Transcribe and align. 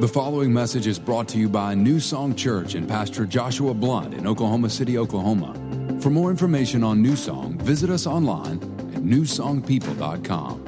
The 0.00 0.08
following 0.08 0.50
message 0.50 0.86
is 0.86 0.98
brought 0.98 1.28
to 1.28 1.36
you 1.36 1.46
by 1.46 1.74
New 1.74 2.00
Song 2.00 2.34
Church 2.34 2.74
and 2.74 2.88
Pastor 2.88 3.26
Joshua 3.26 3.74
Blunt 3.74 4.14
in 4.14 4.26
Oklahoma 4.26 4.70
City, 4.70 4.96
Oklahoma. 4.96 5.52
For 6.00 6.08
more 6.08 6.30
information 6.30 6.82
on 6.82 7.02
New 7.02 7.16
Song, 7.16 7.58
visit 7.58 7.90
us 7.90 8.06
online 8.06 8.62
at 8.94 9.02
newsongpeople.com. 9.02 10.64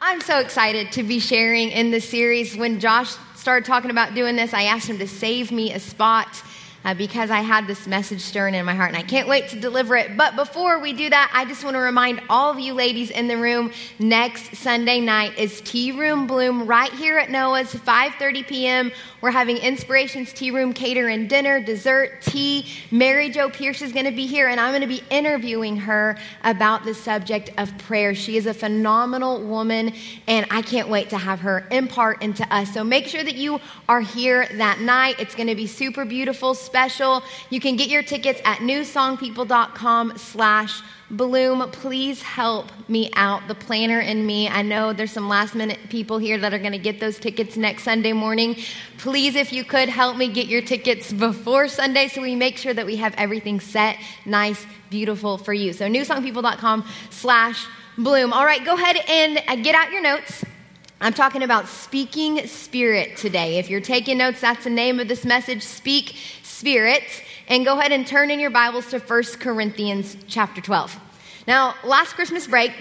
I'm 0.00 0.20
so 0.20 0.38
excited 0.38 0.92
to 0.92 1.02
be 1.02 1.18
sharing 1.18 1.70
in 1.70 1.90
this 1.90 2.08
series. 2.08 2.56
When 2.56 2.78
Josh 2.78 3.16
started 3.34 3.66
talking 3.66 3.90
about 3.90 4.14
doing 4.14 4.36
this, 4.36 4.54
I 4.54 4.62
asked 4.62 4.88
him 4.88 4.98
to 4.98 5.08
save 5.08 5.50
me 5.50 5.72
a 5.72 5.80
spot 5.80 6.40
uh, 6.84 6.94
because 6.94 7.30
I 7.30 7.40
had 7.40 7.66
this 7.66 7.86
message 7.86 8.20
stirring 8.20 8.54
in 8.54 8.64
my 8.64 8.74
heart 8.74 8.88
and 8.88 8.96
I 8.96 9.02
can't 9.02 9.26
wait 9.26 9.48
to 9.48 9.60
deliver 9.60 9.96
it. 9.96 10.16
But 10.16 10.36
before 10.36 10.78
we 10.78 10.92
do 10.92 11.08
that, 11.10 11.30
I 11.32 11.44
just 11.44 11.64
want 11.64 11.74
to 11.74 11.80
remind 11.80 12.20
all 12.28 12.50
of 12.50 12.60
you 12.60 12.74
ladies 12.74 13.10
in 13.10 13.26
the 13.26 13.36
room 13.36 13.72
next 13.98 14.56
Sunday 14.56 15.00
night 15.00 15.38
is 15.38 15.60
Tea 15.62 15.92
Room 15.92 16.26
Bloom 16.26 16.66
right 16.66 16.92
here 16.92 17.18
at 17.18 17.30
Noah's, 17.30 17.72
5:30 17.72 18.46
p.m. 18.46 18.92
We're 19.20 19.30
having 19.30 19.56
Inspirations 19.56 20.32
Tea 20.34 20.50
Room 20.50 20.74
cater 20.74 21.08
and 21.08 21.28
dinner, 21.30 21.58
dessert, 21.58 22.20
tea. 22.20 22.66
Mary 22.90 23.30
Jo 23.30 23.48
Pierce 23.48 23.80
is 23.80 23.92
going 23.92 24.04
to 24.04 24.12
be 24.12 24.26
here 24.26 24.48
and 24.48 24.60
I'm 24.60 24.72
going 24.72 24.82
to 24.82 24.86
be 24.86 25.02
interviewing 25.08 25.76
her 25.78 26.18
about 26.42 26.84
the 26.84 26.92
subject 26.92 27.50
of 27.56 27.76
prayer. 27.78 28.14
She 28.14 28.36
is 28.36 28.44
a 28.44 28.52
phenomenal 28.52 29.42
woman 29.42 29.94
and 30.26 30.46
I 30.50 30.60
can't 30.60 30.88
wait 30.90 31.08
to 31.10 31.18
have 31.18 31.40
her 31.40 31.66
impart 31.70 32.22
into 32.22 32.46
us. 32.54 32.74
So 32.74 32.84
make 32.84 33.06
sure 33.06 33.24
that 33.24 33.36
you 33.36 33.60
are 33.88 34.02
here 34.02 34.46
that 34.58 34.80
night. 34.80 35.16
It's 35.18 35.34
going 35.34 35.48
to 35.48 35.54
be 35.54 35.66
super 35.66 36.04
beautiful 36.04 36.54
special. 36.74 37.22
You 37.50 37.60
can 37.60 37.76
get 37.76 37.88
your 37.88 38.02
tickets 38.02 38.40
at 38.44 38.58
newsongpeople.com 38.58 40.18
slash 40.18 40.82
Bloom, 41.08 41.70
please 41.70 42.20
help 42.20 42.72
me 42.88 43.10
out, 43.14 43.46
the 43.46 43.54
planner 43.54 44.00
and 44.00 44.26
me. 44.26 44.48
I 44.48 44.62
know 44.62 44.92
there's 44.92 45.12
some 45.12 45.28
last 45.28 45.54
minute 45.54 45.78
people 45.88 46.18
here 46.18 46.36
that 46.38 46.52
are 46.52 46.58
going 46.58 46.72
to 46.72 46.78
get 46.78 46.98
those 46.98 47.16
tickets 47.16 47.56
next 47.56 47.84
Sunday 47.84 48.12
morning. 48.12 48.56
Please, 48.98 49.36
if 49.36 49.52
you 49.52 49.62
could, 49.62 49.88
help 49.88 50.16
me 50.16 50.26
get 50.26 50.48
your 50.48 50.62
tickets 50.62 51.12
before 51.12 51.68
Sunday 51.68 52.08
so 52.08 52.20
we 52.20 52.34
make 52.34 52.56
sure 52.56 52.74
that 52.74 52.86
we 52.86 52.96
have 52.96 53.14
everything 53.16 53.60
set, 53.60 53.96
nice, 54.26 54.66
beautiful 54.90 55.38
for 55.38 55.54
you. 55.54 55.72
So 55.72 55.86
newsongpeople.com 55.86 56.84
slash 57.10 57.68
Bloom. 57.96 58.32
All 58.32 58.44
right, 58.44 58.64
go 58.64 58.74
ahead 58.74 58.96
and 59.08 59.40
uh, 59.46 59.54
get 59.62 59.76
out 59.76 59.92
your 59.92 60.02
notes. 60.02 60.44
I'm 61.00 61.12
talking 61.12 61.42
about 61.42 61.68
speaking 61.68 62.46
spirit 62.46 63.18
today. 63.18 63.58
If 63.58 63.68
you're 63.68 63.80
taking 63.80 64.18
notes, 64.18 64.40
that's 64.40 64.64
the 64.64 64.70
name 64.70 64.98
of 64.98 65.06
this 65.06 65.24
message, 65.24 65.62
Speak 65.62 66.16
Spirit. 66.64 67.04
And 67.46 67.62
go 67.62 67.78
ahead 67.78 67.92
and 67.92 68.06
turn 68.06 68.30
in 68.30 68.40
your 68.40 68.48
Bibles 68.48 68.86
to 68.86 68.98
1 68.98 69.22
Corinthians 69.38 70.16
chapter 70.28 70.62
12. 70.62 70.98
Now, 71.46 71.74
last 71.84 72.14
Christmas 72.14 72.46
break, 72.46 72.72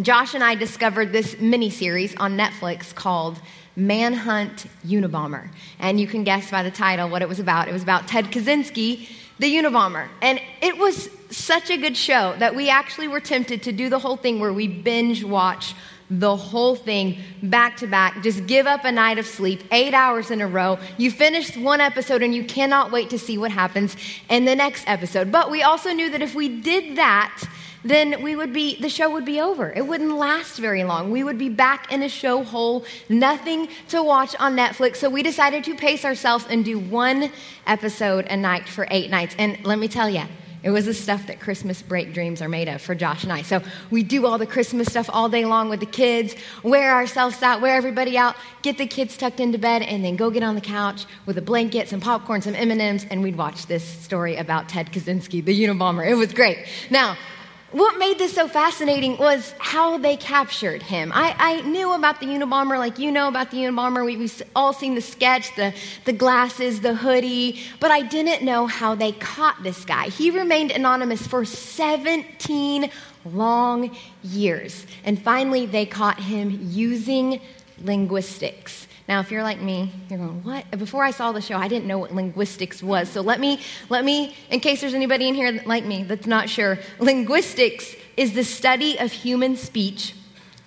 Josh 0.00 0.34
and 0.34 0.44
I 0.44 0.54
discovered 0.54 1.10
this 1.10 1.36
mini 1.40 1.68
series 1.68 2.14
on 2.14 2.38
Netflix 2.38 2.94
called 2.94 3.40
Manhunt 3.74 4.66
Unabomber. 4.86 5.50
And 5.80 5.98
you 5.98 6.06
can 6.06 6.22
guess 6.22 6.48
by 6.52 6.62
the 6.62 6.70
title 6.70 7.08
what 7.08 7.20
it 7.20 7.28
was 7.28 7.40
about. 7.40 7.66
It 7.66 7.72
was 7.72 7.82
about 7.82 8.06
Ted 8.06 8.26
Kaczynski, 8.26 9.08
the 9.40 9.52
Unabomber. 9.52 10.06
And 10.22 10.40
it 10.62 10.78
was 10.78 11.10
such 11.28 11.70
a 11.70 11.76
good 11.76 11.96
show 11.96 12.36
that 12.38 12.54
we 12.54 12.70
actually 12.70 13.08
were 13.08 13.18
tempted 13.18 13.64
to 13.64 13.72
do 13.72 13.88
the 13.88 13.98
whole 13.98 14.16
thing 14.16 14.38
where 14.38 14.52
we 14.52 14.68
binge 14.68 15.24
watch 15.24 15.74
the 16.10 16.36
whole 16.36 16.74
thing 16.74 17.18
back 17.42 17.76
to 17.78 17.86
back. 17.86 18.22
Just 18.22 18.46
give 18.46 18.66
up 18.66 18.84
a 18.84 18.92
night 18.92 19.18
of 19.18 19.26
sleep, 19.26 19.62
eight 19.70 19.94
hours 19.94 20.30
in 20.30 20.40
a 20.40 20.46
row. 20.46 20.78
You 20.96 21.10
finished 21.10 21.56
one 21.56 21.80
episode 21.80 22.22
and 22.22 22.34
you 22.34 22.44
cannot 22.44 22.90
wait 22.90 23.10
to 23.10 23.18
see 23.18 23.38
what 23.38 23.50
happens 23.50 23.96
in 24.28 24.44
the 24.44 24.56
next 24.56 24.84
episode. 24.86 25.30
But 25.30 25.50
we 25.50 25.62
also 25.62 25.92
knew 25.92 26.10
that 26.10 26.22
if 26.22 26.34
we 26.34 26.60
did 26.60 26.96
that, 26.96 27.44
then 27.84 28.22
we 28.22 28.34
would 28.34 28.52
be 28.52 28.80
the 28.80 28.88
show 28.88 29.10
would 29.10 29.24
be 29.24 29.40
over. 29.40 29.70
It 29.70 29.86
wouldn't 29.86 30.12
last 30.12 30.58
very 30.58 30.84
long. 30.84 31.10
We 31.10 31.22
would 31.22 31.38
be 31.38 31.48
back 31.48 31.92
in 31.92 32.02
a 32.02 32.08
show 32.08 32.42
hole, 32.42 32.84
nothing 33.08 33.68
to 33.88 34.02
watch 34.02 34.34
on 34.38 34.56
Netflix. 34.56 34.96
So 34.96 35.08
we 35.08 35.22
decided 35.22 35.64
to 35.64 35.74
pace 35.74 36.04
ourselves 36.04 36.44
and 36.50 36.64
do 36.64 36.78
one 36.78 37.30
episode 37.66 38.26
a 38.26 38.36
night 38.36 38.68
for 38.68 38.86
8 38.90 39.10
nights. 39.10 39.36
And 39.38 39.64
let 39.64 39.78
me 39.78 39.88
tell 39.88 40.10
you, 40.10 40.24
it 40.62 40.70
was 40.70 40.86
the 40.86 40.94
stuff 40.94 41.26
that 41.26 41.40
Christmas 41.40 41.82
break 41.82 42.12
dreams 42.12 42.42
are 42.42 42.48
made 42.48 42.68
of 42.68 42.82
for 42.82 42.94
Josh 42.94 43.22
and 43.22 43.32
I. 43.32 43.42
So 43.42 43.62
we 43.90 44.02
do 44.02 44.26
all 44.26 44.38
the 44.38 44.46
Christmas 44.46 44.88
stuff 44.88 45.08
all 45.12 45.28
day 45.28 45.44
long 45.44 45.68
with 45.68 45.80
the 45.80 45.86
kids, 45.86 46.34
wear 46.62 46.92
ourselves 46.92 47.42
out, 47.42 47.60
wear 47.60 47.76
everybody 47.76 48.18
out, 48.18 48.36
get 48.62 48.78
the 48.78 48.86
kids 48.86 49.16
tucked 49.16 49.40
into 49.40 49.58
bed, 49.58 49.82
and 49.82 50.04
then 50.04 50.16
go 50.16 50.30
get 50.30 50.42
on 50.42 50.54
the 50.54 50.60
couch 50.60 51.06
with 51.26 51.38
a 51.38 51.42
blanket, 51.42 51.88
some 51.88 52.00
popcorn, 52.00 52.42
some 52.42 52.54
M&Ms, 52.54 53.06
and 53.10 53.22
we'd 53.22 53.36
watch 53.36 53.66
this 53.66 53.84
story 53.84 54.36
about 54.36 54.68
Ted 54.68 54.92
Kaczynski, 54.92 55.44
the 55.44 55.64
Unabomber. 55.64 56.08
It 56.08 56.14
was 56.14 56.32
great. 56.32 56.58
Now, 56.90 57.16
what 57.70 57.98
made 57.98 58.18
this 58.18 58.34
so 58.34 58.48
fascinating 58.48 59.18
was 59.18 59.54
how 59.58 59.98
they 59.98 60.16
captured 60.16 60.82
him. 60.82 61.12
I, 61.14 61.34
I 61.38 61.60
knew 61.62 61.92
about 61.92 62.18
the 62.18 62.26
Unabomber, 62.26 62.78
like 62.78 62.98
you 62.98 63.12
know 63.12 63.28
about 63.28 63.50
the 63.50 63.58
Unabomber. 63.58 64.06
We, 64.06 64.16
have 64.26 64.42
all 64.56 64.72
seen 64.72 64.94
the 64.94 65.02
sketch, 65.02 65.54
the, 65.54 65.74
the 66.06 66.14
glasses, 66.14 66.80
the 66.80 66.94
hoodie, 66.94 67.60
but 67.78 67.90
I 67.90 68.00
didn't 68.00 68.42
know 68.42 68.66
how 68.66 68.94
they 68.94 69.12
caught 69.12 69.62
this 69.62 69.84
guy. 69.84 70.08
He 70.08 70.30
remained 70.30 70.70
anonymous 70.70 71.26
for 71.26 71.44
17 71.44 72.90
long 73.26 73.94
years. 74.22 74.86
And 75.04 75.20
finally, 75.20 75.66
they 75.66 75.84
caught 75.84 76.18
him 76.18 76.58
using 76.62 77.40
linguistics. 77.84 78.87
Now, 79.08 79.20
if 79.20 79.30
you're 79.30 79.42
like 79.42 79.60
me, 79.60 79.90
you're 80.10 80.18
going, 80.18 80.42
what? 80.42 80.70
Before 80.72 81.02
I 81.02 81.12
saw 81.12 81.32
the 81.32 81.40
show, 81.40 81.56
I 81.56 81.66
didn't 81.66 81.86
know 81.86 81.96
what 81.96 82.14
linguistics 82.14 82.82
was. 82.82 83.08
So 83.08 83.22
let 83.22 83.40
me, 83.40 83.58
let 83.88 84.04
me, 84.04 84.36
in 84.50 84.60
case 84.60 84.82
there's 84.82 84.92
anybody 84.92 85.28
in 85.28 85.34
here 85.34 85.62
like 85.64 85.86
me 85.86 86.02
that's 86.02 86.26
not 86.26 86.50
sure, 86.50 86.78
linguistics 86.98 87.96
is 88.18 88.34
the 88.34 88.44
study 88.44 88.98
of 88.98 89.10
human 89.10 89.56
speech 89.56 90.14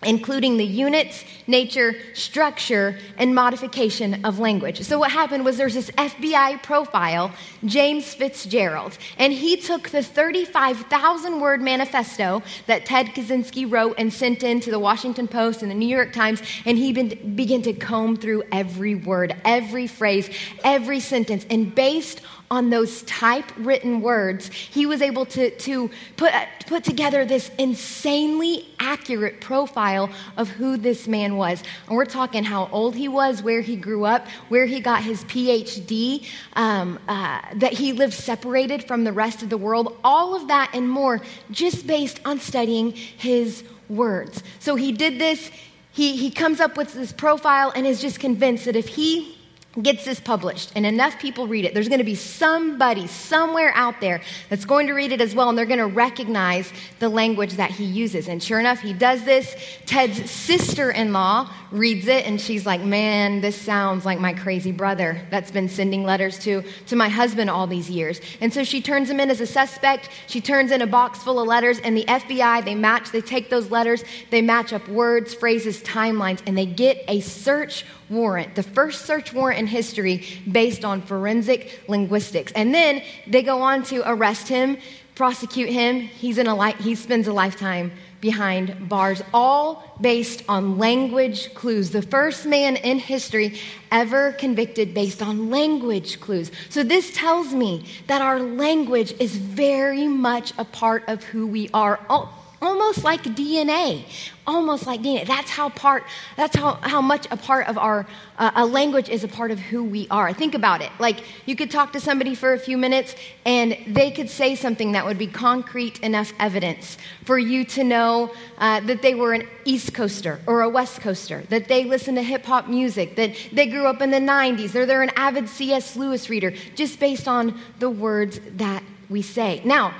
including 0.03 0.57
the 0.57 0.66
units, 0.66 1.23
nature, 1.47 1.94
structure, 2.13 2.97
and 3.17 3.35
modification 3.35 4.25
of 4.25 4.39
language. 4.39 4.81
So, 4.81 4.97
what 5.00 5.12
happened 5.12 5.45
was 5.45 5.57
there's 5.57 5.75
this 5.75 5.91
FBI 5.91 6.63
profile, 6.63 7.31
James 7.66 8.13
Fitzgerald, 8.13 8.97
and 9.17 9.31
he 9.31 9.57
took 9.57 9.89
the 9.89 10.01
35,000 10.01 11.39
word 11.39 11.62
manifesto 11.62 12.41
that 12.67 12.85
Ted 12.85 13.07
Kaczynski 13.07 13.72
wrote 13.72 13.95
and 13.97 14.12
sent 14.12 14.44
in 14.44 14.59
to 14.62 14.72
the 14.72 14.79
Washington 14.79 15.28
Post 15.28 15.62
and 15.62 15.69
the 15.69 15.75
New 15.75 15.88
York 15.88 16.13
Times, 16.13 16.41
and 16.66 16.78
he 16.78 16.91
began 16.91 17.62
to 17.62 17.73
comb 17.73 18.18
through 18.18 18.44
every 18.51 18.95
word, 18.95 19.35
every 19.45 19.88
phrase, 19.88 20.29
every 20.63 21.00
sentence, 21.00 21.45
and 21.50 21.73
based 21.75 22.22
on 22.51 22.69
those 22.69 23.01
typewritten 23.03 24.01
words, 24.01 24.50
he 24.50 24.85
was 24.85 25.01
able 25.01 25.25
to, 25.25 25.50
to 25.51 25.89
put, 26.17 26.34
put 26.67 26.84
together 26.84 27.23
this 27.23 27.50
insanely 27.57 28.67
accurate 28.78 29.39
profile 29.39 30.09
of 30.35 30.50
who 30.50 30.75
this 30.75 31.07
man 31.07 31.38
was. 31.38 31.63
And 31.88 31.95
we're 31.95 32.03
talking 32.06 32.44
how 32.44 32.67
old 32.73 32.94
he 32.94 33.07
was, 33.07 33.41
where 33.41 33.62
he 33.62 33.78
grew 33.78 34.03
up, 34.03 34.28
where 34.50 34.66
he 34.66 34.81
got 34.81 35.01
his 35.01 35.23
PhD, 35.23 36.28
um, 36.53 37.00
uh, 37.07 37.41
that 37.56 37.72
he 37.72 37.94
lived 37.94 38.13
separated 38.13 38.83
from 38.83 39.06
the 39.06 39.13
rest 39.13 39.41
of 39.41 39.50
the 39.50 39.57
world, 39.57 39.97
all 40.03 40.35
of 40.35 40.50
that 40.50 40.72
and 40.73 40.89
more, 40.89 41.22
just 41.51 41.88
based 41.88 42.19
on 42.25 42.38
studying 42.38 42.91
his 42.91 43.63
words. 43.88 44.44
So 44.59 44.75
he 44.75 44.91
did 44.91 45.19
this. 45.19 45.50
He, 45.94 46.18
he 46.18 46.29
comes 46.29 46.59
up 46.59 46.75
with 46.75 46.94
this 46.94 47.13
profile 47.13 47.72
and 47.73 47.88
is 47.88 48.01
just 48.01 48.19
convinced 48.19 48.66
that 48.66 48.75
if 48.75 48.89
he 48.89 49.38
gets 49.81 50.03
this 50.03 50.19
published 50.19 50.71
and 50.75 50.85
enough 50.85 51.17
people 51.17 51.47
read 51.47 51.63
it, 51.63 51.73
there's 51.73 51.87
going 51.87 51.99
to 51.99 52.03
be 52.03 52.15
somebody 52.15 53.07
somewhere 53.07 53.71
out 53.73 54.01
there 54.01 54.21
that's 54.49 54.65
going 54.65 54.87
to 54.87 54.93
read 54.93 55.13
it 55.13 55.21
as 55.21 55.33
well, 55.33 55.47
and 55.47 55.57
they're 55.57 55.65
going 55.65 55.79
to 55.79 55.85
recognize 55.85 56.71
the 56.99 57.07
language 57.07 57.53
that 57.53 57.71
he 57.71 57.85
uses. 57.85 58.27
And 58.27 58.43
sure 58.43 58.59
enough, 58.59 58.79
he 58.79 58.91
does 58.91 59.23
this. 59.23 59.55
Ted's 59.85 60.29
sister 60.29 60.91
in 60.91 61.13
law 61.13 61.49
reads 61.71 62.07
it, 62.07 62.25
and 62.25 62.39
she's 62.39 62.65
like, 62.65 62.81
Man, 62.81 63.39
this 63.39 63.59
sounds 63.59 64.05
like 64.05 64.19
my 64.19 64.33
crazy 64.33 64.71
brother 64.71 65.25
that's 65.29 65.51
been 65.51 65.69
sending 65.69 66.03
letters 66.03 66.38
to, 66.39 66.63
to 66.88 66.95
my 66.95 67.07
husband 67.07 67.49
all 67.49 67.65
these 67.65 67.89
years. 67.89 68.19
And 68.41 68.53
so 68.53 68.63
she 68.63 68.81
turns 68.81 69.09
him 69.09 69.19
in 69.19 69.29
as 69.29 69.39
a 69.39 69.47
suspect. 69.47 70.09
She 70.27 70.41
turns 70.41 70.71
in 70.71 70.81
a 70.81 70.88
box 70.88 71.24
full 71.24 71.39
of 71.39 71.47
letters, 71.47 71.79
and 71.79 71.95
the 71.95 72.06
FBI, 72.06 72.65
they 72.65 72.75
match, 72.75 73.12
they 73.12 73.21
take 73.21 73.50
those 73.50 73.71
letters, 73.71 74.03
they 74.31 74.41
match 74.41 74.74
up 74.74 74.85
words, 74.89 75.33
phrases, 75.33 75.81
timelines, 75.83 76.41
and 76.45 76.57
they 76.57 76.65
get 76.65 77.03
a 77.07 77.21
search 77.21 77.85
warrant, 78.12 78.56
the 78.56 78.63
first 78.63 79.06
search 79.06 79.34
warrant 79.34 79.60
in 79.60 79.68
history 79.68 80.24
based 80.52 80.86
on 80.86 81.02
forensic 81.02 81.81
linguistics. 81.88 82.52
And 82.52 82.74
then 82.74 83.02
they 83.25 83.42
go 83.42 83.62
on 83.62 83.84
to 83.84 84.08
arrest 84.08 84.48
him, 84.48 84.78
prosecute 85.16 85.69
him. 85.69 86.02
He's 86.02 86.38
in 86.38 86.48
a 86.48 86.56
li- 86.56 86.75
he 86.80 86.96
spends 86.96 87.28
a 87.28 87.34
lifetime 87.34 87.92
behind 88.22 88.88
bars, 88.88 89.22
all 89.34 89.84
based 90.00 90.44
on 90.48 90.78
language 90.78 91.54
clues. 91.56 91.90
The 91.90 92.04
first 92.04 92.46
man 92.46 92.75
in 92.75 93.00
history 93.00 93.60
ever 93.92 94.34
convicted 94.34 94.94
based 94.94 95.22
on 95.22 95.50
language 95.50 96.19
clues. 96.19 96.52
So, 96.69 96.84
this 96.84 97.12
tells 97.16 97.54
me 97.54 97.86
that 98.08 98.22
our 98.22 98.40
language 98.40 99.13
is 99.19 99.36
very 99.36 100.08
much 100.08 100.54
a 100.58 100.66
part 100.66 101.04
of 101.08 101.24
who 101.24 101.48
we 101.48 101.69
are. 101.74 102.00
Oh, 102.10 102.31
almost 102.62 103.04
like 103.04 103.24
DNA. 103.24 104.04
Almost 104.46 104.86
like 104.86 105.02
DNA. 105.02 105.25
That's 105.25 105.50
how 105.50 105.69
part, 105.69 106.04
that's 106.36 106.56
how, 106.56 106.74
how 106.81 107.02
much 107.02 107.28
a 107.31 107.38
part 107.38 107.68
of 107.68 107.78
our 107.78 108.06
uh, 108.38 108.52
a 108.56 108.66
language 108.66 109.10
is 109.10 109.24
a 109.24 109.28
part 109.28 109.52
of 109.52 109.60
who 109.60 109.84
we 109.84 110.08
are. 110.10 110.34
Think 110.34 110.56
about 110.56 110.81
it. 110.81 110.92
Like 111.00 111.24
you 111.46 111.56
could 111.56 111.72
talk 111.72 111.94
to 111.94 112.00
somebody 112.00 112.36
for 112.36 112.54
a 112.54 112.60
few 112.60 112.78
minutes 112.78 113.16
and 113.46 113.78
they 113.88 114.12
could 114.12 114.30
say 114.30 114.56
something 114.56 114.94
that 114.94 115.06
would 115.06 115.18
be 115.18 115.28
concrete 115.28 116.00
enough 116.00 116.34
evidence 116.40 116.98
for 117.24 117.38
you 117.38 117.66
to 117.66 117.84
know 117.84 118.31
uh, 118.58 118.80
that 118.81 119.02
they 119.02 119.16
were 119.16 119.34
an 119.34 119.48
East 119.66 119.94
Coaster 119.94 120.40
or 120.48 120.62
a 120.62 120.69
West 120.69 121.02
Coaster, 121.02 121.42
that 121.50 121.68
they 121.68 121.86
listen 121.86 122.16
to 122.16 122.24
hip 122.24 122.46
hop 122.46 122.68
music, 122.68 123.16
that 123.16 123.36
they 123.52 123.68
grew 123.68 123.86
up 123.86 124.02
in 124.02 124.12
the 124.12 124.19
90s, 124.19 124.75
or 124.75 124.86
they're 124.86 125.04
an 125.04 125.12
avid 125.16 125.48
C.S. 125.48 125.96
Lewis 125.96 126.30
reader, 126.30 126.52
just 126.75 127.00
based 127.00 127.28
on 127.28 127.60
the 127.80 127.90
words 127.90 128.40
that 128.58 128.84
we 129.10 129.22
say. 129.22 129.62
Now, 129.66 129.94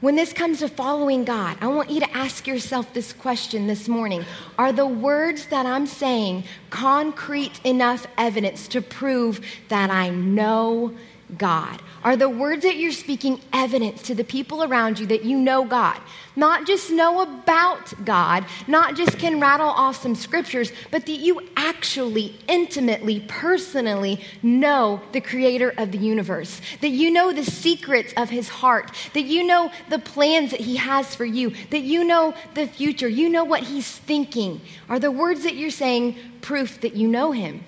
when 0.00 0.14
this 0.14 0.32
comes 0.32 0.60
to 0.60 0.68
following 0.68 1.24
God, 1.24 1.56
I 1.60 1.66
want 1.66 1.90
you 1.90 1.98
to 2.00 2.16
ask 2.16 2.46
yourself 2.46 2.92
this 2.92 3.12
question 3.12 3.66
this 3.66 3.88
morning 3.88 4.24
Are 4.56 4.72
the 4.72 4.86
words 4.86 5.46
that 5.46 5.66
I'm 5.66 5.86
saying 5.86 6.44
concrete 6.70 7.60
enough 7.64 8.06
evidence 8.16 8.68
to 8.68 8.80
prove 8.80 9.40
that 9.68 9.90
I 9.90 10.10
know 10.10 10.94
God? 11.36 11.82
Are 12.08 12.16
the 12.16 12.30
words 12.30 12.62
that 12.62 12.78
you're 12.78 12.90
speaking 12.90 13.38
evidence 13.52 14.00
to 14.04 14.14
the 14.14 14.24
people 14.24 14.62
around 14.62 14.98
you 14.98 15.04
that 15.08 15.26
you 15.26 15.36
know 15.38 15.66
God? 15.66 16.00
Not 16.36 16.66
just 16.66 16.90
know 16.90 17.20
about 17.20 17.92
God, 18.02 18.46
not 18.66 18.96
just 18.96 19.18
can 19.18 19.38
rattle 19.38 19.68
off 19.68 20.00
some 20.00 20.14
scriptures, 20.14 20.72
but 20.90 21.04
that 21.04 21.12
you 21.12 21.42
actually, 21.54 22.34
intimately, 22.48 23.26
personally 23.28 24.22
know 24.42 25.02
the 25.12 25.20
creator 25.20 25.74
of 25.76 25.92
the 25.92 25.98
universe. 25.98 26.62
That 26.80 26.88
you 26.88 27.10
know 27.10 27.30
the 27.30 27.44
secrets 27.44 28.14
of 28.16 28.30
his 28.30 28.48
heart. 28.48 28.90
That 29.12 29.24
you 29.24 29.44
know 29.44 29.70
the 29.90 29.98
plans 29.98 30.52
that 30.52 30.60
he 30.60 30.76
has 30.76 31.14
for 31.14 31.26
you. 31.26 31.52
That 31.68 31.82
you 31.82 32.04
know 32.04 32.32
the 32.54 32.68
future. 32.68 33.08
You 33.08 33.28
know 33.28 33.44
what 33.44 33.64
he's 33.64 33.86
thinking. 33.86 34.62
Are 34.88 34.98
the 34.98 35.12
words 35.12 35.42
that 35.42 35.56
you're 35.56 35.70
saying 35.70 36.16
proof 36.40 36.80
that 36.80 36.94
you 36.94 37.06
know 37.06 37.32
him? 37.32 37.64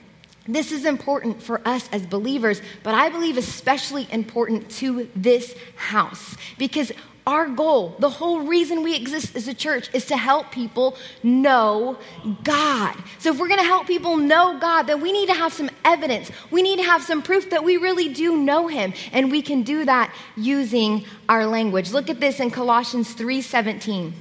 This 0.53 0.73
is 0.73 0.85
important 0.85 1.43
for 1.43 1.61
us 1.67 1.89
as 1.93 2.05
believers, 2.07 2.61
but 2.83 2.95
I 2.95 3.09
believe 3.09 3.39
especially 3.39 4.09
important 4.11 4.71
to 4.79 5.09
this 5.15 5.55
house 5.77 6.37
because 6.59 6.93
our 7.27 7.47
goal, 7.47 7.95
the 7.99 8.11
whole 8.11 8.41
reason 8.41 8.83
we 8.83 8.97
exist 8.97 9.37
as 9.37 9.47
a 9.47 9.55
church, 9.55 9.89
is 9.95 10.07
to 10.07 10.17
help 10.17 10.51
people 10.51 10.97
know 11.23 11.99
God. 12.43 12.97
So, 13.19 13.33
if 13.33 13.39
we're 13.39 13.49
going 13.49 13.61
to 13.61 13.67
help 13.67 13.87
people 13.87 14.17
know 14.17 14.59
God, 14.59 14.85
then 14.85 15.01
we 15.01 15.13
need 15.13 15.29
to 15.29 15.35
have 15.35 15.53
some 15.53 15.71
evidence. 15.85 16.31
We 16.51 16.63
need 16.63 16.77
to 16.79 16.85
have 16.85 17.03
some 17.03 17.23
proof 17.23 17.51
that 17.51 17.63
we 17.63 17.77
really 17.77 18.13
do 18.13 18.37
know 18.37 18.69
Him, 18.69 18.95
and 19.13 19.31
we 19.31 19.43
can 19.43 19.63
do 19.63 19.85
that 19.85 20.15
using 20.37 21.05
our 21.29 21.47
language. 21.47 21.93
Look 21.93 22.11
at 22.11 22.21
this 22.21 22.41
in 22.41 22.51
Colossians 22.51 23.13
3:17. 23.13 24.15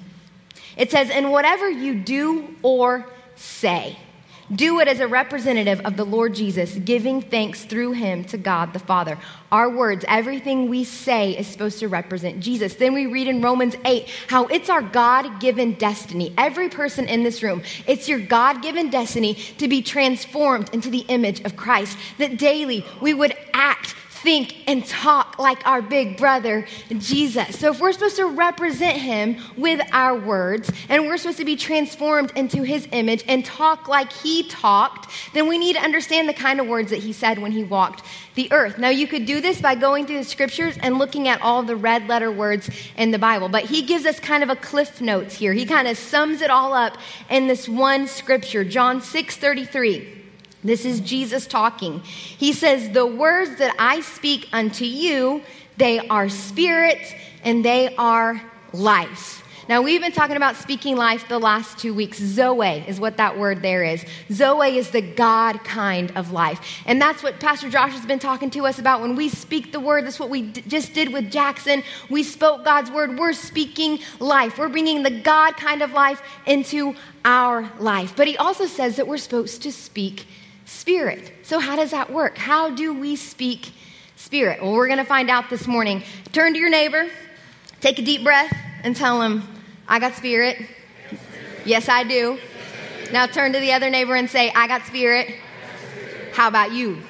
It 0.78 0.92
says, 0.92 1.10
"And 1.10 1.32
whatever 1.32 1.70
you 1.70 1.96
do 1.96 2.56
or 2.62 3.08
say." 3.36 3.98
Do 4.54 4.80
it 4.80 4.88
as 4.88 5.00
a 5.00 5.08
representative 5.08 5.80
of 5.82 5.96
the 5.96 6.04
Lord 6.04 6.34
Jesus, 6.34 6.74
giving 6.74 7.22
thanks 7.22 7.66
through 7.66 7.92
him 7.92 8.24
to 8.26 8.38
God 8.38 8.74
the 8.74 8.80
Father. 8.80 9.20
Our 9.52 9.70
words, 9.70 10.04
everything 10.08 10.70
we 10.70 10.86
say 10.86 11.38
is 11.38 11.46
supposed 11.46 11.78
to 11.80 11.88
represent 11.88 12.40
Jesus. 12.40 12.74
Then 12.74 12.96
we 12.96 13.06
read 13.06 13.28
in 13.28 13.44
Romans 13.44 13.76
8 13.86 14.08
how 14.28 14.48
it's 14.48 14.70
our 14.70 14.82
God 14.82 15.40
given 15.40 15.74
destiny. 15.74 16.34
Every 16.36 16.68
person 16.68 17.08
in 17.08 17.22
this 17.22 17.44
room, 17.44 17.62
it's 17.86 18.10
your 18.10 18.20
God 18.20 18.64
given 18.64 18.90
destiny 18.90 19.36
to 19.36 19.68
be 19.68 19.84
transformed 19.84 20.74
into 20.74 20.90
the 20.90 21.06
image 21.10 21.42
of 21.42 21.56
Christ. 21.56 21.96
That 22.18 22.38
daily 22.38 22.84
we 23.02 23.14
would 23.14 23.36
act 23.54 23.96
think 24.22 24.68
and 24.68 24.86
talk 24.86 25.40
like 25.40 25.66
our 25.66 25.82
big 25.82 26.18
brother, 26.18 26.66
Jesus. 26.90 27.60
So 27.60 27.72
if 27.72 27.80
we're 27.80 27.92
supposed 27.92 28.18
to 28.18 28.26
represent 28.26 28.98
him 28.98 29.38
with 29.58 29.82
our 29.92 30.18
words 30.18 30.72
and 30.90 31.08
we're 31.08 31.18
supposed 31.18 31.38
to 31.38 31.46
be 31.46 31.56
transformed 31.56 32.32
into 32.36 32.64
his 32.64 32.88
image 32.92 33.24
and 33.28 33.46
talk 33.46 33.88
like 33.88 34.12
he 34.12 34.44
talked, 34.48 35.10
then 35.34 35.48
we 35.48 35.58
need 35.58 35.76
to 35.76 35.82
understand 35.82 36.28
the 36.28 36.34
kind 36.34 36.60
of 36.60 36.68
words 36.68 36.90
that 36.90 37.00
he 37.00 37.14
said 37.14 37.40
when 37.40 37.52
he 37.52 37.64
walked 37.64 38.04
the 38.36 38.52
earth. 38.52 38.78
Now, 38.78 38.90
you 38.90 39.08
could 39.08 39.26
do 39.26 39.42
this 39.42 39.62
by 39.62 39.76
going 39.76 40.06
through 40.06 40.20
the 40.20 40.24
scriptures 40.24 40.78
and 40.82 40.98
looking 40.98 41.28
at 41.28 41.42
all 41.42 41.64
the 41.64 41.76
red 41.76 42.08
letter 42.08 42.32
words 42.32 42.70
in 42.98 43.12
the 43.12 43.20
Bible, 43.20 43.50
but 43.50 43.66
he 43.66 43.82
gives 43.82 44.06
us 44.06 44.20
kind 44.20 44.44
of 44.44 44.50
a 44.50 44.56
cliff 44.56 45.02
notes 45.02 45.36
here. 45.36 45.54
He 45.54 45.66
kind 45.66 45.88
of 45.88 45.98
sums 45.98 46.42
it 46.42 46.50
all 46.50 46.74
up 46.74 46.98
in 47.30 47.48
this 47.48 47.68
one 47.68 48.08
scripture, 48.08 48.64
John 48.64 49.02
6 49.02 49.38
33. 49.38 50.19
This 50.64 50.86
is 50.86 51.00
Jesus 51.00 51.48
talking. 51.48 52.02
He 52.02 52.54
says, 52.54 52.90
The 52.92 53.06
words 53.06 53.58
that 53.58 53.76
I 53.80 54.02
speak 54.02 54.50
unto 54.52 54.86
you, 54.86 55.42
they 55.78 56.00
are 56.08 56.28
spirit 56.30 57.00
and 57.44 57.64
they 57.64 57.96
are 57.96 58.42
life. 58.74 59.44
Now, 59.70 59.84
we've 59.84 60.02
been 60.02 60.12
talking 60.12 60.36
about 60.36 60.56
speaking 60.56 60.98
life 60.98 61.28
the 61.30 61.38
last 61.38 61.78
two 61.78 61.94
weeks. 61.94 62.18
Zoe 62.18 62.84
is 62.88 63.00
what 63.00 63.18
that 63.18 63.38
word 63.38 63.62
there 63.62 63.84
is. 63.84 64.04
Zoe 64.32 64.80
is 64.80 64.90
the 64.90 65.02
God 65.02 65.64
kind 65.64 66.12
of 66.18 66.32
life. 66.32 66.82
And 66.88 67.00
that's 67.00 67.22
what 67.22 67.40
Pastor 67.40 67.70
Josh 67.70 67.92
has 67.92 68.04
been 68.04 68.18
talking 68.18 68.50
to 68.50 68.66
us 68.66 68.80
about 68.80 69.00
when 69.00 69.16
we 69.16 69.30
speak 69.30 69.72
the 69.72 69.80
word. 69.80 70.08
That's 70.08 70.20
what 70.20 70.32
we 70.32 70.42
d- 70.42 70.64
just 70.68 70.96
did 70.96 71.14
with 71.14 71.32
Jackson. 71.32 71.84
We 72.10 72.24
spoke 72.24 72.66
God's 72.66 72.90
word. 72.90 73.20
We're 73.20 73.32
speaking 73.32 74.00
life. 74.20 74.58
We're 74.58 74.70
bringing 74.70 75.04
the 75.04 75.22
God 75.22 75.56
kind 75.56 75.84
of 75.84 75.92
life 75.92 76.24
into 76.48 76.96
our 77.24 77.72
life. 77.78 78.16
But 78.16 78.28
he 78.28 78.38
also 78.38 78.66
says 78.66 78.96
that 78.96 79.08
we're 79.08 79.18
supposed 79.18 79.62
to 79.62 79.72
speak 79.72 80.26
spirit. 80.70 81.34
So, 81.44 81.60
how 81.60 81.76
does 81.76 81.92
that 81.92 82.12
work? 82.12 82.38
How 82.38 82.70
do 82.70 82.94
we 82.94 83.16
speak 83.16 83.72
spirit? 84.16 84.62
Well, 84.62 84.74
we're 84.74 84.88
going 84.88 85.00
to 85.00 85.06
find 85.06 85.30
out 85.30 85.50
this 85.50 85.68
morning. 85.68 86.04
Turn 86.32 86.54
to 86.54 86.60
your 86.60 86.70
neighbor, 86.70 87.10
take 87.82 88.00
a 88.00 88.02
deep 88.02 88.24
breath, 88.24 88.56
and 88.84 88.96
tell 88.96 89.22
him, 89.22 89.44
I 89.88 90.00
got 90.00 90.14
spirit. 90.14 90.58
Yes, 91.66 91.90
I 91.90 92.04
do. 92.04 92.38
Now 93.12 93.26
turn 93.26 93.54
to 93.54 93.60
the 93.60 93.74
other 93.74 93.90
neighbor 93.90 94.16
and 94.16 94.30
say, 94.30 94.52
I 94.56 94.68
got 94.68 94.84
spirit. 94.86 95.36
How 96.34 96.48
about 96.48 96.72
you? 96.72 97.02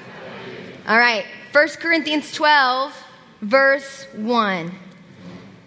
All 0.88 0.98
right. 0.98 1.26
1 1.52 1.68
Corinthians 1.80 2.32
12, 2.32 2.96
verse 3.42 4.06
1. 4.16 4.72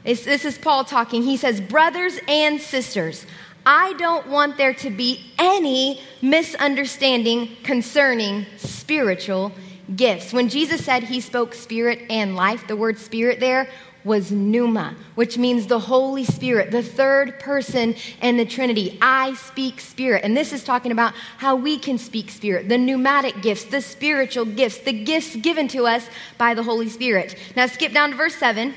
this 0.04 0.44
is 0.44 0.56
Paul 0.56 0.84
talking. 0.84 1.22
He 1.22 1.36
says, 1.36 1.60
Brothers 1.60 2.18
and 2.26 2.60
sisters, 2.60 3.26
I 3.64 3.92
don't 3.94 4.26
want 4.28 4.56
there 4.56 4.74
to 4.74 4.90
be 4.90 5.32
any 5.38 6.00
misunderstanding 6.20 7.56
concerning 7.62 8.46
spiritual 8.56 9.52
gifts. 9.94 10.32
When 10.32 10.48
Jesus 10.48 10.84
said 10.84 11.04
he 11.04 11.20
spoke 11.20 11.54
spirit 11.54 12.00
and 12.10 12.34
life, 12.34 12.66
the 12.66 12.76
word 12.76 12.98
spirit 12.98 13.40
there 13.40 13.68
was 14.04 14.32
pneuma, 14.32 14.96
which 15.14 15.38
means 15.38 15.66
the 15.66 15.78
Holy 15.78 16.24
Spirit, 16.24 16.72
the 16.72 16.82
third 16.82 17.38
person 17.38 17.94
in 18.20 18.36
the 18.36 18.44
Trinity. 18.44 18.98
I 19.00 19.34
speak 19.34 19.80
spirit. 19.80 20.24
And 20.24 20.36
this 20.36 20.52
is 20.52 20.64
talking 20.64 20.90
about 20.90 21.14
how 21.38 21.54
we 21.54 21.78
can 21.78 21.98
speak 21.98 22.30
spirit, 22.30 22.68
the 22.68 22.78
pneumatic 22.78 23.42
gifts, 23.42 23.64
the 23.64 23.80
spiritual 23.80 24.44
gifts, 24.44 24.78
the 24.78 24.92
gifts 24.92 25.36
given 25.36 25.68
to 25.68 25.86
us 25.86 26.08
by 26.36 26.54
the 26.54 26.64
Holy 26.64 26.88
Spirit. 26.88 27.36
Now 27.54 27.66
skip 27.66 27.92
down 27.92 28.10
to 28.10 28.16
verse 28.16 28.34
7. 28.34 28.74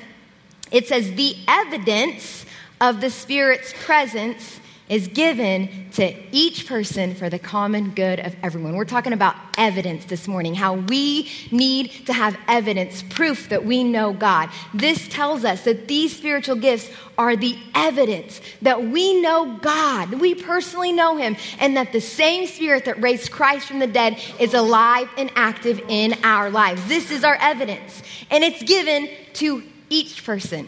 It 0.72 0.88
says, 0.88 1.14
The 1.14 1.36
evidence 1.48 2.46
of 2.80 3.02
the 3.02 3.10
Spirit's 3.10 3.74
presence 3.84 4.60
is 4.88 5.08
given 5.08 5.90
to 5.92 6.14
each 6.32 6.68
person 6.68 7.16
for 7.16 7.30
the 7.30 7.40
common 7.40 7.92
good 7.92 8.20
of 8.20 8.36
everyone. 8.44 8.76
We're 8.76 8.86
talking 8.86 9.14
about 9.14 9.36
evidence 9.58 10.06
this 10.06 10.28
morning, 10.28 10.54
how 10.54 10.76
we 10.76 11.30
need 11.52 11.92
to 12.06 12.14
have 12.14 12.38
evidence, 12.48 13.04
proof 13.10 13.50
that 13.50 13.66
we 13.66 13.84
know 13.84 14.14
God. 14.14 14.50
This 14.74 15.08
tells 15.08 15.44
us 15.44 15.64
that 15.64 15.88
these 15.88 16.16
spiritual 16.16 16.56
gifts 16.56 16.90
are 17.18 17.36
the 17.36 17.58
evidence 17.74 18.42
that 18.62 18.84
we 18.84 19.20
know 19.22 19.58
God, 19.62 20.14
we 20.14 20.36
personally 20.36 20.92
know 20.92 21.18
Him, 21.18 21.36
and 21.60 21.78
that 21.78 21.92
the 21.92 22.02
same 22.02 22.46
Spirit 22.46 22.86
that 22.86 23.02
raised 23.02 23.32
Christ 23.32 23.68
from 23.68 23.80
the 23.80 23.88
dead 23.88 24.22
is 24.40 24.54
alive 24.54 25.10
and 25.18 25.32
active 25.36 25.82
in 25.88 26.14
our 26.24 26.50
lives. 26.50 26.86
This 26.88 27.10
is 27.10 27.24
our 27.24 27.36
evidence, 27.36 28.04
and 28.30 28.44
it's 28.44 28.62
given 28.62 29.10
to 29.34 29.64
each 29.90 30.24
person. 30.24 30.68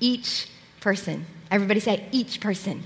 Each 0.00 0.48
person. 0.80 1.26
Everybody 1.50 1.80
say 1.80 2.06
each 2.12 2.40
person. 2.40 2.82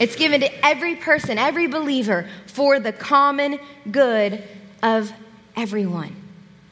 It's 0.00 0.16
given 0.16 0.40
to 0.40 0.66
every 0.66 0.96
person, 0.96 1.38
every 1.38 1.68
believer, 1.68 2.28
for 2.46 2.80
the 2.80 2.92
common 2.92 3.60
good 3.90 4.42
of 4.82 5.12
everyone. 5.56 6.16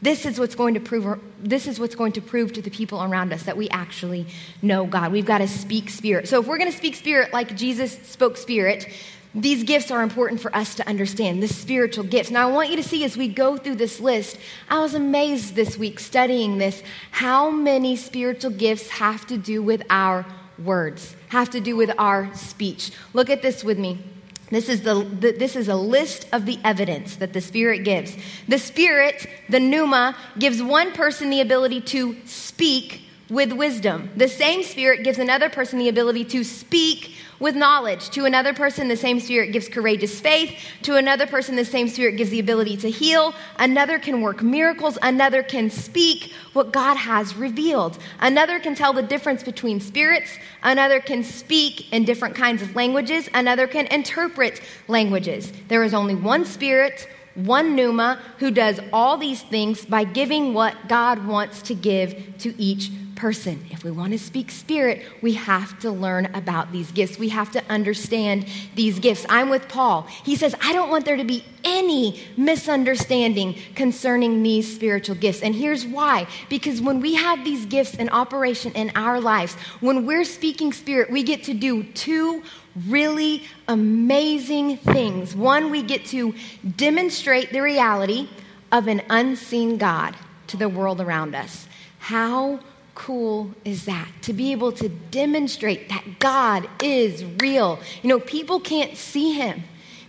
This 0.02 0.26
is 0.26 0.38
what's 0.38 0.54
going 0.54 0.74
to 0.74 0.80
prove 0.80 1.20
this 1.40 1.66
is 1.66 1.78
what's 1.78 1.94
going 1.94 2.12
to 2.12 2.20
prove 2.20 2.52
to 2.54 2.62
the 2.62 2.70
people 2.70 3.02
around 3.02 3.32
us 3.32 3.44
that 3.44 3.56
we 3.56 3.68
actually 3.68 4.26
know 4.62 4.86
God. 4.86 5.12
We've 5.12 5.26
got 5.26 5.38
to 5.38 5.48
speak 5.48 5.90
spirit. 5.90 6.28
So 6.28 6.40
if 6.40 6.46
we're 6.46 6.58
going 6.58 6.70
to 6.70 6.76
speak 6.76 6.96
spirit 6.96 7.32
like 7.32 7.56
Jesus 7.56 7.98
spoke 8.08 8.36
spirit, 8.36 8.88
these 9.34 9.64
gifts 9.64 9.90
are 9.90 10.02
important 10.02 10.40
for 10.40 10.54
us 10.56 10.74
to 10.76 10.88
understand, 10.88 11.42
the 11.42 11.48
spiritual 11.48 12.04
gifts. 12.04 12.30
Now, 12.30 12.48
I 12.48 12.52
want 12.52 12.70
you 12.70 12.76
to 12.76 12.82
see 12.82 13.04
as 13.04 13.16
we 13.16 13.28
go 13.28 13.56
through 13.56 13.74
this 13.74 14.00
list, 14.00 14.38
I 14.68 14.80
was 14.80 14.94
amazed 14.94 15.54
this 15.54 15.76
week 15.76 16.00
studying 16.00 16.58
this 16.58 16.82
how 17.10 17.50
many 17.50 17.96
spiritual 17.96 18.50
gifts 18.50 18.88
have 18.88 19.26
to 19.26 19.36
do 19.36 19.62
with 19.62 19.82
our 19.90 20.24
words, 20.58 21.14
have 21.28 21.50
to 21.50 21.60
do 21.60 21.76
with 21.76 21.90
our 21.98 22.32
speech. 22.34 22.92
Look 23.12 23.30
at 23.30 23.42
this 23.42 23.62
with 23.64 23.78
me. 23.78 24.04
This 24.50 24.68
is, 24.68 24.82
the, 24.82 24.94
the, 24.94 25.32
this 25.32 25.56
is 25.56 25.68
a 25.68 25.74
list 25.74 26.28
of 26.32 26.46
the 26.46 26.58
evidence 26.62 27.16
that 27.16 27.32
the 27.32 27.40
Spirit 27.40 27.82
gives. 27.82 28.16
The 28.46 28.58
Spirit, 28.58 29.26
the 29.48 29.58
pneuma, 29.58 30.16
gives 30.38 30.62
one 30.62 30.92
person 30.92 31.30
the 31.30 31.40
ability 31.40 31.80
to 31.82 32.16
speak 32.26 33.02
with 33.28 33.52
wisdom. 33.52 34.10
The 34.16 34.28
same 34.28 34.62
Spirit 34.62 35.02
gives 35.02 35.18
another 35.18 35.50
person 35.50 35.80
the 35.80 35.88
ability 35.88 36.26
to 36.26 36.44
speak 36.44 37.15
with 37.38 37.54
knowledge. 37.54 38.10
To 38.10 38.24
another 38.24 38.54
person, 38.54 38.88
the 38.88 38.96
same 38.96 39.20
Spirit 39.20 39.52
gives 39.52 39.68
courageous 39.68 40.20
faith. 40.20 40.58
To 40.82 40.96
another 40.96 41.26
person, 41.26 41.56
the 41.56 41.64
same 41.64 41.88
Spirit 41.88 42.16
gives 42.16 42.30
the 42.30 42.40
ability 42.40 42.76
to 42.78 42.90
heal. 42.90 43.34
Another 43.58 43.98
can 43.98 44.20
work 44.20 44.42
miracles. 44.42 44.98
Another 45.02 45.42
can 45.42 45.70
speak 45.70 46.32
what 46.52 46.72
God 46.72 46.96
has 46.96 47.36
revealed. 47.36 47.98
Another 48.20 48.58
can 48.58 48.74
tell 48.74 48.92
the 48.92 49.02
difference 49.02 49.42
between 49.42 49.80
spirits. 49.80 50.38
Another 50.62 51.00
can 51.00 51.22
speak 51.22 51.92
in 51.92 52.04
different 52.04 52.34
kinds 52.34 52.62
of 52.62 52.74
languages. 52.74 53.28
Another 53.34 53.66
can 53.66 53.86
interpret 53.86 54.60
languages. 54.88 55.52
There 55.68 55.84
is 55.84 55.94
only 55.94 56.14
one 56.14 56.44
Spirit 56.44 57.08
one 57.36 57.76
pneuma 57.76 58.20
who 58.38 58.50
does 58.50 58.80
all 58.92 59.18
these 59.18 59.42
things 59.42 59.84
by 59.84 60.04
giving 60.04 60.54
what 60.54 60.88
God 60.88 61.26
wants 61.26 61.62
to 61.62 61.74
give 61.74 62.38
to 62.38 62.60
each 62.60 62.90
person. 63.16 63.64
If 63.70 63.82
we 63.82 63.90
want 63.90 64.12
to 64.12 64.18
speak 64.18 64.50
spirit, 64.50 65.04
we 65.22 65.32
have 65.32 65.78
to 65.80 65.90
learn 65.90 66.26
about 66.34 66.70
these 66.70 66.92
gifts. 66.92 67.18
We 67.18 67.30
have 67.30 67.50
to 67.52 67.64
understand 67.68 68.46
these 68.74 68.98
gifts. 68.98 69.26
I'm 69.28 69.48
with 69.48 69.68
Paul. 69.68 70.02
He 70.02 70.36
says, 70.36 70.54
I 70.62 70.72
don't 70.72 70.90
want 70.90 71.04
there 71.04 71.16
to 71.16 71.24
be 71.24 71.44
any 71.64 72.22
misunderstanding 72.36 73.56
concerning 73.74 74.42
these 74.42 74.72
spiritual 74.72 75.16
gifts. 75.16 75.42
And 75.42 75.54
here's 75.54 75.84
why 75.84 76.28
because 76.48 76.80
when 76.80 77.00
we 77.00 77.14
have 77.14 77.42
these 77.44 77.66
gifts 77.66 77.94
in 77.94 78.08
operation 78.10 78.72
in 78.72 78.92
our 78.94 79.20
lives, 79.20 79.54
when 79.80 80.06
we're 80.06 80.24
speaking 80.24 80.72
spirit, 80.72 81.10
we 81.10 81.22
get 81.22 81.44
to 81.44 81.54
do 81.54 81.82
two 81.82 82.42
really 82.86 83.42
amazing 83.68 84.76
things. 84.76 85.34
One, 85.34 85.70
we 85.70 85.82
get 85.82 86.04
to 86.06 86.34
demonstrate 86.76 87.50
the 87.50 87.60
reality 87.60 88.28
of 88.70 88.86
an 88.88 89.02
unseen 89.08 89.78
God 89.78 90.14
to 90.48 90.56
the 90.56 90.68
world 90.68 91.00
around 91.00 91.34
us. 91.34 91.66
How 91.98 92.60
cool 92.96 93.52
is 93.64 93.84
that? 93.84 94.08
To 94.22 94.32
be 94.32 94.50
able 94.50 94.72
to 94.72 94.88
demonstrate 94.88 95.88
that 95.90 96.18
God 96.18 96.68
is 96.82 97.24
real. 97.40 97.78
You 98.02 98.08
know, 98.08 98.18
people 98.18 98.58
can't 98.58 98.96
see 98.96 99.34
him. 99.34 99.62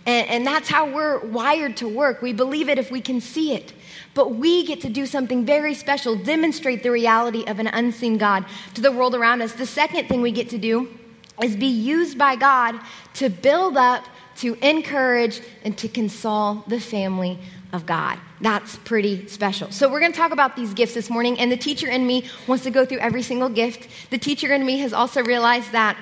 And, 0.04 0.26
and, 0.28 0.46
that's 0.46 0.68
how 0.68 0.90
we're 0.90 1.18
wired 1.18 1.76
to 1.76 1.88
work. 1.88 2.22
We 2.22 2.32
believe 2.32 2.70
it 2.70 2.78
if 2.78 2.90
we 2.90 3.02
can 3.02 3.20
see 3.20 3.54
it. 3.54 3.74
But 4.14 4.36
we 4.36 4.64
get 4.66 4.80
to 4.80 4.88
do 4.88 5.04
something 5.04 5.44
very 5.44 5.74
special, 5.74 6.16
demonstrate 6.16 6.82
the 6.82 6.90
reality 6.90 7.44
of 7.46 7.58
an 7.58 7.66
unseen 7.66 8.16
God 8.16 8.46
to 8.72 8.80
the 8.80 8.90
world 8.90 9.14
around 9.14 9.42
us. 9.42 9.52
The 9.52 9.66
second 9.66 10.08
thing 10.08 10.22
we 10.22 10.32
get 10.32 10.48
to 10.48 10.58
do 10.58 10.88
is 11.42 11.56
be 11.56 11.66
used 11.66 12.16
by 12.16 12.36
God 12.36 12.80
to 13.14 13.28
build 13.28 13.76
up, 13.76 14.04
to 14.36 14.54
encourage, 14.66 15.42
and 15.62 15.76
to 15.76 15.88
console 15.88 16.64
the 16.66 16.80
family 16.80 17.38
of 17.72 17.86
God. 17.86 18.18
That's 18.40 18.76
pretty 18.76 19.26
special. 19.28 19.70
So, 19.70 19.90
we're 19.90 20.00
going 20.00 20.12
to 20.12 20.18
talk 20.18 20.32
about 20.32 20.56
these 20.56 20.74
gifts 20.74 20.94
this 20.94 21.10
morning, 21.10 21.38
and 21.38 21.50
the 21.52 21.56
teacher 21.56 21.88
in 21.88 22.06
me 22.06 22.24
wants 22.46 22.64
to 22.64 22.70
go 22.70 22.84
through 22.84 22.98
every 22.98 23.22
single 23.22 23.48
gift. 23.48 23.88
The 24.10 24.18
teacher 24.18 24.52
in 24.52 24.64
me 24.64 24.78
has 24.78 24.92
also 24.92 25.22
realized 25.22 25.72
that 25.72 25.96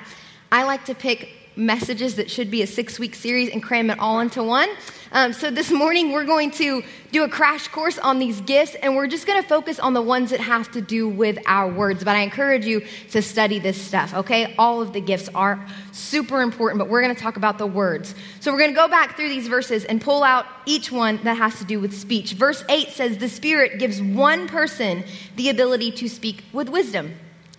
I 0.53 0.65
like 0.65 0.85
to 0.87 0.95
pick 0.95 1.29
messages 1.57 2.17
that 2.17 2.31
should 2.31 2.51
be 2.51 2.63
a 2.63 2.67
six 2.67 2.99
week 2.99 3.15
series 3.15 3.51
and 3.51 3.63
cram 3.63 3.91
it 3.91 3.99
all 3.99 4.21
into 4.21 4.43
one. 4.43 4.69
Um, 5.13 5.33
so 5.33 5.51
this 5.51 5.71
morning 5.71 6.11
we're 6.11 6.25
going 6.25 6.51
to 6.53 6.83
do 7.13 7.23
a 7.23 7.29
crash 7.29 7.69
course 7.69 7.97
on 7.99 8.19
these 8.19 8.41
gifts, 8.41 8.75
and 8.75 8.97
we're 8.97 9.07
just 9.07 9.27
going 9.27 9.41
to 9.41 9.49
focus 9.49 9.79
on 9.79 9.95
the 9.95 10.03
ones 10.03 10.31
that 10.31 10.41
have 10.41 10.71
to 10.73 10.81
do 10.81 11.09
with 11.09 11.39
our 11.47 11.71
words. 11.71 12.03
But 12.03 12.17
I 12.17 12.21
encourage 12.21 12.67
you 12.67 12.85
to 13.11 13.23
study 13.23 13.61
this 13.61 13.81
stuff, 13.81 14.15
okay? 14.15 14.55
All 14.59 14.83
of 14.83 14.93
the 14.93 15.01
gifts 15.01 15.29
are 15.35 15.65
super 15.93 16.43
important, 16.43 16.81
but 16.81 16.89
we're 16.89 17.03
going 17.03 17.15
to 17.15 17.21
talk 17.21 17.37
about 17.37 17.57
the 17.57 17.67
words. 17.67 18.15
So 18.41 18.53
we're 18.53 18.59
going 18.59 18.71
to 18.71 18.77
go 18.77 18.89
back 18.89 19.17
through 19.17 19.29
these 19.29 19.47
verses 19.47 19.85
and 19.85 20.01
pull 20.01 20.25
out 20.25 20.47
each 20.67 20.91
one 20.91 21.23
that 21.23 21.37
has 21.37 21.57
to 21.59 21.65
do 21.65 21.79
with 21.79 21.97
speech. 21.97 22.33
Verse 22.33 22.65
8 22.69 22.89
says, 22.89 23.19
The 23.19 23.29
Spirit 23.29 23.79
gives 23.79 24.03
one 24.03 24.49
person 24.49 25.05
the 25.37 25.51
ability 25.51 25.93
to 25.93 26.09
speak 26.09 26.43
with 26.53 26.69
wisdom. 26.69 27.15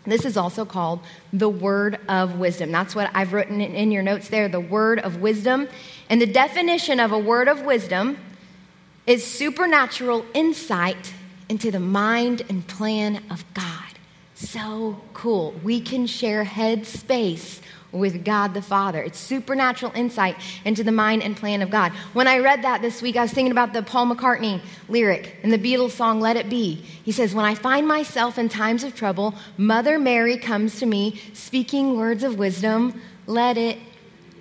This 0.08 0.24
is 0.24 0.38
also 0.38 0.64
called 0.64 1.02
the 1.34 1.50
word 1.50 2.00
of 2.08 2.40
wisdom. 2.40 2.72
That's 2.72 2.96
what 2.96 3.12
I've 3.14 3.34
written 3.34 3.60
in 3.60 3.92
your 3.92 4.04
notes 4.04 4.30
there 4.30 4.48
the 4.48 4.60
word 4.60 5.00
of 5.00 5.18
wisdom. 5.18 5.68
And 6.10 6.22
the 6.22 6.28
definition 6.28 7.00
of 7.00 7.12
a 7.12 7.20
word 7.20 7.48
of 7.48 7.64
wisdom 7.64 8.18
is 9.06 9.26
supernatural 9.26 10.26
insight 10.34 11.14
into 11.50 11.72
the 11.72 11.80
mind 11.80 12.44
and 12.50 12.66
plan 12.68 13.24
of 13.30 13.44
God. 13.54 13.84
So 14.36 15.02
cool. 15.14 15.54
We 15.64 15.82
can 15.82 16.06
share 16.06 16.44
head 16.44 16.86
space 16.86 17.62
with 17.92 18.24
God 18.24 18.54
the 18.54 18.62
Father. 18.62 19.02
It's 19.02 19.18
supernatural 19.18 19.92
insight 19.96 20.36
into 20.66 20.84
the 20.84 20.92
mind 20.92 21.24
and 21.24 21.36
plan 21.36 21.62
of 21.62 21.70
God. 21.70 21.92
When 22.14 22.28
I 22.28 22.40
read 22.40 22.64
that 22.64 22.82
this 22.82 23.02
week, 23.02 23.16
I 23.16 23.24
was 23.24 23.32
thinking 23.32 23.52
about 23.52 23.74
the 23.74 23.82
Paul 23.82 24.08
McCartney 24.08 24.62
lyric 24.90 25.38
in 25.42 25.50
the 25.50 25.58
Beatles 25.58 25.92
song 25.92 26.20
Let 26.20 26.36
It 26.36 26.50
Be. 26.50 26.76
He 26.76 27.12
says, 27.12 27.34
When 27.34 27.46
I 27.46 27.56
find 27.56 27.88
myself 27.88 28.38
in 28.38 28.50
times 28.50 28.84
of 28.84 28.94
trouble, 28.94 29.34
Mother 29.58 29.98
Mary 29.98 30.38
comes 30.38 30.80
to 30.80 30.86
me 30.86 31.20
speaking 31.34 31.98
words 31.98 32.24
of 32.24 32.38
wisdom. 32.38 33.02
Let 33.26 33.58
it 33.58 33.78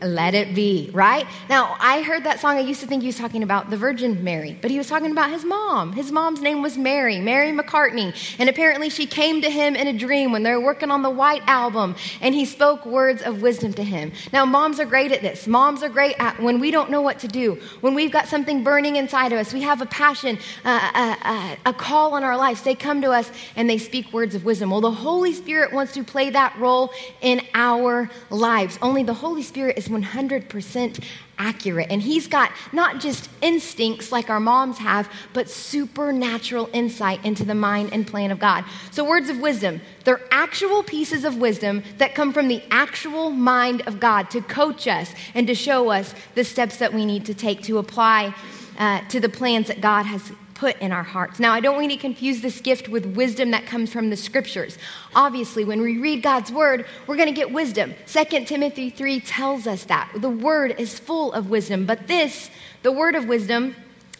let 0.02 0.34
it 0.34 0.54
be, 0.54 0.90
right? 0.92 1.26
Now, 1.48 1.76
I 1.80 2.02
heard 2.02 2.24
that 2.24 2.40
song. 2.40 2.56
I 2.56 2.60
used 2.60 2.80
to 2.80 2.86
think 2.86 3.02
he 3.02 3.08
was 3.08 3.18
talking 3.18 3.42
about 3.42 3.70
the 3.70 3.76
Virgin 3.76 4.22
Mary, 4.22 4.58
but 4.60 4.70
he 4.70 4.78
was 4.78 4.88
talking 4.88 5.10
about 5.10 5.30
his 5.30 5.44
mom. 5.44 5.92
His 5.92 6.12
mom's 6.12 6.40
name 6.40 6.62
was 6.62 6.76
Mary, 6.76 7.20
Mary 7.20 7.52
McCartney. 7.52 8.14
And 8.38 8.48
apparently, 8.48 8.90
she 8.90 9.06
came 9.06 9.42
to 9.42 9.50
him 9.50 9.74
in 9.76 9.86
a 9.86 9.92
dream 9.92 10.32
when 10.32 10.42
they 10.42 10.52
were 10.52 10.60
working 10.60 10.90
on 10.90 11.02
the 11.02 11.10
White 11.10 11.42
Album, 11.46 11.94
and 12.20 12.34
he 12.34 12.44
spoke 12.44 12.84
words 12.86 13.22
of 13.22 13.42
wisdom 13.42 13.72
to 13.74 13.84
him. 13.84 14.12
Now, 14.32 14.44
moms 14.44 14.80
are 14.80 14.86
great 14.86 15.12
at 15.12 15.22
this. 15.22 15.46
Moms 15.46 15.82
are 15.82 15.88
great 15.88 16.16
at 16.18 16.40
when 16.40 16.60
we 16.60 16.70
don't 16.70 16.90
know 16.90 17.00
what 17.00 17.18
to 17.20 17.28
do, 17.28 17.60
when 17.80 17.94
we've 17.94 18.12
got 18.12 18.28
something 18.28 18.62
burning 18.62 18.96
inside 18.96 19.32
of 19.32 19.38
us, 19.38 19.52
we 19.52 19.62
have 19.62 19.80
a 19.80 19.86
passion, 19.86 20.38
uh, 20.64 20.90
uh, 20.94 21.16
uh, 21.22 21.56
a 21.66 21.72
call 21.72 22.14
on 22.14 22.22
our 22.22 22.36
lives. 22.36 22.62
They 22.62 22.74
come 22.74 23.00
to 23.02 23.10
us 23.10 23.30
and 23.56 23.68
they 23.68 23.78
speak 23.78 24.12
words 24.12 24.34
of 24.34 24.44
wisdom. 24.44 24.70
Well, 24.70 24.80
the 24.80 24.90
Holy 24.90 25.32
Spirit 25.32 25.72
wants 25.72 25.92
to 25.94 26.04
play 26.04 26.30
that 26.30 26.56
role 26.58 26.92
in 27.20 27.40
our 27.54 28.10
lives. 28.30 28.78
Only 28.82 29.02
the 29.02 29.14
Holy 29.14 29.42
Spirit 29.42 29.78
is 29.78 29.85
is 29.86 29.92
100% 29.92 31.04
accurate. 31.38 31.88
And 31.90 32.00
he's 32.00 32.26
got 32.26 32.50
not 32.72 33.00
just 33.00 33.28
instincts 33.42 34.10
like 34.10 34.30
our 34.30 34.40
moms 34.40 34.78
have, 34.78 35.10
but 35.32 35.48
supernatural 35.50 36.68
insight 36.72 37.24
into 37.24 37.44
the 37.44 37.54
mind 37.54 37.90
and 37.92 38.06
plan 38.06 38.30
of 38.30 38.38
God. 38.38 38.64
So, 38.90 39.04
words 39.04 39.28
of 39.28 39.38
wisdom, 39.38 39.80
they're 40.04 40.22
actual 40.30 40.82
pieces 40.82 41.24
of 41.24 41.36
wisdom 41.36 41.82
that 41.98 42.14
come 42.14 42.32
from 42.32 42.48
the 42.48 42.62
actual 42.70 43.30
mind 43.30 43.82
of 43.86 44.00
God 44.00 44.30
to 44.30 44.40
coach 44.40 44.88
us 44.88 45.12
and 45.34 45.46
to 45.46 45.54
show 45.54 45.90
us 45.90 46.14
the 46.34 46.44
steps 46.44 46.78
that 46.78 46.92
we 46.92 47.04
need 47.04 47.26
to 47.26 47.34
take 47.34 47.62
to 47.64 47.78
apply 47.78 48.34
uh, 48.78 49.00
to 49.08 49.20
the 49.20 49.28
plans 49.28 49.68
that 49.68 49.80
God 49.80 50.04
has 50.04 50.32
put 50.56 50.78
in 50.80 50.90
our 50.90 51.02
hearts. 51.02 51.38
Now, 51.38 51.52
I 51.52 51.60
don't 51.60 51.76
want 51.76 51.90
to 51.90 51.96
confuse 51.96 52.40
this 52.40 52.60
gift 52.60 52.88
with 52.88 53.06
wisdom 53.14 53.50
that 53.52 53.66
comes 53.66 53.92
from 53.92 54.10
the 54.10 54.16
scriptures. 54.16 54.78
Obviously, 55.14 55.64
when 55.64 55.80
we 55.80 55.98
read 55.98 56.22
God's 56.22 56.50
word, 56.50 56.86
we're 57.06 57.16
going 57.16 57.28
to 57.28 57.34
get 57.34 57.52
wisdom. 57.52 57.94
2 58.06 58.44
Timothy 58.44 58.90
3 58.90 59.20
tells 59.20 59.66
us 59.66 59.84
that. 59.84 60.10
The 60.16 60.30
word 60.30 60.74
is 60.78 60.98
full 60.98 61.32
of 61.32 61.50
wisdom, 61.50 61.86
but 61.86 62.08
this, 62.08 62.50
the 62.82 62.92
word 62.92 63.14
of 63.14 63.26
wisdom, 63.26 63.76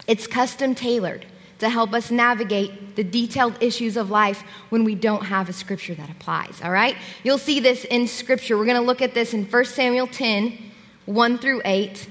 it's 0.07 0.27
custom 0.27 0.75
tailored 0.75 1.27
to 1.59 1.69
help 1.69 1.95
us 1.95 2.11
navigate 2.11 2.97
the 2.97 3.05
detailed 3.05 3.57
issues 3.63 3.97
of 3.97 4.11
life 4.11 4.43
when 4.69 4.85
we 4.85 4.95
don't 4.95 5.25
have 5.25 5.49
a 5.49 5.53
scripture 5.53 5.95
that 5.95 6.11
applies, 6.11 6.61
all 6.63 6.71
right? 6.71 6.97
You'll 7.23 7.39
see 7.39 7.61
this 7.61 7.85
in 7.87 8.07
scripture. 8.07 8.59
We're 8.59 8.67
going 8.67 8.81
to 8.81 8.87
look 8.87 9.01
at 9.01 9.15
this 9.15 9.33
in 9.33 9.45
1 9.45 9.65
Samuel 9.65 10.07
10, 10.07 10.59
1 11.07 11.39
through 11.39 11.63
8. 11.65 12.09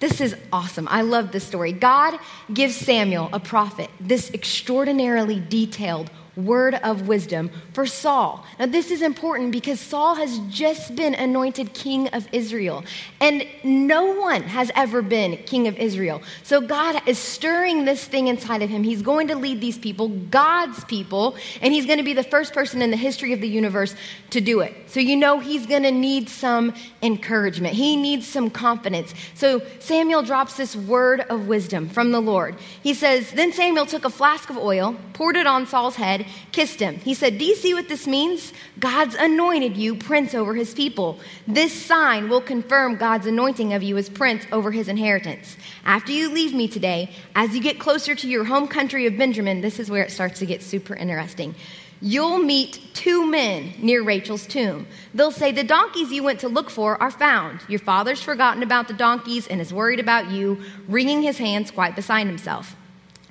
This 0.00 0.20
is 0.20 0.36
awesome. 0.52 0.86
I 0.88 1.02
love 1.02 1.32
this 1.32 1.44
story. 1.44 1.72
God 1.72 2.18
gives 2.52 2.76
Samuel, 2.76 3.28
a 3.32 3.40
prophet, 3.40 3.90
this 3.98 4.30
extraordinarily 4.32 5.40
detailed 5.40 6.10
word 6.38 6.74
of 6.76 7.08
wisdom 7.08 7.50
for 7.72 7.86
Saul. 7.86 8.44
Now, 8.58 8.66
this 8.66 8.90
is 8.90 9.02
important 9.02 9.52
because 9.52 9.80
Saul 9.80 10.14
has 10.14 10.38
just 10.48 10.94
been 10.94 11.14
anointed 11.14 11.74
king 11.74 12.08
of 12.08 12.28
Israel, 12.32 12.84
and 13.20 13.46
no 13.64 14.12
one 14.18 14.42
has 14.42 14.70
ever 14.74 15.02
been 15.02 15.36
king 15.38 15.66
of 15.66 15.76
Israel. 15.76 16.22
So, 16.44 16.60
God 16.60 17.02
is 17.06 17.18
stirring 17.18 17.84
this 17.84 18.04
thing 18.04 18.28
inside 18.28 18.62
of 18.62 18.70
him. 18.70 18.82
He's 18.82 19.02
going 19.02 19.28
to 19.28 19.36
lead 19.36 19.60
these 19.60 19.78
people, 19.78 20.08
God's 20.08 20.84
people, 20.84 21.36
and 21.60 21.72
he's 21.72 21.86
going 21.86 21.98
to 21.98 22.04
be 22.04 22.14
the 22.14 22.22
first 22.22 22.54
person 22.54 22.82
in 22.82 22.90
the 22.90 22.96
history 22.96 23.32
of 23.32 23.40
the 23.40 23.48
universe 23.48 23.94
to 24.30 24.40
do 24.40 24.60
it. 24.60 24.74
So, 24.86 25.00
you 25.00 25.16
know, 25.16 25.40
he's 25.40 25.66
going 25.66 25.82
to 25.82 25.90
need 25.92 26.28
some 26.28 26.74
encouragement, 27.02 27.74
he 27.74 27.96
needs 27.96 28.26
some 28.26 28.50
confidence. 28.50 29.12
So, 29.34 29.62
Samuel 29.80 30.22
drops 30.22 30.56
this 30.56 30.76
word 30.76 31.20
of 31.22 31.48
wisdom 31.48 31.88
from 31.88 32.12
the 32.12 32.20
Lord. 32.20 32.56
He 32.82 32.94
says, 32.94 33.32
Then 33.32 33.52
Samuel 33.52 33.86
took 33.86 34.04
a 34.04 34.10
flask 34.10 34.50
of 34.50 34.56
oil, 34.56 34.96
poured 35.14 35.36
it 35.36 35.46
on 35.46 35.66
Saul's 35.66 35.96
head, 35.96 36.26
kissed 36.52 36.80
him. 36.80 36.96
He 36.96 37.14
said, 37.14 37.38
Do 37.38 37.44
you 37.44 37.54
see 37.56 37.74
what 37.74 37.88
this 37.88 38.06
means? 38.06 38.52
God's 38.78 39.14
anointed 39.14 39.76
you 39.76 39.94
prince 39.94 40.34
over 40.34 40.54
his 40.54 40.74
people. 40.74 41.18
This 41.46 41.72
sign 41.72 42.28
will 42.28 42.40
confirm 42.40 42.96
God's 42.96 43.26
anointing 43.26 43.74
of 43.74 43.82
you 43.82 43.96
as 43.96 44.08
prince 44.08 44.46
over 44.52 44.70
his 44.70 44.88
inheritance. 44.88 45.56
After 45.84 46.12
you 46.12 46.30
leave 46.30 46.54
me 46.54 46.68
today, 46.68 47.12
as 47.34 47.54
you 47.54 47.62
get 47.62 47.78
closer 47.78 48.14
to 48.14 48.28
your 48.28 48.44
home 48.44 48.68
country 48.68 49.06
of 49.06 49.16
Benjamin, 49.16 49.60
this 49.60 49.78
is 49.78 49.90
where 49.90 50.02
it 50.02 50.10
starts 50.10 50.38
to 50.38 50.46
get 50.46 50.62
super 50.62 50.94
interesting. 50.94 51.54
You'll 52.00 52.38
meet 52.38 52.80
two 52.94 53.26
men 53.26 53.74
near 53.78 54.04
Rachel's 54.04 54.46
tomb. 54.46 54.86
They'll 55.14 55.32
say, 55.32 55.50
The 55.50 55.64
donkeys 55.64 56.12
you 56.12 56.22
went 56.22 56.40
to 56.40 56.48
look 56.48 56.70
for 56.70 57.00
are 57.02 57.10
found. 57.10 57.60
Your 57.68 57.80
father's 57.80 58.22
forgotten 58.22 58.62
about 58.62 58.86
the 58.86 58.94
donkeys 58.94 59.48
and 59.48 59.60
is 59.60 59.72
worried 59.72 59.98
about 59.98 60.30
you, 60.30 60.62
wringing 60.86 61.22
his 61.22 61.38
hands 61.38 61.72
quite 61.72 61.96
beside 61.96 62.28
himself. 62.28 62.76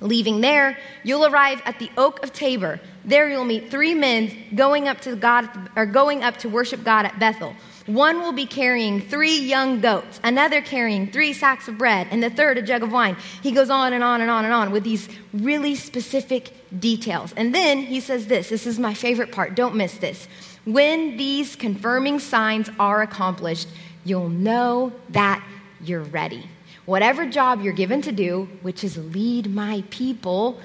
Leaving 0.00 0.40
there, 0.40 0.78
you'll 1.02 1.26
arrive 1.26 1.60
at 1.64 1.78
the 1.80 1.90
Oak 1.96 2.22
of 2.22 2.32
Tabor. 2.32 2.80
There 3.04 3.28
you'll 3.28 3.44
meet 3.44 3.70
three 3.70 3.94
men 3.94 4.30
going 4.54 4.86
up 4.86 5.00
to 5.02 5.16
God 5.16 5.48
or 5.74 5.86
going 5.86 6.22
up 6.22 6.36
to 6.38 6.48
worship 6.48 6.84
God 6.84 7.04
at 7.04 7.18
Bethel. 7.18 7.54
One 7.86 8.20
will 8.20 8.32
be 8.32 8.44
carrying 8.44 9.00
three 9.00 9.38
young 9.38 9.80
goats, 9.80 10.20
another 10.22 10.60
carrying 10.60 11.10
three 11.10 11.32
sacks 11.32 11.68
of 11.68 11.78
bread, 11.78 12.06
and 12.10 12.22
the 12.22 12.28
third 12.28 12.58
a 12.58 12.62
jug 12.62 12.82
of 12.82 12.92
wine. 12.92 13.16
He 13.42 13.50
goes 13.50 13.70
on 13.70 13.94
and 13.94 14.04
on 14.04 14.20
and 14.20 14.30
on 14.30 14.44
and 14.44 14.52
on 14.52 14.70
with 14.70 14.84
these 14.84 15.08
really 15.32 15.74
specific 15.74 16.52
details. 16.78 17.32
And 17.34 17.54
then 17.54 17.78
he 17.78 18.00
says 18.00 18.26
this 18.26 18.50
this 18.50 18.66
is 18.66 18.78
my 18.78 18.94
favorite 18.94 19.32
part, 19.32 19.54
don't 19.54 19.74
miss 19.74 19.96
this. 19.96 20.28
When 20.64 21.16
these 21.16 21.56
confirming 21.56 22.20
signs 22.20 22.68
are 22.78 23.00
accomplished, 23.00 23.68
you'll 24.04 24.28
know 24.28 24.92
that 25.08 25.42
you're 25.80 26.02
ready. 26.02 26.46
Whatever 26.88 27.26
job 27.26 27.60
you're 27.60 27.74
given 27.74 28.00
to 28.00 28.12
do, 28.12 28.48
which 28.62 28.82
is 28.82 28.96
lead 28.96 29.54
my 29.54 29.84
people, 29.90 30.58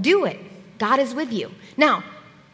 do 0.00 0.24
it. 0.24 0.40
God 0.78 0.98
is 0.98 1.12
with 1.12 1.30
you. 1.30 1.50
Now, 1.76 2.04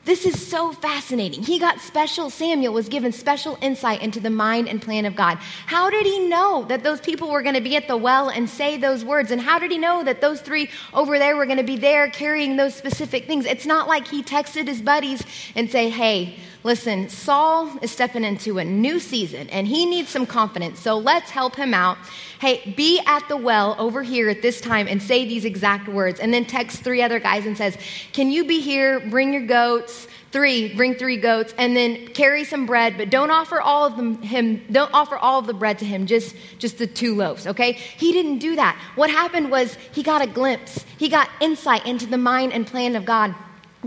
this 0.04 0.26
is 0.26 0.44
so 0.44 0.72
fascinating. 0.72 1.44
He 1.44 1.60
got 1.60 1.78
special, 1.78 2.28
Samuel 2.28 2.72
was 2.72 2.88
given 2.88 3.12
special 3.12 3.56
insight 3.62 4.02
into 4.02 4.18
the 4.18 4.30
mind 4.30 4.68
and 4.68 4.82
plan 4.82 5.04
of 5.04 5.14
God. 5.14 5.38
How 5.66 5.90
did 5.90 6.06
he 6.06 6.28
know 6.28 6.64
that 6.64 6.82
those 6.82 7.00
people 7.00 7.30
were 7.30 7.42
going 7.42 7.54
to 7.54 7.60
be 7.60 7.76
at 7.76 7.86
the 7.86 7.96
well 7.96 8.30
and 8.30 8.50
say 8.50 8.76
those 8.76 9.04
words? 9.04 9.30
And 9.30 9.40
how 9.40 9.60
did 9.60 9.70
he 9.70 9.78
know 9.78 10.02
that 10.02 10.20
those 10.20 10.40
three 10.40 10.68
over 10.92 11.20
there 11.20 11.36
were 11.36 11.46
going 11.46 11.58
to 11.58 11.62
be 11.62 11.76
there 11.76 12.10
carrying 12.10 12.56
those 12.56 12.74
specific 12.74 13.26
things? 13.26 13.46
It's 13.46 13.66
not 13.66 13.86
like 13.86 14.08
he 14.08 14.24
texted 14.24 14.66
his 14.66 14.82
buddies 14.82 15.22
and 15.54 15.70
say, 15.70 15.88
hey, 15.88 16.34
listen, 16.68 17.08
Saul 17.08 17.70
is 17.80 17.90
stepping 17.90 18.25
into 18.25 18.58
a 18.58 18.64
new 18.64 19.00
season 19.00 19.48
and 19.48 19.66
he 19.66 19.87
needs 19.87 20.10
some 20.10 20.26
confidence. 20.26 20.78
So 20.80 20.98
let's 20.98 21.30
help 21.30 21.56
him 21.56 21.72
out. 21.72 21.96
Hey, 22.40 22.75
be 22.76 23.00
at 23.06 23.26
the 23.26 23.38
well 23.38 23.75
over 23.78 24.02
here 24.02 24.28
at 24.28 24.42
this 24.42 24.60
time 24.60 24.87
and 24.87 25.02
say 25.02 25.26
these 25.26 25.46
exact 25.46 25.88
words. 25.88 26.20
And 26.20 26.32
then 26.32 26.44
text 26.44 26.82
three 26.84 27.00
other 27.00 27.20
guys 27.20 27.46
and 27.46 27.56
says, 27.56 27.78
Can 28.12 28.30
you 28.30 28.44
be 28.44 28.60
here? 28.60 29.00
Bring 29.00 29.32
your 29.32 29.46
goats. 29.46 30.08
Three, 30.30 30.75
bring 30.75 30.94
three 30.94 31.16
goats, 31.16 31.54
and 31.56 31.75
then 31.75 32.08
carry 32.08 32.44
some 32.44 32.66
bread, 32.66 32.98
but 32.98 33.08
don't 33.08 33.30
offer 33.30 33.62
all 33.62 33.87
of 33.87 33.96
them 33.96 34.20
him, 34.20 34.62
don't 34.70 34.92
offer 34.92 35.16
all 35.16 35.38
of 35.38 35.46
the 35.46 35.54
bread 35.54 35.78
to 35.78 35.87
him, 35.87 36.04
just, 36.04 36.37
just 36.58 36.76
the 36.76 36.87
two 36.87 37.14
loaves, 37.14 37.46
okay? 37.46 37.72
He 37.72 38.12
didn't 38.12 38.37
do 38.37 38.54
that. 38.56 38.78
What 38.94 39.08
happened 39.08 39.50
was 39.50 39.78
he 39.94 40.02
got 40.02 40.20
a 40.20 40.26
glimpse, 40.26 40.84
he 40.98 41.08
got 41.08 41.30
insight 41.40 41.87
into 41.87 42.04
the 42.04 42.18
mind 42.18 42.52
and 42.52 42.66
plan 42.66 42.94
of 42.94 43.06
God. 43.06 43.34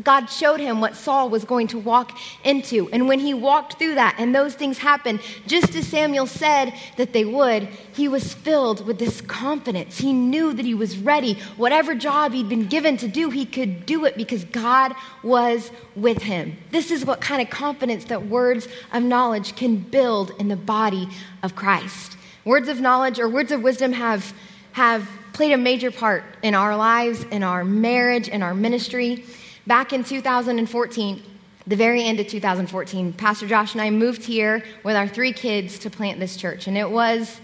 God 0.01 0.27
showed 0.27 0.61
him 0.61 0.79
what 0.79 0.95
Saul 0.95 1.29
was 1.29 1.43
going 1.43 1.67
to 1.67 1.77
walk 1.77 2.17
into. 2.45 2.89
And 2.93 3.09
when 3.09 3.19
he 3.19 3.33
walked 3.33 3.77
through 3.77 3.95
that 3.95 4.15
and 4.17 4.33
those 4.33 4.55
things 4.55 4.77
happened, 4.77 5.19
just 5.47 5.75
as 5.75 5.85
Samuel 5.85 6.27
said 6.27 6.73
that 6.95 7.11
they 7.11 7.25
would, 7.25 7.63
he 7.93 8.07
was 8.07 8.33
filled 8.33 8.85
with 8.87 8.99
this 8.99 9.19
confidence. 9.19 9.97
He 9.97 10.13
knew 10.13 10.53
that 10.53 10.63
he 10.63 10.73
was 10.73 10.97
ready. 10.97 11.33
Whatever 11.57 11.93
job 11.93 12.31
he'd 12.31 12.47
been 12.47 12.67
given 12.67 12.95
to 12.97 13.07
do, 13.09 13.29
he 13.31 13.45
could 13.45 13.85
do 13.85 14.05
it 14.05 14.15
because 14.15 14.45
God 14.45 14.95
was 15.23 15.71
with 15.93 16.21
him. 16.21 16.55
This 16.71 16.89
is 16.89 17.03
what 17.03 17.19
kind 17.19 17.41
of 17.41 17.49
confidence 17.49 18.05
that 18.05 18.27
words 18.27 18.69
of 18.93 19.03
knowledge 19.03 19.57
can 19.57 19.75
build 19.75 20.31
in 20.39 20.47
the 20.47 20.55
body 20.55 21.09
of 21.43 21.53
Christ. 21.53 22.15
Words 22.45 22.69
of 22.69 22.79
knowledge 22.79 23.19
or 23.19 23.27
words 23.27 23.51
of 23.51 23.61
wisdom 23.61 23.91
have, 23.91 24.33
have 24.71 25.05
played 25.33 25.51
a 25.51 25.57
major 25.57 25.91
part 25.91 26.23
in 26.43 26.55
our 26.55 26.77
lives, 26.77 27.25
in 27.25 27.43
our 27.43 27.65
marriage, 27.65 28.29
in 28.29 28.41
our 28.41 28.53
ministry. 28.53 29.25
Back 29.67 29.93
in 29.93 30.03
2014, 30.03 31.21
the 31.67 31.75
very 31.75 32.03
end 32.03 32.19
of 32.19 32.27
2014, 32.27 33.13
Pastor 33.13 33.47
Josh 33.47 33.73
and 33.73 33.81
I 33.81 33.91
moved 33.91 34.23
here 34.23 34.63
with 34.83 34.95
our 34.95 35.07
three 35.07 35.33
kids 35.33 35.77
to 35.79 35.91
plant 35.91 36.19
this 36.19 36.35
church, 36.35 36.65
and 36.65 36.75
it 36.75 36.89
was 36.89 37.39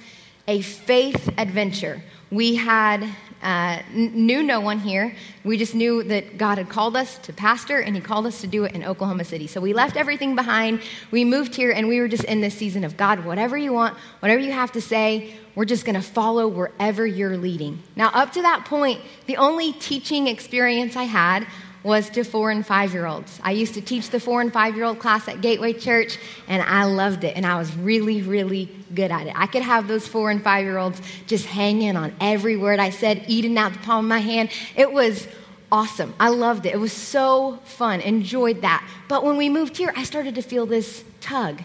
a 0.47 0.61
faith 0.61 1.29
adventure. 1.37 2.01
We 2.31 2.55
had 2.55 3.07
uh, 3.43 3.83
knew 3.93 4.41
no 4.41 4.59
one 4.61 4.79
here. 4.79 5.15
We 5.43 5.57
just 5.57 5.75
knew 5.75 6.01
that 6.05 6.39
God 6.39 6.57
had 6.57 6.69
called 6.69 6.97
us 6.97 7.19
to 7.19 7.33
pastor, 7.33 7.81
and 7.81 7.95
He 7.95 8.01
called 8.01 8.25
us 8.25 8.41
to 8.41 8.47
do 8.47 8.63
it 8.63 8.73
in 8.73 8.83
Oklahoma 8.83 9.23
City. 9.23 9.45
So 9.45 9.61
we 9.61 9.73
left 9.73 9.95
everything 9.95 10.35
behind. 10.35 10.81
We 11.11 11.23
moved 11.23 11.53
here, 11.53 11.69
and 11.69 11.87
we 11.87 11.99
were 11.99 12.07
just 12.07 12.23
in 12.23 12.41
this 12.41 12.55
season 12.55 12.83
of 12.83 12.97
God, 12.97 13.25
whatever 13.25 13.55
you 13.55 13.73
want, 13.73 13.95
whatever 14.21 14.41
you 14.41 14.53
have 14.53 14.71
to 14.71 14.81
say, 14.81 15.35
we're 15.53 15.65
just 15.65 15.85
going 15.85 15.95
to 15.95 16.01
follow 16.01 16.47
wherever 16.47 17.05
you're 17.05 17.37
leading. 17.37 17.83
Now, 17.95 18.09
up 18.09 18.31
to 18.33 18.41
that 18.41 18.65
point, 18.65 19.01
the 19.27 19.37
only 19.37 19.73
teaching 19.73 20.25
experience 20.25 20.95
I 20.95 21.03
had 21.03 21.45
was 21.87 22.09
to 22.09 22.23
four 22.25 22.51
and 22.51 22.67
five 22.67 22.93
year 22.93 23.05
olds. 23.05 23.39
I 23.41 23.51
used 23.51 23.73
to 23.75 23.81
teach 23.81 24.09
the 24.09 24.19
four 24.19 24.41
and 24.41 24.51
five 24.51 24.75
year 24.75 24.83
old 24.83 24.99
class 24.99 25.27
at 25.29 25.39
Gateway 25.39 25.71
Church, 25.71 26.19
and 26.49 26.61
I 26.61 26.83
loved 26.83 27.23
it, 27.23 27.35
and 27.37 27.45
I 27.45 27.57
was 27.57 27.73
really, 27.77 28.21
really 28.21 28.69
good 28.93 29.09
at 29.09 29.25
it. 29.25 29.33
I 29.35 29.47
could 29.47 29.61
have 29.61 29.87
those 29.87 30.05
four 30.05 30.29
and 30.29 30.43
five 30.43 30.65
year 30.65 30.77
olds 30.77 31.01
just 31.27 31.45
hanging 31.45 31.95
on 31.95 32.13
every 32.19 32.57
word 32.57 32.79
I 32.79 32.89
said, 32.89 33.23
eating 33.27 33.57
out 33.57 33.71
the 33.71 33.79
palm 33.79 34.05
of 34.05 34.09
my 34.09 34.19
hand. 34.19 34.49
It 34.75 34.91
was 34.91 35.29
awesome. 35.71 36.13
I 36.19 36.27
loved 36.27 36.65
it. 36.65 36.73
It 36.73 36.79
was 36.79 36.91
so 36.93 37.59
fun, 37.63 38.01
enjoyed 38.01 38.61
that. 38.61 38.85
But 39.07 39.23
when 39.23 39.37
we 39.37 39.47
moved 39.47 39.77
here, 39.77 39.93
I 39.95 40.03
started 40.03 40.35
to 40.35 40.41
feel 40.41 40.65
this 40.65 41.05
tug. 41.21 41.63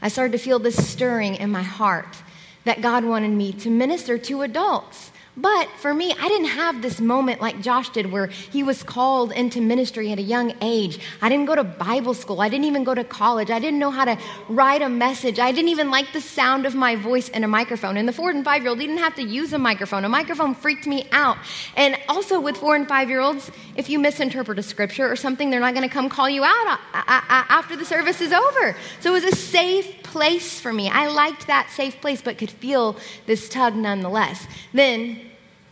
I 0.00 0.08
started 0.08 0.32
to 0.32 0.38
feel 0.38 0.60
this 0.60 0.76
stirring 0.88 1.34
in 1.34 1.50
my 1.50 1.62
heart 1.64 2.22
that 2.64 2.82
God 2.82 3.04
wanted 3.04 3.30
me 3.32 3.52
to 3.52 3.70
minister 3.70 4.16
to 4.16 4.42
adults. 4.42 5.10
But 5.36 5.68
for 5.76 5.92
me, 5.92 6.14
I 6.18 6.28
didn't 6.28 6.48
have 6.48 6.80
this 6.80 6.98
moment 6.98 7.42
like 7.42 7.60
Josh 7.60 7.90
did 7.90 8.10
where 8.10 8.28
he 8.28 8.62
was 8.62 8.82
called 8.82 9.32
into 9.32 9.60
ministry 9.60 10.10
at 10.10 10.18
a 10.18 10.22
young 10.22 10.54
age. 10.62 10.98
I 11.20 11.28
didn't 11.28 11.44
go 11.44 11.54
to 11.54 11.62
Bible 11.62 12.14
school. 12.14 12.40
I 12.40 12.48
didn't 12.48 12.64
even 12.64 12.84
go 12.84 12.94
to 12.94 13.04
college. 13.04 13.50
I 13.50 13.58
didn't 13.58 13.78
know 13.78 13.90
how 13.90 14.06
to 14.06 14.18
write 14.48 14.80
a 14.80 14.88
message. 14.88 15.38
I 15.38 15.52
didn't 15.52 15.68
even 15.68 15.90
like 15.90 16.10
the 16.14 16.22
sound 16.22 16.64
of 16.64 16.74
my 16.74 16.96
voice 16.96 17.28
in 17.28 17.44
a 17.44 17.48
microphone. 17.48 17.98
And 17.98 18.08
the 18.08 18.14
four 18.14 18.30
and 18.30 18.42
five 18.42 18.62
year 18.62 18.70
old 18.70 18.78
didn't 18.78 18.96
have 18.96 19.14
to 19.16 19.22
use 19.22 19.52
a 19.52 19.58
microphone. 19.58 20.06
A 20.06 20.08
microphone 20.08 20.54
freaked 20.54 20.86
me 20.86 21.06
out. 21.12 21.36
And 21.76 21.98
also 22.08 22.40
with 22.40 22.56
four 22.56 22.74
and 22.74 22.88
five 22.88 23.10
year 23.10 23.20
olds, 23.20 23.50
if 23.76 23.90
you 23.90 23.98
misinterpret 23.98 24.58
a 24.58 24.62
scripture 24.62 25.10
or 25.10 25.16
something, 25.16 25.50
they're 25.50 25.60
not 25.60 25.74
going 25.74 25.86
to 25.86 25.92
come 25.92 26.08
call 26.08 26.30
you 26.30 26.44
out 26.44 26.66
uh, 26.66 26.78
uh, 26.94 27.02
uh, 27.08 27.44
after 27.50 27.76
the 27.76 27.84
service 27.84 28.22
is 28.22 28.32
over. 28.32 28.74
So 29.00 29.10
it 29.10 29.22
was 29.22 29.24
a 29.24 29.36
safe 29.36 30.02
place 30.16 30.58
for 30.58 30.72
me. 30.72 30.88
I 30.88 31.08
liked 31.08 31.46
that 31.46 31.68
safe 31.70 32.00
place, 32.00 32.22
but 32.22 32.38
could 32.38 32.50
feel 32.50 32.96
this 33.26 33.48
tug 33.48 33.76
nonetheless. 33.76 34.46
Then 34.72 35.20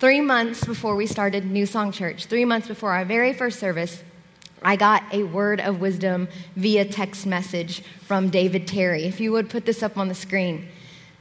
Three 0.00 0.20
months 0.20 0.64
before 0.64 0.96
we 0.96 1.06
started 1.06 1.46
New 1.46 1.64
Song 1.64 1.90
Church, 1.90 2.26
three 2.26 2.44
months 2.44 2.68
before 2.68 2.92
our 2.92 3.06
very 3.06 3.32
first 3.32 3.58
service, 3.58 4.02
I 4.60 4.76
got 4.76 5.02
a 5.12 5.22
word 5.22 5.60
of 5.60 5.80
wisdom 5.80 6.28
via 6.56 6.84
text 6.84 7.24
message 7.26 7.82
from 8.02 8.28
David 8.28 8.66
Terry. 8.66 9.04
If 9.04 9.18
you 9.18 9.32
would 9.32 9.48
put 9.48 9.64
this 9.64 9.82
up 9.82 9.96
on 9.96 10.08
the 10.08 10.14
screen. 10.14 10.68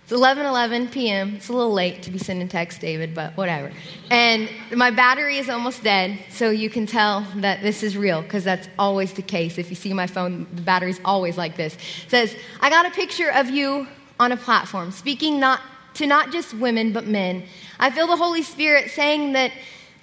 It's 0.03 0.11
11 0.11 0.45
11 0.45 0.89
p.m. 0.89 1.35
It's 1.35 1.47
a 1.47 1.53
little 1.53 1.71
late 1.71 2.03
to 2.03 2.11
be 2.11 2.17
sending 2.17 2.49
text, 2.49 2.81
David, 2.81 3.15
but 3.15 3.37
whatever. 3.37 3.71
And 4.11 4.49
my 4.75 4.91
battery 4.91 5.37
is 5.37 5.49
almost 5.49 5.81
dead, 5.81 6.19
so 6.29 6.49
you 6.49 6.69
can 6.69 6.85
tell 6.85 7.21
that 7.37 7.61
this 7.61 7.83
is 7.83 7.95
real 7.95 8.21
because 8.21 8.43
that's 8.43 8.67
always 8.77 9.13
the 9.13 9.21
case. 9.21 9.57
If 9.57 9.69
you 9.69 9.77
see 9.77 9.93
my 9.93 10.07
phone, 10.07 10.45
the 10.53 10.61
battery's 10.61 10.99
always 11.05 11.37
like 11.37 11.55
this. 11.55 11.75
It 11.75 12.09
says, 12.09 12.35
I 12.59 12.69
got 12.69 12.85
a 12.85 12.91
picture 12.91 13.31
of 13.31 13.49
you 13.49 13.87
on 14.19 14.33
a 14.33 14.37
platform, 14.37 14.91
speaking 14.91 15.39
not 15.39 15.61
to 15.93 16.05
not 16.05 16.33
just 16.33 16.53
women, 16.53 16.91
but 16.91 17.07
men. 17.07 17.43
I 17.79 17.89
feel 17.89 18.07
the 18.07 18.17
Holy 18.17 18.43
Spirit 18.43 18.91
saying 18.91 19.33
that 19.33 19.53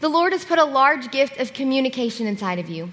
the 0.00 0.08
Lord 0.08 0.32
has 0.32 0.46
put 0.46 0.58
a 0.58 0.64
large 0.64 1.10
gift 1.10 1.38
of 1.38 1.52
communication 1.52 2.26
inside 2.26 2.58
of 2.58 2.70
you. 2.70 2.92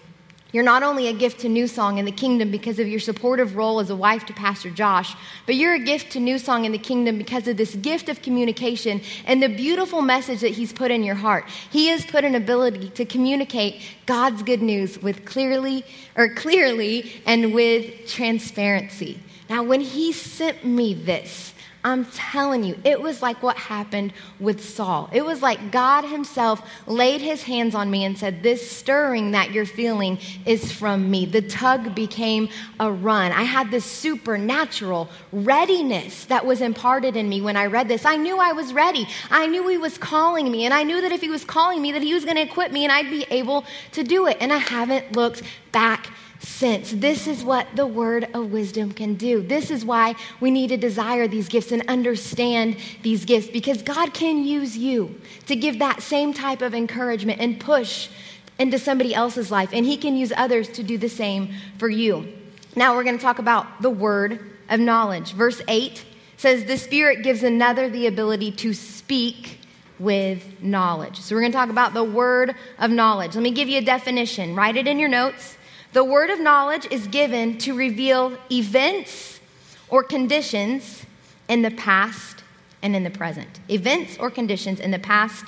You're 0.54 0.64
not 0.64 0.82
only 0.82 1.08
a 1.08 1.14
gift 1.14 1.42
to 1.42 1.50
New 1.50 1.68
Song 1.68 1.98
in 1.98 2.06
the 2.06 2.12
kingdom 2.12 2.52
because 2.52 2.80
of 2.80 2.88
your 2.88 3.02
supportive 3.02 3.58
role 3.58 3.82
as 3.82 3.90
a 3.90 3.96
wife 3.96 4.26
to 4.28 4.34
Pastor 4.34 4.70
Josh, 4.70 5.14
but 5.46 5.56
you're 5.56 5.74
a 5.74 5.80
gift 5.80 6.14
to 6.14 6.22
New 6.22 6.40
Song 6.40 6.64
in 6.64 6.72
the 6.72 6.78
kingdom 6.78 7.18
because 7.18 7.50
of 7.50 7.58
this 7.58 7.76
gift 7.76 8.08
of 8.08 8.22
communication 8.22 9.02
and 9.26 9.44
the 9.44 9.50
beautiful 9.50 10.02
message 10.02 10.40
that 10.40 10.52
He's 10.52 10.72
put 10.72 10.90
in 10.90 11.04
your 11.04 11.16
heart. 11.16 11.50
He 11.70 11.88
has 11.88 12.06
put 12.06 12.24
an 12.24 12.34
ability 12.34 12.90
to 12.92 13.04
communicate 13.04 13.82
God's 14.06 14.42
good 14.42 14.62
news 14.62 15.02
with 15.02 15.26
clearly 15.26 15.84
or 16.16 16.34
clearly 16.34 17.22
and 17.26 17.54
with 17.54 18.08
transparency. 18.08 19.20
Now, 19.50 19.64
when 19.64 19.82
He 19.82 20.14
sent 20.14 20.64
me 20.64 20.94
this, 20.94 21.54
I'm 21.88 22.04
telling 22.08 22.66
you, 22.66 22.78
it 22.84 23.02
was 23.02 23.22
like 23.22 23.42
what 23.42 23.56
happened 23.56 24.12
with 24.42 24.62
Saul. 24.62 25.10
It 25.14 25.24
was 25.24 25.42
like 25.42 25.72
God 25.72 26.04
Himself 26.04 26.62
laid 26.86 27.22
His 27.22 27.44
hands 27.44 27.76
on 27.76 27.90
me 27.90 28.04
and 28.04 28.18
said, 28.18 28.44
This 28.44 28.70
stirring 28.70 29.32
that 29.32 29.52
you're 29.52 29.66
feeling 29.66 30.20
is 30.46 30.70
from 30.70 31.10
me. 31.10 31.26
The 31.26 31.42
tug 31.44 31.96
became 31.96 32.50
a 32.82 32.92
run. 32.92 33.32
I 33.32 33.44
had 33.44 33.72
this 33.72 33.86
supernatural 33.86 35.08
readiness 35.32 36.26
that 36.26 36.46
was 36.46 36.60
imparted 36.60 37.16
in 37.16 37.30
me 37.30 37.40
when 37.40 37.56
I 37.56 37.68
read 37.68 37.88
this. 37.88 38.04
I 38.04 38.18
knew 38.18 38.38
I 38.38 38.52
was 38.52 38.74
ready. 38.74 39.08
I 39.32 39.48
knew 39.48 39.66
He 39.70 39.78
was 39.78 39.98
calling 39.98 40.52
me, 40.52 40.66
and 40.66 40.74
I 40.74 40.84
knew 40.84 41.00
that 41.00 41.14
if 41.14 41.22
He 41.22 41.30
was 41.30 41.46
calling 41.46 41.82
me, 41.82 41.94
that 41.94 42.02
He 42.02 42.14
was 42.14 42.26
going 42.26 42.36
to 42.36 42.42
equip 42.42 42.74
me 42.74 42.84
and 42.84 42.92
I'd 42.92 43.10
be 43.10 43.26
able 43.30 43.64
to 43.94 44.04
do 44.04 44.28
it. 44.28 44.36
And 44.42 44.52
I 44.52 44.58
haven't 44.58 45.16
looked 45.16 45.42
back 45.72 46.10
since. 46.40 46.92
This 46.92 47.28
is 47.28 47.44
what 47.44 47.68
the 47.76 47.88
word 47.88 48.30
of 48.34 48.52
wisdom 48.52 48.92
can 48.92 49.16
do. 49.16 49.42
This 49.42 49.72
is 49.72 49.84
why 49.84 50.16
we 50.40 50.52
need 50.52 50.68
to 50.70 50.78
desire 50.78 51.28
these 51.28 51.48
gifts 51.48 51.72
and 51.72 51.84
understand 51.88 52.78
these 53.04 53.26
gifts 53.26 53.48
because 53.48 53.82
God 53.82 54.14
can 54.14 54.44
use 54.44 54.78
you 54.78 55.20
to 55.48 55.56
give 55.56 55.80
that 55.80 56.02
same 56.02 56.34
type 56.34 56.62
of 56.62 56.74
encouragement 56.74 57.40
and 57.40 57.60
push 57.60 58.10
into 58.60 58.80
somebody 58.80 59.14
else's 59.14 59.52
life, 59.52 59.70
and 59.72 59.86
He 59.86 59.98
can 59.98 60.16
use 60.16 60.34
others 60.36 60.68
to 60.70 60.84
do 60.84 60.98
the 60.98 61.10
same 61.10 61.54
for 61.78 61.90
you. 61.90 62.34
Now 62.76 62.96
we're 62.96 63.04
going 63.04 63.18
to 63.18 63.24
talk 63.24 63.40
about 63.40 63.82
the 63.82 63.90
word 63.90 64.40
of 64.70 64.80
knowledge. 64.80 65.34
Verse 65.34 65.62
8 65.68 66.04
says, 66.38 66.66
The 66.66 66.78
Spirit 66.78 67.24
gives 67.24 67.44
another 67.44 67.90
the 67.90 68.08
ability 68.08 68.52
to 68.54 68.74
speak 68.74 69.60
with 70.00 70.62
knowledge. 70.62 71.20
So 71.20 71.36
we're 71.36 71.42
going 71.42 71.52
to 71.52 71.58
talk 71.58 71.70
about 71.70 71.94
the 71.94 72.04
word 72.04 72.56
of 72.78 72.92
knowledge. 72.92 73.36
Let 73.36 73.42
me 73.42 73.52
give 73.52 73.68
you 73.68 73.80
a 73.80 73.84
definition. 73.84 74.56
Write 74.56 74.78
it 74.78 74.88
in 74.88 75.00
your 75.00 75.10
notes. 75.10 75.57
The 75.94 76.04
word 76.04 76.30
of 76.30 76.40
knowledge 76.40 76.88
is 76.92 77.08
given 77.08 77.58
to 77.60 77.74
reveal 77.74 78.38
events 78.52 79.40
or 79.90 80.04
conditions 80.04 81.06
in 81.48 81.62
the 81.62 81.72
past 81.72 82.44
and 82.82 82.96
in 82.96 83.04
the 83.04 83.10
present. 83.10 83.60
Events 83.70 84.18
or 84.20 84.30
conditions 84.30 84.80
in 84.80 84.92
the 84.92 85.00
past 85.00 85.46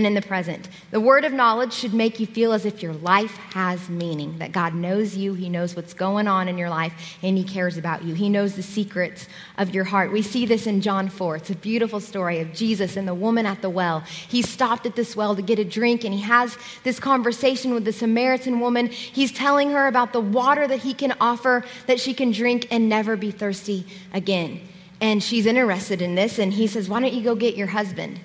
and 0.00 0.06
in 0.06 0.14
the 0.14 0.26
present. 0.26 0.66
The 0.92 1.00
word 1.00 1.26
of 1.26 1.32
knowledge 1.34 1.74
should 1.74 1.92
make 1.92 2.18
you 2.18 2.26
feel 2.26 2.54
as 2.54 2.64
if 2.64 2.82
your 2.82 2.94
life 2.94 3.36
has 3.52 3.90
meaning, 3.90 4.38
that 4.38 4.50
God 4.50 4.74
knows 4.74 5.14
you, 5.14 5.34
He 5.34 5.50
knows 5.50 5.76
what's 5.76 5.92
going 5.92 6.26
on 6.26 6.48
in 6.48 6.56
your 6.56 6.70
life, 6.70 7.18
and 7.22 7.36
He 7.36 7.44
cares 7.44 7.76
about 7.76 8.02
you. 8.02 8.14
He 8.14 8.30
knows 8.30 8.56
the 8.56 8.62
secrets 8.62 9.28
of 9.58 9.74
your 9.74 9.84
heart. 9.84 10.10
We 10.10 10.22
see 10.22 10.46
this 10.46 10.66
in 10.66 10.80
John 10.80 11.10
4. 11.10 11.36
It's 11.36 11.50
a 11.50 11.54
beautiful 11.54 12.00
story 12.00 12.40
of 12.40 12.54
Jesus 12.54 12.96
and 12.96 13.06
the 13.06 13.12
woman 13.12 13.44
at 13.44 13.60
the 13.60 13.68
well. 13.68 14.00
He 14.00 14.40
stopped 14.40 14.86
at 14.86 14.96
this 14.96 15.14
well 15.14 15.36
to 15.36 15.42
get 15.42 15.58
a 15.58 15.64
drink, 15.64 16.02
and 16.04 16.14
he 16.14 16.22
has 16.22 16.56
this 16.82 16.98
conversation 16.98 17.74
with 17.74 17.84
the 17.84 17.92
Samaritan 17.92 18.60
woman. 18.60 18.86
He's 18.86 19.32
telling 19.32 19.70
her 19.72 19.86
about 19.86 20.14
the 20.14 20.20
water 20.20 20.66
that 20.66 20.78
he 20.80 20.94
can 20.94 21.12
offer 21.20 21.62
that 21.88 22.00
she 22.00 22.14
can 22.14 22.32
drink 22.32 22.68
and 22.70 22.88
never 22.88 23.16
be 23.16 23.30
thirsty 23.30 23.86
again. 24.14 24.62
And 25.02 25.22
she's 25.22 25.44
interested 25.44 26.00
in 26.00 26.14
this, 26.14 26.38
and 26.38 26.54
he 26.54 26.66
says, 26.66 26.88
Why 26.88 27.00
don't 27.00 27.12
you 27.12 27.22
go 27.22 27.34
get 27.34 27.54
your 27.54 27.66
husband? 27.66 28.18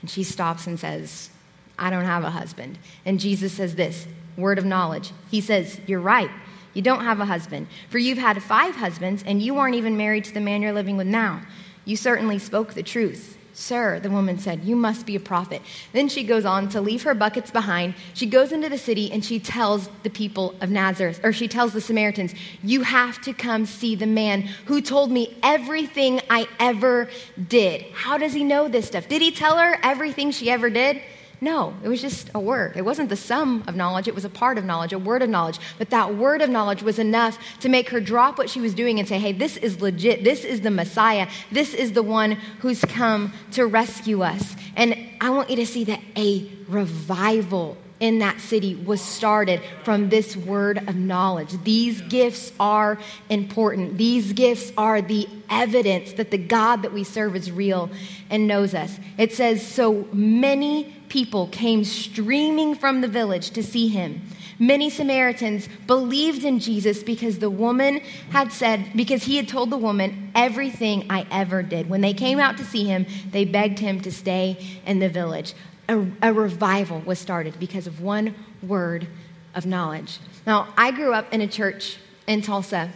And 0.00 0.10
she 0.10 0.22
stops 0.22 0.66
and 0.66 0.78
says, 0.78 1.30
I 1.78 1.90
don't 1.90 2.04
have 2.04 2.24
a 2.24 2.30
husband. 2.30 2.78
And 3.04 3.20
Jesus 3.20 3.52
says 3.52 3.74
this 3.74 4.06
word 4.36 4.58
of 4.58 4.64
knowledge. 4.64 5.12
He 5.30 5.40
says, 5.40 5.80
You're 5.86 6.00
right. 6.00 6.30
You 6.74 6.82
don't 6.82 7.04
have 7.04 7.20
a 7.20 7.24
husband. 7.24 7.66
For 7.88 7.98
you've 7.98 8.18
had 8.18 8.42
five 8.42 8.76
husbands, 8.76 9.24
and 9.26 9.42
you 9.42 9.58
aren't 9.58 9.74
even 9.74 9.96
married 9.96 10.24
to 10.24 10.34
the 10.34 10.40
man 10.40 10.62
you're 10.62 10.72
living 10.72 10.96
with 10.96 11.06
now. 11.06 11.40
You 11.84 11.96
certainly 11.96 12.38
spoke 12.38 12.74
the 12.74 12.82
truth. 12.82 13.37
Sir, 13.58 13.98
the 13.98 14.08
woman 14.08 14.38
said, 14.38 14.62
you 14.62 14.76
must 14.76 15.04
be 15.04 15.16
a 15.16 15.20
prophet. 15.20 15.60
Then 15.92 16.08
she 16.08 16.22
goes 16.22 16.44
on 16.44 16.68
to 16.68 16.80
leave 16.80 17.02
her 17.02 17.12
buckets 17.12 17.50
behind. 17.50 17.94
She 18.14 18.24
goes 18.24 18.52
into 18.52 18.68
the 18.68 18.78
city 18.78 19.10
and 19.10 19.22
she 19.22 19.40
tells 19.40 19.88
the 20.04 20.10
people 20.10 20.54
of 20.60 20.70
Nazareth, 20.70 21.20
or 21.24 21.32
she 21.32 21.48
tells 21.48 21.72
the 21.72 21.80
Samaritans, 21.80 22.36
You 22.62 22.82
have 22.82 23.20
to 23.22 23.32
come 23.32 23.66
see 23.66 23.96
the 23.96 24.06
man 24.06 24.42
who 24.66 24.80
told 24.80 25.10
me 25.10 25.36
everything 25.42 26.20
I 26.30 26.46
ever 26.60 27.10
did. 27.48 27.82
How 27.92 28.16
does 28.16 28.32
he 28.32 28.44
know 28.44 28.68
this 28.68 28.86
stuff? 28.86 29.08
Did 29.08 29.22
he 29.22 29.32
tell 29.32 29.58
her 29.58 29.76
everything 29.82 30.30
she 30.30 30.52
ever 30.52 30.70
did? 30.70 31.02
No, 31.40 31.74
it 31.84 31.88
was 31.88 32.00
just 32.00 32.30
a 32.34 32.40
word. 32.40 32.76
It 32.76 32.84
wasn't 32.84 33.08
the 33.08 33.16
sum 33.16 33.62
of 33.66 33.76
knowledge, 33.76 34.08
it 34.08 34.14
was 34.14 34.24
a 34.24 34.30
part 34.30 34.58
of 34.58 34.64
knowledge, 34.64 34.92
a 34.92 34.98
word 34.98 35.22
of 35.22 35.30
knowledge. 35.30 35.60
But 35.78 35.90
that 35.90 36.16
word 36.16 36.42
of 36.42 36.50
knowledge 36.50 36.82
was 36.82 36.98
enough 36.98 37.38
to 37.60 37.68
make 37.68 37.88
her 37.90 38.00
drop 38.00 38.38
what 38.38 38.50
she 38.50 38.60
was 38.60 38.74
doing 38.74 38.98
and 38.98 39.06
say, 39.06 39.18
hey, 39.18 39.32
this 39.32 39.56
is 39.56 39.80
legit. 39.80 40.24
This 40.24 40.44
is 40.44 40.62
the 40.62 40.70
Messiah. 40.70 41.28
This 41.52 41.74
is 41.74 41.92
the 41.92 42.02
one 42.02 42.32
who's 42.60 42.80
come 42.80 43.32
to 43.52 43.66
rescue 43.66 44.22
us. 44.22 44.56
And 44.74 44.96
I 45.20 45.30
want 45.30 45.50
you 45.50 45.56
to 45.56 45.66
see 45.66 45.84
that 45.84 46.00
a 46.16 46.50
revival 46.68 47.76
in 48.00 48.20
that 48.20 48.40
city 48.40 48.74
was 48.74 49.00
started 49.00 49.60
from 49.82 50.08
this 50.08 50.36
word 50.36 50.78
of 50.88 50.94
knowledge. 50.94 51.62
These 51.64 52.00
gifts 52.02 52.52
are 52.60 52.98
important. 53.28 53.98
These 53.98 54.32
gifts 54.32 54.72
are 54.76 55.02
the 55.02 55.28
evidence 55.50 56.12
that 56.14 56.30
the 56.30 56.38
God 56.38 56.82
that 56.82 56.92
we 56.92 57.04
serve 57.04 57.34
is 57.34 57.50
real 57.50 57.90
and 58.30 58.46
knows 58.46 58.74
us. 58.74 58.98
It 59.16 59.32
says, 59.32 59.66
So 59.66 60.06
many 60.12 60.94
people 61.08 61.48
came 61.48 61.84
streaming 61.84 62.74
from 62.74 63.00
the 63.00 63.08
village 63.08 63.50
to 63.50 63.62
see 63.62 63.88
him. 63.88 64.22
Many 64.60 64.90
Samaritans 64.90 65.68
believed 65.86 66.44
in 66.44 66.58
Jesus 66.58 67.02
because 67.02 67.38
the 67.38 67.50
woman 67.50 68.00
had 68.30 68.52
said, 68.52 68.90
because 68.96 69.22
he 69.22 69.36
had 69.36 69.46
told 69.46 69.70
the 69.70 69.78
woman 69.78 70.32
everything 70.34 71.06
I 71.08 71.26
ever 71.30 71.62
did. 71.62 71.88
When 71.88 72.00
they 72.00 72.12
came 72.12 72.40
out 72.40 72.56
to 72.58 72.64
see 72.64 72.84
him, 72.84 73.06
they 73.30 73.44
begged 73.44 73.78
him 73.78 74.00
to 74.00 74.10
stay 74.10 74.80
in 74.84 74.98
the 74.98 75.08
village 75.08 75.54
a, 75.88 76.06
a 76.22 76.32
revival 76.32 77.00
was 77.00 77.18
started 77.18 77.58
because 77.58 77.86
of 77.86 78.00
one 78.00 78.34
word 78.62 79.06
of 79.54 79.66
knowledge. 79.66 80.18
Now, 80.46 80.68
I 80.76 80.90
grew 80.90 81.12
up 81.12 81.32
in 81.32 81.40
a 81.40 81.48
church 81.48 81.98
in 82.26 82.42
Tulsa. 82.42 82.90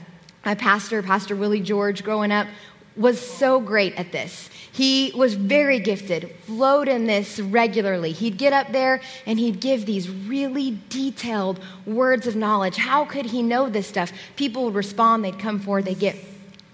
My 0.45 0.55
pastor, 0.55 1.03
Pastor 1.03 1.35
Willie 1.35 1.61
George, 1.61 2.05
growing 2.05 2.33
up, 2.33 2.47
was 2.97 3.19
so 3.19 3.59
great 3.61 3.95
at 3.95 4.13
this. 4.13 4.51
He 4.71 5.13
was 5.15 5.35
very 5.35 5.79
gifted, 5.79 6.35
flowed 6.47 6.89
in 6.89 7.07
this 7.07 7.39
regularly. 7.39 8.13
He'd 8.13 8.37
get 8.37 8.53
up 8.53 8.73
there 8.73 9.01
and 9.27 9.39
he'd 9.39 9.61
give 9.61 9.87
these 9.87 10.11
really 10.11 10.79
detailed 10.89 11.61
words 11.87 12.27
of 12.27 12.37
knowledge. 12.37 12.77
How 12.77 13.05
could 13.05 13.27
he 13.27 13.43
know 13.43 13.69
this 13.69 13.87
stuff? 13.87 14.13
People 14.37 14.65
would 14.65 14.75
respond, 14.75 15.25
they'd 15.25 15.39
come 15.39 15.61
forward, 15.61 15.85
they'd 15.87 15.99
get 15.99 16.17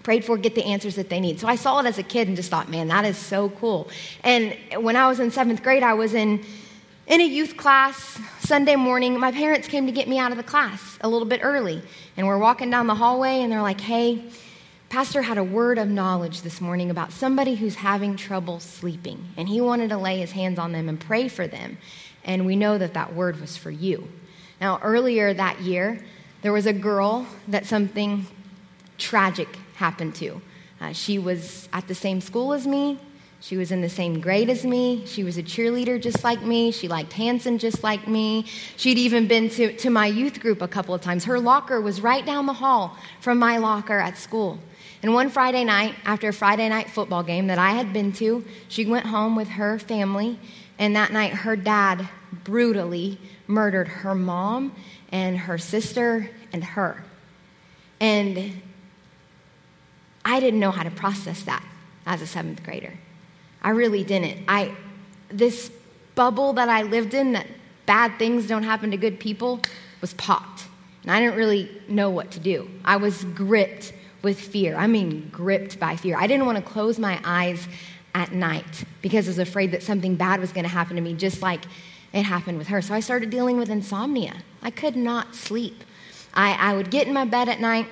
prayed 0.09 0.25
for, 0.25 0.39
get 0.39 0.55
the 0.55 0.63
answers 0.63 0.95
that 0.95 1.07
they 1.07 1.19
need. 1.19 1.39
So 1.39 1.47
I 1.47 1.55
saw 1.55 1.79
it 1.81 1.85
as 1.85 1.99
a 1.99 2.03
kid 2.03 2.27
and 2.27 2.35
just 2.35 2.49
thought, 2.49 2.67
man, 2.67 2.87
that 2.87 3.05
is 3.05 3.15
so 3.15 3.49
cool. 3.49 3.91
And 4.23 4.57
when 4.79 4.95
I 4.95 5.07
was 5.07 5.19
in 5.19 5.29
seventh 5.29 5.61
grade, 5.61 5.83
I 5.83 5.93
was 5.93 6.15
in 6.15 6.43
in 7.05 7.21
a 7.21 7.23
youth 7.23 7.55
class 7.57 8.19
Sunday 8.39 8.75
morning. 8.75 9.19
My 9.19 9.31
parents 9.31 9.67
came 9.67 9.85
to 9.85 9.91
get 9.91 10.07
me 10.07 10.17
out 10.17 10.31
of 10.31 10.37
the 10.37 10.43
class 10.43 10.97
a 11.01 11.07
little 11.07 11.27
bit 11.27 11.41
early, 11.43 11.83
and 12.17 12.25
we're 12.25 12.39
walking 12.39 12.71
down 12.71 12.87
the 12.87 12.95
hallway, 12.95 13.41
and 13.41 13.51
they're 13.51 13.61
like, 13.61 13.81
"Hey." 13.81 14.23
Pastor 14.89 15.21
had 15.21 15.37
a 15.37 15.43
word 15.43 15.77
of 15.77 15.87
knowledge 15.87 16.41
this 16.41 16.59
morning 16.59 16.89
about 16.89 17.11
somebody 17.11 17.53
who's 17.53 17.75
having 17.75 18.15
trouble 18.15 18.59
sleeping, 18.59 19.23
and 19.37 19.47
he 19.47 19.61
wanted 19.61 19.89
to 19.89 19.97
lay 19.97 20.17
his 20.17 20.31
hands 20.31 20.57
on 20.57 20.71
them 20.71 20.89
and 20.89 20.99
pray 20.99 21.27
for 21.27 21.45
them. 21.45 21.77
And 22.23 22.47
we 22.47 22.55
know 22.55 22.79
that 22.79 22.95
that 22.95 23.13
word 23.13 23.39
was 23.39 23.55
for 23.55 23.69
you. 23.69 24.07
Now, 24.59 24.79
earlier 24.81 25.35
that 25.35 25.61
year, 25.61 26.03
there 26.41 26.51
was 26.51 26.65
a 26.65 26.73
girl 26.73 27.27
that 27.47 27.67
something 27.67 28.25
tragic 28.97 29.59
happened 29.79 30.13
to. 30.15 30.41
Uh, 30.81 30.93
she 30.93 31.17
was 31.17 31.67
at 31.73 31.87
the 31.87 31.95
same 31.95 32.21
school 32.21 32.53
as 32.53 32.67
me. 32.67 32.99
She 33.41 33.55
was 33.55 33.71
in 33.71 33.81
the 33.81 33.89
same 33.89 34.19
grade 34.19 34.49
as 34.49 34.65
me. 34.65 35.05
She 35.05 35.23
was 35.23 35.37
a 35.37 35.43
cheerleader 35.43 36.01
just 36.01 36.23
like 36.25 36.41
me. 36.41 36.71
She 36.71 36.89
liked 36.89 37.13
Hanson 37.13 37.57
just 37.57 37.81
like 37.83 38.05
me. 38.05 38.45
She'd 38.75 38.97
even 38.97 39.27
been 39.27 39.49
to, 39.51 39.75
to 39.77 39.89
my 39.89 40.07
youth 40.07 40.41
group 40.41 40.61
a 40.61 40.67
couple 40.67 40.93
of 40.93 41.01
times. 41.01 41.23
Her 41.23 41.39
locker 41.39 41.79
was 41.79 42.01
right 42.01 42.25
down 42.25 42.45
the 42.45 42.53
hall 42.53 42.97
from 43.21 43.39
my 43.39 43.57
locker 43.57 43.97
at 43.97 44.17
school. 44.17 44.59
And 45.01 45.13
one 45.13 45.29
Friday 45.29 45.63
night, 45.63 45.95
after 46.03 46.27
a 46.27 46.33
Friday 46.33 46.67
night 46.67 46.89
football 46.89 47.23
game 47.23 47.47
that 47.47 47.57
I 47.57 47.71
had 47.71 47.93
been 47.93 48.11
to, 48.13 48.43
she 48.67 48.85
went 48.85 49.05
home 49.05 49.37
with 49.37 49.47
her 49.47 49.79
family. 49.79 50.37
And 50.77 50.97
that 50.97 51.13
night, 51.13 51.31
her 51.31 51.55
dad 51.55 52.07
brutally 52.43 53.17
murdered 53.47 53.87
her 53.87 54.15
mom 54.15 54.75
and 55.13 55.37
her 55.37 55.57
sister 55.57 56.29
and 56.51 56.63
her. 56.63 57.03
And 58.01 58.61
I 60.29 60.39
didn't 60.39 60.59
know 60.59 60.69
how 60.69 60.83
to 60.83 60.91
process 60.91 61.41
that 61.43 61.63
as 62.05 62.21
a 62.21 62.27
seventh 62.27 62.61
grader. 62.63 62.93
I 63.63 63.71
really 63.71 64.03
didn't. 64.03 64.43
I, 64.47 64.75
this 65.29 65.71
bubble 66.13 66.53
that 66.53 66.69
I 66.69 66.83
lived 66.83 67.15
in 67.15 67.31
that 67.31 67.47
bad 67.87 68.19
things 68.19 68.45
don't 68.45 68.61
happen 68.61 68.91
to 68.91 68.97
good 68.97 69.19
people 69.19 69.59
was 70.01 70.13
popped. 70.13 70.67
And 71.01 71.11
I 71.11 71.19
didn't 71.19 71.35
really 71.35 71.81
know 71.87 72.11
what 72.11 72.29
to 72.31 72.39
do. 72.39 72.69
I 72.85 72.97
was 72.97 73.23
gripped 73.23 73.91
with 74.21 74.39
fear. 74.39 74.75
I 74.75 74.85
mean, 74.85 75.29
gripped 75.31 75.79
by 75.79 75.95
fear. 75.95 76.15
I 76.15 76.27
didn't 76.27 76.45
want 76.45 76.59
to 76.59 76.63
close 76.63 76.99
my 76.99 77.19
eyes 77.23 77.67
at 78.13 78.31
night 78.31 78.83
because 79.01 79.27
I 79.27 79.31
was 79.31 79.39
afraid 79.39 79.71
that 79.71 79.81
something 79.81 80.15
bad 80.15 80.39
was 80.39 80.51
going 80.51 80.65
to 80.65 80.69
happen 80.69 80.95
to 80.95 81.01
me, 81.01 81.15
just 81.15 81.41
like 81.41 81.63
it 82.13 82.21
happened 82.21 82.59
with 82.59 82.67
her. 82.67 82.83
So 82.83 82.93
I 82.93 82.99
started 82.99 83.31
dealing 83.31 83.57
with 83.57 83.71
insomnia. 83.71 84.35
I 84.61 84.69
could 84.69 84.95
not 84.95 85.33
sleep. 85.33 85.83
I, 86.35 86.53
I 86.53 86.75
would 86.75 86.91
get 86.91 87.07
in 87.07 87.13
my 87.15 87.25
bed 87.25 87.49
at 87.49 87.59
night 87.59 87.87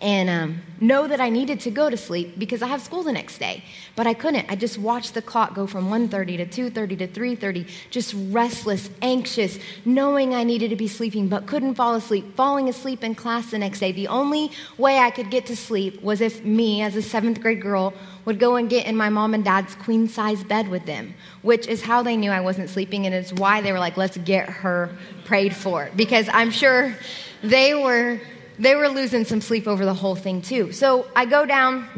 and 0.00 0.28
um, 0.28 0.62
know 0.80 1.06
that 1.06 1.20
I 1.20 1.28
needed 1.28 1.60
to 1.60 1.70
go 1.70 1.90
to 1.90 1.96
sleep 1.96 2.38
because 2.38 2.62
I 2.62 2.66
have 2.66 2.80
school 2.80 3.02
the 3.02 3.12
next 3.12 3.38
day. 3.38 3.62
But 3.94 4.06
I 4.06 4.14
couldn't. 4.14 4.50
I 4.50 4.56
just 4.56 4.78
watched 4.78 5.14
the 5.14 5.22
clock 5.22 5.54
go 5.54 5.66
from 5.66 5.90
1.30 5.90 6.50
to 6.50 6.70
2.30 6.70 6.98
to 6.98 7.08
3.30, 7.08 7.70
just 7.90 8.14
restless, 8.30 8.88
anxious, 9.02 9.58
knowing 9.84 10.34
I 10.34 10.44
needed 10.44 10.70
to 10.70 10.76
be 10.76 10.88
sleeping 10.88 11.28
but 11.28 11.46
couldn't 11.46 11.74
fall 11.74 11.94
asleep, 11.94 12.34
falling 12.36 12.68
asleep 12.68 13.04
in 13.04 13.14
class 13.14 13.50
the 13.50 13.58
next 13.58 13.80
day. 13.80 13.92
The 13.92 14.08
only 14.08 14.50
way 14.78 14.98
I 14.98 15.10
could 15.10 15.30
get 15.30 15.46
to 15.46 15.56
sleep 15.56 16.02
was 16.02 16.20
if 16.20 16.44
me, 16.44 16.82
as 16.82 16.96
a 16.96 17.02
seventh 17.02 17.40
grade 17.40 17.60
girl, 17.60 17.92
would 18.24 18.40
go 18.40 18.56
and 18.56 18.70
get 18.70 18.86
in 18.86 18.96
my 18.96 19.08
mom 19.08 19.34
and 19.34 19.44
dad's 19.44 19.74
queen 19.74 20.08
size 20.08 20.42
bed 20.42 20.68
with 20.68 20.86
them, 20.86 21.14
which 21.42 21.66
is 21.66 21.82
how 21.82 22.02
they 22.02 22.16
knew 22.16 22.30
I 22.30 22.40
wasn't 22.40 22.70
sleeping, 22.70 23.06
and 23.06 23.14
it's 23.14 23.32
why 23.34 23.60
they 23.60 23.72
were 23.72 23.78
like, 23.78 23.96
let's 23.96 24.16
get 24.16 24.48
her 24.48 24.96
prayed 25.24 25.54
for. 25.54 25.90
Because 25.94 26.28
I'm 26.32 26.50
sure 26.50 26.96
they 27.42 27.74
were 27.74 28.20
they 28.62 28.76
were 28.76 28.88
losing 28.88 29.24
some 29.24 29.40
sleep 29.40 29.66
over 29.66 29.84
the 29.84 29.92
whole 29.92 30.14
thing, 30.14 30.40
too. 30.40 30.70
So 30.70 31.06
I 31.16 31.24
go 31.24 31.44
down, 31.44 31.88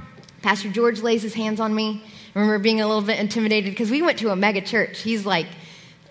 Pastor 0.40 0.70
George 0.70 1.02
lays 1.02 1.22
his 1.22 1.34
hands 1.34 1.60
on 1.60 1.74
me. 1.74 2.02
I 2.34 2.38
remember 2.38 2.58
being 2.58 2.80
a 2.80 2.86
little 2.86 3.02
bit 3.02 3.20
intimidated 3.20 3.70
because 3.70 3.90
we 3.90 4.00
went 4.00 4.18
to 4.20 4.30
a 4.30 4.36
mega 4.36 4.62
church. 4.62 5.02
He's 5.02 5.26
like, 5.26 5.46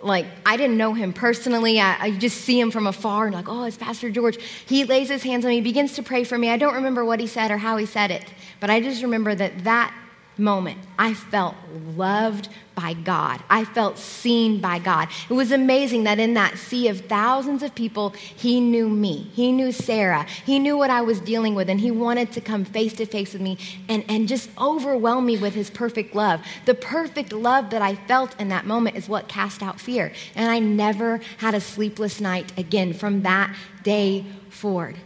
like 0.04 0.28
I 0.46 0.56
didn't 0.58 0.78
know 0.78 0.94
him 0.94 1.12
personally. 1.12 1.80
I, 1.80 1.98
I, 2.00 2.12
just 2.12 2.42
see 2.42 2.60
him 2.60 2.70
from 2.70 2.86
afar 2.86 3.26
and 3.26 3.34
like, 3.34 3.50
oh, 3.50 3.64
it's 3.64 3.78
Pastor 3.78 4.12
George. 4.12 4.38
He 4.66 4.86
lays 4.86 5.10
his 5.10 5.24
hands 5.24 5.44
on 5.44 5.50
me, 5.50 5.62
begins 5.62 5.94
to 5.96 6.04
pray 6.04 6.24
for 6.24 6.38
me. 6.38 6.50
I 6.50 6.58
don't 6.58 6.76
remember 6.76 7.04
what 7.04 7.20
he 7.20 7.28
said 7.28 7.50
or 7.50 7.58
how 7.58 7.78
he 7.78 7.86
said 7.86 8.12
it, 8.12 8.26
but 8.60 8.70
I 8.70 8.80
just 8.80 9.02
remember 9.02 9.34
that 9.34 9.64
that 9.64 9.94
moment, 10.38 10.80
I 10.98 11.14
felt 11.14 11.56
loved 11.96 12.50
by 12.76 12.94
God. 12.94 13.42
I 13.50 13.66
felt 13.66 13.98
seen 13.98 14.60
by 14.60 14.80
God. 14.80 15.08
It 15.30 15.34
was 15.34 15.52
amazing 15.52 16.06
that 16.06 16.20
in 16.20 16.34
that 16.34 16.58
sea 16.58 16.88
of 16.88 17.02
thousands 17.02 17.62
of 17.62 17.76
people, 17.76 18.10
He 18.10 18.60
knew 18.60 18.90
me. 18.90 19.30
He 19.34 19.52
knew 19.52 19.72
Sarah. 19.72 20.26
He 20.46 20.60
knew 20.60 20.78
what 20.78 20.90
I 20.90 21.02
was 21.02 21.20
dealing 21.20 21.56
with, 21.56 21.70
and 21.70 21.80
He 21.80 21.92
wanted 21.92 22.32
to 22.34 22.42
come 22.42 22.66
face 22.66 22.94
to 22.94 23.06
face 23.06 23.34
with 23.34 23.42
me 23.42 23.58
and, 23.88 24.04
and 24.08 24.28
just 24.28 24.50
overwhelm 24.58 25.26
me 25.26 25.38
with 25.38 25.54
His 25.54 25.70
perfect 25.70 26.16
love. 26.16 26.42
The 26.66 26.76
perfect 26.76 27.32
love 27.32 27.70
that 27.70 27.82
I 27.82 27.96
felt 27.96 28.40
in 28.40 28.50
that 28.50 28.66
moment 28.66 28.96
is 28.96 29.08
what 29.08 29.28
cast 29.28 29.62
out 29.62 29.80
fear. 29.80 30.12
And 30.36 30.50
I 30.50 30.60
never 30.60 31.20
had 31.38 31.54
a 31.54 31.62
sleepless 31.62 32.20
night 32.20 32.52
again 32.58 32.94
from 32.94 33.22
that 33.24 33.56
day 33.84 34.26
forward. 34.50 34.98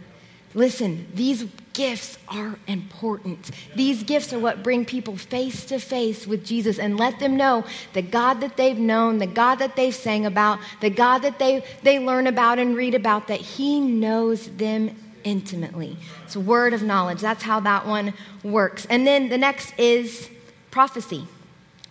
Listen, 0.54 1.06
these 1.14 1.44
gifts 1.74 2.18
are 2.28 2.58
important. 2.66 3.50
These 3.76 4.02
gifts 4.02 4.32
are 4.32 4.38
what 4.38 4.62
bring 4.62 4.84
people 4.84 5.16
face 5.16 5.64
to 5.66 5.78
face 5.78 6.26
with 6.26 6.44
Jesus 6.44 6.78
and 6.78 6.98
let 6.98 7.20
them 7.20 7.36
know 7.36 7.64
the 7.92 8.02
God 8.02 8.40
that 8.40 8.56
they've 8.56 8.78
known, 8.78 9.18
the 9.18 9.26
God 9.26 9.56
that 9.56 9.76
they've 9.76 9.94
sang 9.94 10.26
about, 10.26 10.58
the 10.80 10.90
God 10.90 11.18
that 11.18 11.38
they, 11.38 11.64
they 11.82 11.98
learn 11.98 12.26
about 12.26 12.58
and 12.58 12.74
read 12.74 12.94
about, 12.94 13.28
that 13.28 13.40
He 13.40 13.78
knows 13.78 14.48
them 14.56 14.96
intimately. 15.22 15.96
It's 16.24 16.36
a 16.36 16.40
word 16.40 16.72
of 16.72 16.82
knowledge. 16.82 17.20
That's 17.20 17.42
how 17.42 17.60
that 17.60 17.86
one 17.86 18.14
works. 18.42 18.86
And 18.86 19.06
then 19.06 19.28
the 19.28 19.38
next 19.38 19.72
is 19.78 20.30
prophecy. 20.70 21.26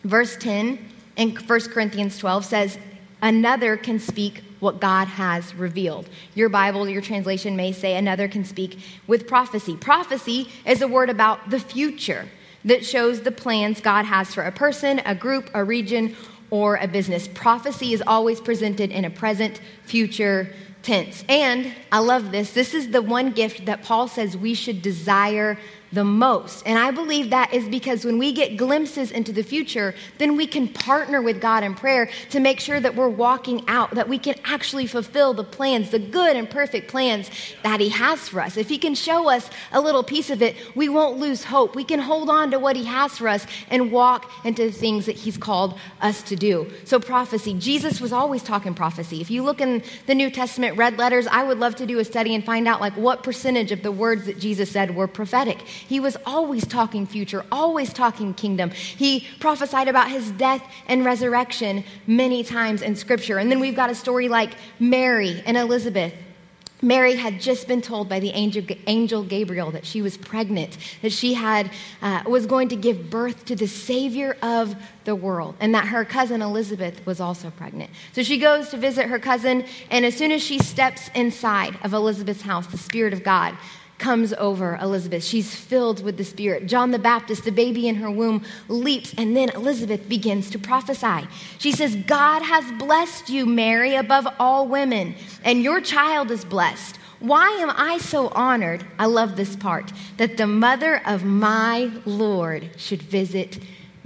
Verse 0.03 0.35
10 0.37 0.79
in 1.15 1.35
1 1.35 1.59
Corinthians 1.69 2.17
12 2.17 2.45
says, 2.45 2.77
Another 3.21 3.77
can 3.77 3.99
speak 3.99 4.43
what 4.59 4.79
God 4.79 5.07
has 5.07 5.53
revealed. 5.55 6.09
Your 6.35 6.49
Bible, 6.49 6.87
your 6.87 7.01
translation 7.01 7.55
may 7.55 7.71
say 7.71 7.95
another 7.95 8.27
can 8.27 8.45
speak 8.45 8.79
with 9.07 9.27
prophecy. 9.27 9.75
Prophecy 9.75 10.49
is 10.65 10.81
a 10.81 10.87
word 10.87 11.09
about 11.09 11.49
the 11.49 11.59
future 11.59 12.27
that 12.65 12.85
shows 12.85 13.21
the 13.21 13.31
plans 13.31 13.81
God 13.81 14.05
has 14.05 14.33
for 14.33 14.43
a 14.43 14.51
person, 14.51 14.99
a 15.05 15.15
group, 15.15 15.49
a 15.53 15.63
region, 15.63 16.15
or 16.49 16.77
a 16.77 16.87
business. 16.87 17.27
Prophecy 17.27 17.93
is 17.93 18.03
always 18.05 18.39
presented 18.39 18.91
in 18.91 19.05
a 19.05 19.09
present, 19.09 19.61
future 19.83 20.53
tense. 20.83 21.23
And 21.27 21.73
I 21.91 21.99
love 21.99 22.31
this. 22.31 22.53
This 22.53 22.73
is 22.73 22.91
the 22.91 23.01
one 23.01 23.31
gift 23.31 23.65
that 23.65 23.83
Paul 23.83 24.07
says 24.07 24.37
we 24.37 24.53
should 24.53 24.81
desire 24.81 25.57
the 25.91 26.03
most. 26.03 26.63
And 26.65 26.77
I 26.77 26.91
believe 26.91 27.29
that 27.29 27.53
is 27.53 27.67
because 27.67 28.03
when 28.03 28.17
we 28.17 28.31
get 28.31 28.57
glimpses 28.57 29.11
into 29.11 29.31
the 29.31 29.43
future, 29.43 29.95
then 30.17 30.35
we 30.35 30.47
can 30.47 30.67
partner 30.67 31.21
with 31.21 31.39
God 31.39 31.63
in 31.63 31.75
prayer 31.75 32.09
to 32.31 32.39
make 32.39 32.59
sure 32.59 32.79
that 32.79 32.95
we're 32.95 33.09
walking 33.09 33.63
out, 33.67 33.91
that 33.91 34.09
we 34.09 34.19
can 34.19 34.35
actually 34.43 34.87
fulfill 34.87 35.33
the 35.33 35.43
plans, 35.43 35.91
the 35.91 35.99
good 35.99 36.35
and 36.35 36.49
perfect 36.49 36.89
plans 36.89 37.29
that 37.63 37.79
He 37.79 37.89
has 37.89 38.27
for 38.27 38.41
us. 38.41 38.57
If 38.57 38.69
He 38.69 38.77
can 38.77 38.95
show 38.95 39.29
us 39.29 39.49
a 39.71 39.79
little 39.79 40.03
piece 40.03 40.29
of 40.29 40.41
it, 40.41 40.55
we 40.75 40.89
won't 40.89 41.17
lose 41.17 41.43
hope. 41.43 41.75
We 41.75 41.83
can 41.83 41.99
hold 41.99 42.29
on 42.29 42.51
to 42.51 42.59
what 42.59 42.75
He 42.75 42.85
has 42.85 43.17
for 43.17 43.27
us 43.27 43.45
and 43.69 43.91
walk 43.91 44.29
into 44.43 44.65
the 44.65 44.71
things 44.71 45.05
that 45.05 45.15
He's 45.15 45.37
called 45.37 45.79
us 46.01 46.21
to 46.23 46.35
do. 46.35 46.69
So, 46.83 46.99
prophecy. 46.99 47.53
Jesus 47.53 48.01
was 48.01 48.11
always 48.11 48.43
talking 48.43 48.73
prophecy. 48.73 49.21
If 49.21 49.31
you 49.31 49.43
look 49.43 49.61
in 49.61 49.83
the 50.05 50.15
New 50.15 50.29
Testament 50.29 50.77
red 50.77 50.97
letters, 50.97 51.27
I 51.27 51.43
would 51.43 51.59
love 51.59 51.75
to 51.77 51.85
do 51.85 51.99
a 51.99 52.05
study 52.05 52.35
and 52.35 52.43
find 52.43 52.67
out 52.67 52.81
like 52.81 52.93
what 52.93 53.23
percentage 53.23 53.71
of 53.71 53.83
the 53.83 53.91
words 53.91 54.25
that 54.25 54.39
Jesus 54.39 54.69
said 54.69 54.95
were 54.95 55.07
prophetic. 55.07 55.59
He 55.87 55.99
was 55.99 56.17
always 56.25 56.65
talking 56.65 57.05
future, 57.05 57.45
always 57.51 57.93
talking 57.93 58.33
kingdom. 58.33 58.69
He 58.71 59.27
prophesied 59.39 59.87
about 59.87 60.09
his 60.09 60.31
death 60.31 60.63
and 60.87 61.05
resurrection 61.05 61.83
many 62.05 62.43
times 62.43 62.81
in 62.81 62.95
scripture. 62.95 63.37
And 63.37 63.51
then 63.51 63.59
we've 63.59 63.75
got 63.75 63.89
a 63.89 63.95
story 63.95 64.29
like 64.29 64.53
Mary 64.79 65.41
and 65.45 65.57
Elizabeth. 65.57 66.13
Mary 66.81 67.15
had 67.15 67.41
just 67.41 67.67
been 67.67 67.81
told 67.81 68.07
by 68.07 68.19
the 68.19 68.29
angel, 68.29 68.63
angel 68.85 69.23
Gabriel 69.23 69.71
that 69.71 69.85
she 69.85 70.01
was 70.01 70.15
pregnant, 70.15 70.77
that 71.01 71.11
she 71.11 71.33
had, 71.33 71.71
uh, 72.01 72.21
was 72.27 72.45
going 72.45 72.69
to 72.69 72.75
give 72.75 73.09
birth 73.09 73.45
to 73.45 73.55
the 73.55 73.67
Savior 73.67 74.37
of 74.43 74.75
the 75.03 75.15
world, 75.15 75.55
and 75.59 75.73
that 75.73 75.87
her 75.87 76.05
cousin 76.05 76.41
Elizabeth 76.41 77.03
was 77.05 77.19
also 77.19 77.49
pregnant. 77.49 77.89
So 78.13 78.21
she 78.21 78.37
goes 78.37 78.69
to 78.69 78.77
visit 78.77 79.07
her 79.07 79.17
cousin, 79.17 79.65
and 79.89 80.05
as 80.05 80.15
soon 80.15 80.31
as 80.31 80.43
she 80.43 80.59
steps 80.59 81.09
inside 81.15 81.77
of 81.83 81.93
Elizabeth's 81.93 82.43
house, 82.43 82.67
the 82.67 82.77
Spirit 82.77 83.13
of 83.13 83.23
God 83.23 83.57
comes 83.97 84.33
over 84.33 84.77
Elizabeth. 84.81 85.23
She's 85.23 85.53
filled 85.53 86.03
with 86.03 86.17
the 86.17 86.23
Spirit. 86.23 86.67
John 86.67 86.91
the 86.91 86.99
Baptist, 86.99 87.43
the 87.43 87.51
baby 87.51 87.87
in 87.87 87.95
her 87.95 88.11
womb, 88.11 88.43
leaps, 88.67 89.13
and 89.17 89.35
then 89.35 89.49
Elizabeth 89.49 90.07
begins 90.07 90.49
to 90.51 90.59
prophesy. 90.59 91.27
She 91.57 91.71
says, 91.71 91.95
God 91.95 92.41
has 92.41 92.71
blessed 92.73 93.29
you, 93.29 93.45
Mary, 93.45 93.95
above 93.95 94.27
all 94.39 94.67
women, 94.67 95.15
and 95.43 95.63
your 95.63 95.81
child 95.81 96.31
is 96.31 96.45
blessed. 96.45 96.97
Why 97.19 97.49
am 97.59 97.71
I 97.75 97.97
so 97.97 98.27
honored? 98.29 98.85
I 98.99 99.07
love 99.07 99.35
this 99.35 99.55
part 99.55 99.91
that 100.17 100.37
the 100.37 100.45
mother 100.45 101.01
of 101.05 101.23
my 101.23 101.91
Lord 102.05 102.69
should 102.77 103.01
visit 103.01 103.57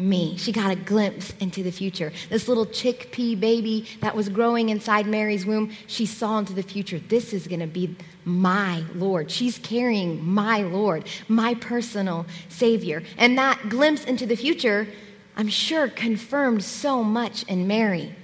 me. 0.02 0.38
She 0.38 0.52
got 0.52 0.72
a 0.72 0.76
glimpse 0.76 1.34
into 1.40 1.64
the 1.64 1.72
future. 1.72 2.12
This 2.30 2.48
little 2.48 2.66
chickpea 2.66 3.40
baby 3.40 3.88
that 4.02 4.16
was 4.16 4.30
growing 4.30 4.70
inside 4.70 5.06
Mary's 5.06 5.46
womb, 5.46 5.72
she 5.88 6.06
saw 6.06 6.40
into 6.40 6.54
the 6.54 6.64
future. 6.64 7.00
This 7.00 7.34
is 7.34 7.48
going 7.48 7.60
to 7.60 7.68
be 7.68 7.96
my 8.26 8.84
Lord. 8.96 9.32
She's 9.32 9.58
carrying 9.60 10.24
my 10.28 10.64
Lord, 10.64 11.08
my 11.28 11.54
personal 11.56 12.26
Savior. 12.50 13.04
And 13.18 13.38
that 13.38 13.70
glimpse 13.70 14.04
into 14.06 14.26
the 14.26 14.36
future, 14.36 14.88
I'm 15.36 15.50
sure, 15.50 15.88
confirmed 15.88 16.64
so 16.64 17.04
much 17.04 17.44
in 17.44 17.68
Mary. 17.68 18.16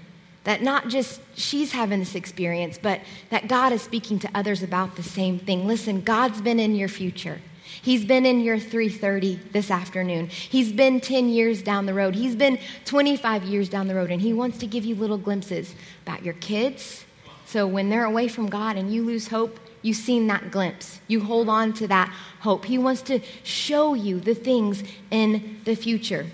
That 0.43 0.61
not 0.61 0.87
just 0.87 1.19
she's 1.35 1.73
having 1.73 1.99
this 1.99 2.15
experience, 2.15 2.79
but 2.81 3.01
that 3.29 3.49
God 3.49 3.73
is 3.73 3.81
speaking 3.81 4.17
to 4.19 4.29
others 4.33 4.63
about 4.63 4.95
the 4.95 5.03
same 5.03 5.39
thing. 5.39 5.67
Listen, 5.67 6.01
God's 6.01 6.41
been 6.41 6.59
in 6.59 6.73
your 6.75 6.87
future. 6.87 7.41
He's 7.87 8.03
been 8.03 8.25
in 8.25 8.41
your 8.41 8.59
330 8.59 9.39
this 9.53 9.71
afternoon. 9.71 10.27
He's 10.27 10.73
been 10.73 10.99
10 10.99 11.29
years 11.29 11.61
down 11.61 11.85
the 11.85 11.93
road. 11.93 12.15
He's 12.15 12.35
been 12.35 12.59
25 12.83 13.45
years 13.45 13.69
down 13.69 13.87
the 13.87 13.95
road, 13.95 14.11
and 14.11 14.19
He 14.19 14.33
wants 14.33 14.57
to 14.57 14.67
give 14.67 14.83
you 14.83 14.93
little 14.93 15.17
glimpses 15.17 15.73
about 16.05 16.21
your 16.21 16.33
kids. 16.33 17.05
So 17.45 17.65
when 17.65 17.89
they're 17.89 18.03
away 18.03 18.27
from 18.27 18.49
God 18.49 18.75
and 18.75 18.93
you 18.93 19.05
lose 19.05 19.29
hope, 19.29 19.57
you've 19.83 19.95
seen 19.95 20.27
that 20.27 20.51
glimpse. 20.51 20.99
You 21.07 21.21
hold 21.21 21.47
on 21.47 21.71
to 21.75 21.87
that 21.87 22.13
hope. 22.41 22.65
He 22.65 22.77
wants 22.77 23.03
to 23.03 23.21
show 23.43 23.93
you 23.93 24.19
the 24.19 24.35
things 24.35 24.83
in 25.09 25.61
the 25.63 25.75
future 25.75 26.25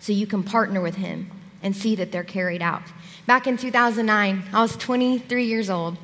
so 0.00 0.12
you 0.12 0.26
can 0.26 0.42
partner 0.42 0.82
with 0.82 0.96
Him 0.96 1.30
and 1.62 1.74
see 1.74 1.96
that 1.96 2.12
they're 2.12 2.24
carried 2.24 2.60
out. 2.60 2.82
Back 3.24 3.46
in 3.46 3.56
2009, 3.56 4.42
I 4.52 4.60
was 4.60 4.76
23 4.76 5.46
years 5.46 5.70
old, 5.70 5.96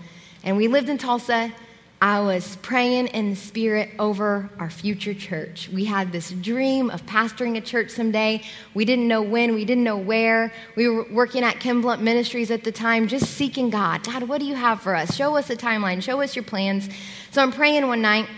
and 0.43 0.57
we 0.57 0.69
lived 0.69 0.89
in 0.89 0.97
Tulsa 0.97 1.53
I 2.01 2.21
was 2.21 2.57
praying 2.57 3.07
in 3.09 3.31
the 3.31 3.37
spirit 3.37 3.91
over 3.99 4.51
our 4.59 4.69
future 4.69 5.15
church. 5.15 5.71
We 5.73 5.87
had 5.87 6.13
this 6.13 6.31
dream 6.31 6.91
of 6.91 7.07
pastoring 7.07 7.57
a 7.57 7.61
church 7.63 7.89
someday. 7.91 8.43
We 8.75 8.85
didn't 8.85 9.09
know 9.09 9.23
when, 9.23 9.55
we 9.55 9.65
didn't 9.65 9.85
know 9.85 9.97
where. 9.97 10.53
We 10.77 10.89
were 10.89 11.07
working 11.11 11.43
at 11.43 11.59
Ken 11.59 11.81
Blunt 11.81 12.03
Ministries 12.03 12.51
at 12.51 12.65
the 12.65 12.73
time, 12.73 13.09
just 13.09 13.33
seeking 13.33 13.71
God. 13.71 14.05
God, 14.05 14.25
what 14.25 14.41
do 14.41 14.47
you 14.47 14.55
have 14.55 14.83
for 14.83 14.95
us? 14.95 15.15
Show 15.17 15.37
us 15.37 15.49
a 15.49 15.57
timeline, 15.57 16.03
show 16.03 16.21
us 16.21 16.37
your 16.37 16.43
plans. 16.43 16.91
So 17.31 17.41
I'm 17.41 17.51
praying 17.51 17.87
one 17.89 18.03
night, 18.03 18.29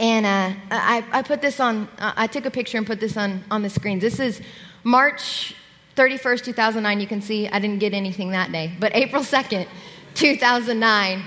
and 0.00 0.26
uh, 0.26 0.58
I, 0.72 1.04
I, 1.12 1.22
put 1.22 1.40
this 1.40 1.60
on, 1.60 1.88
uh, 1.98 2.14
I 2.16 2.26
took 2.26 2.46
a 2.46 2.50
picture 2.50 2.78
and 2.78 2.86
put 2.86 2.98
this 2.98 3.16
on, 3.16 3.44
on 3.48 3.62
the 3.62 3.70
screen. 3.70 4.00
This 4.00 4.18
is 4.18 4.40
March 4.82 5.54
31st, 5.94 6.42
2009. 6.46 7.00
You 7.00 7.06
can 7.06 7.22
see 7.22 7.46
I 7.46 7.60
didn't 7.60 7.78
get 7.78 7.94
anything 7.94 8.30
that 8.30 8.50
day, 8.50 8.72
but 8.80 8.90
April 8.96 9.22
2nd, 9.22 9.68
2009. 10.14 11.22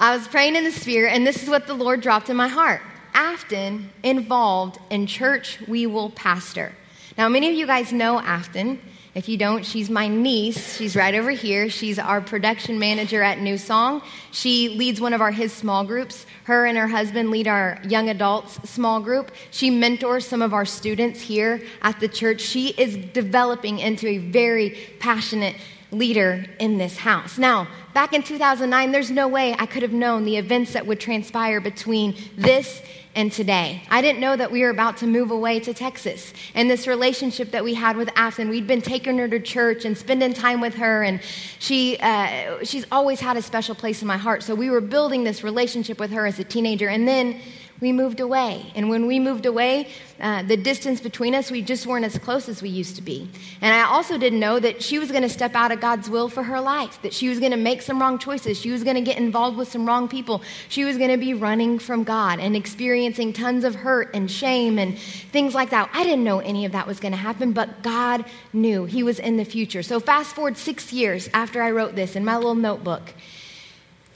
I 0.00 0.16
was 0.16 0.28
praying 0.28 0.54
in 0.54 0.62
the 0.62 0.70
Spirit, 0.70 1.10
and 1.10 1.26
this 1.26 1.42
is 1.42 1.48
what 1.48 1.66
the 1.66 1.74
Lord 1.74 2.00
dropped 2.00 2.30
in 2.30 2.36
my 2.36 2.46
heart. 2.46 2.82
Afton 3.14 3.90
involved 4.04 4.78
in 4.90 5.08
church 5.08 5.58
we 5.66 5.86
will 5.86 6.10
pastor. 6.10 6.72
Now, 7.16 7.28
many 7.28 7.48
of 7.48 7.54
you 7.54 7.66
guys 7.66 7.92
know 7.92 8.20
Afton. 8.20 8.80
If 9.16 9.28
you 9.28 9.36
don't, 9.36 9.66
she's 9.66 9.90
my 9.90 10.06
niece. 10.06 10.76
She's 10.76 10.94
right 10.94 11.16
over 11.16 11.32
here. 11.32 11.68
She's 11.68 11.98
our 11.98 12.20
production 12.20 12.78
manager 12.78 13.24
at 13.24 13.40
New 13.40 13.58
Song. 13.58 14.00
She 14.30 14.68
leads 14.68 15.00
one 15.00 15.14
of 15.14 15.20
our 15.20 15.32
His 15.32 15.52
small 15.52 15.84
groups. 15.84 16.26
Her 16.44 16.66
and 16.66 16.78
her 16.78 16.86
husband 16.86 17.32
lead 17.32 17.48
our 17.48 17.80
young 17.82 18.08
adults 18.08 18.70
small 18.70 19.00
group. 19.00 19.32
She 19.50 19.68
mentors 19.68 20.24
some 20.24 20.42
of 20.42 20.54
our 20.54 20.64
students 20.64 21.20
here 21.20 21.60
at 21.82 21.98
the 21.98 22.06
church. 22.06 22.40
She 22.40 22.68
is 22.68 22.96
developing 23.12 23.80
into 23.80 24.06
a 24.06 24.18
very 24.18 24.78
passionate 25.00 25.56
leader 25.90 26.44
in 26.58 26.78
this 26.78 26.96
house. 26.96 27.38
Now, 27.38 27.66
back 27.94 28.12
in 28.12 28.22
2009, 28.22 28.92
there's 28.92 29.10
no 29.10 29.26
way 29.28 29.54
I 29.58 29.66
could 29.66 29.82
have 29.82 29.92
known 29.92 30.24
the 30.24 30.36
events 30.36 30.74
that 30.74 30.86
would 30.86 31.00
transpire 31.00 31.60
between 31.60 32.14
this 32.36 32.82
and 33.14 33.32
today. 33.32 33.82
I 33.90 34.02
didn't 34.02 34.20
know 34.20 34.36
that 34.36 34.52
we 34.52 34.62
were 34.62 34.70
about 34.70 34.98
to 34.98 35.06
move 35.06 35.30
away 35.30 35.60
to 35.60 35.74
Texas. 35.74 36.32
And 36.54 36.70
this 36.70 36.86
relationship 36.86 37.50
that 37.52 37.64
we 37.64 37.74
had 37.74 37.96
with 37.96 38.10
Afton, 38.14 38.48
we'd 38.48 38.66
been 38.66 38.82
taking 38.82 39.18
her 39.18 39.26
to 39.28 39.40
church 39.40 39.84
and 39.84 39.96
spending 39.96 40.34
time 40.34 40.60
with 40.60 40.74
her, 40.74 41.02
and 41.02 41.20
she, 41.58 41.96
uh, 41.98 42.62
she's 42.64 42.86
always 42.92 43.18
had 43.18 43.36
a 43.36 43.42
special 43.42 43.74
place 43.74 44.02
in 44.02 44.08
my 44.08 44.18
heart. 44.18 44.42
So 44.42 44.54
we 44.54 44.70
were 44.70 44.80
building 44.80 45.24
this 45.24 45.42
relationship 45.42 45.98
with 45.98 46.10
her 46.12 46.26
as 46.26 46.38
a 46.38 46.44
teenager. 46.44 46.88
And 46.88 47.08
then 47.08 47.40
we 47.80 47.92
moved 47.92 48.20
away. 48.20 48.72
And 48.74 48.88
when 48.88 49.06
we 49.06 49.20
moved 49.20 49.46
away, 49.46 49.88
uh, 50.20 50.42
the 50.42 50.56
distance 50.56 51.00
between 51.00 51.34
us, 51.34 51.50
we 51.50 51.62
just 51.62 51.86
weren't 51.86 52.04
as 52.04 52.18
close 52.18 52.48
as 52.48 52.60
we 52.60 52.68
used 52.68 52.96
to 52.96 53.02
be. 53.02 53.30
And 53.60 53.72
I 53.72 53.82
also 53.84 54.18
didn't 54.18 54.40
know 54.40 54.58
that 54.58 54.82
she 54.82 54.98
was 54.98 55.10
going 55.10 55.22
to 55.22 55.28
step 55.28 55.54
out 55.54 55.70
of 55.70 55.80
God's 55.80 56.10
will 56.10 56.28
for 56.28 56.42
her 56.42 56.60
life, 56.60 57.00
that 57.02 57.12
she 57.12 57.28
was 57.28 57.38
going 57.38 57.52
to 57.52 57.56
make 57.56 57.82
some 57.82 58.00
wrong 58.00 58.18
choices. 58.18 58.58
She 58.58 58.70
was 58.70 58.82
going 58.82 58.96
to 58.96 59.02
get 59.02 59.18
involved 59.18 59.56
with 59.56 59.68
some 59.68 59.86
wrong 59.86 60.08
people. 60.08 60.42
She 60.68 60.84
was 60.84 60.98
going 60.98 61.10
to 61.10 61.18
be 61.18 61.34
running 61.34 61.78
from 61.78 62.02
God 62.02 62.40
and 62.40 62.56
experiencing 62.56 63.32
tons 63.32 63.62
of 63.62 63.76
hurt 63.76 64.10
and 64.12 64.28
shame 64.28 64.78
and 64.78 64.98
things 64.98 65.54
like 65.54 65.70
that. 65.70 65.88
I 65.92 66.02
didn't 66.02 66.24
know 66.24 66.40
any 66.40 66.64
of 66.64 66.72
that 66.72 66.86
was 66.86 66.98
going 66.98 67.12
to 67.12 67.18
happen, 67.18 67.52
but 67.52 67.82
God 67.82 68.24
knew 68.52 68.86
He 68.86 69.04
was 69.04 69.20
in 69.20 69.36
the 69.36 69.44
future. 69.44 69.84
So 69.84 70.00
fast 70.00 70.34
forward 70.34 70.56
six 70.56 70.92
years 70.92 71.28
after 71.32 71.62
I 71.62 71.70
wrote 71.70 71.94
this 71.94 72.16
in 72.16 72.24
my 72.24 72.36
little 72.36 72.56
notebook. 72.56 73.14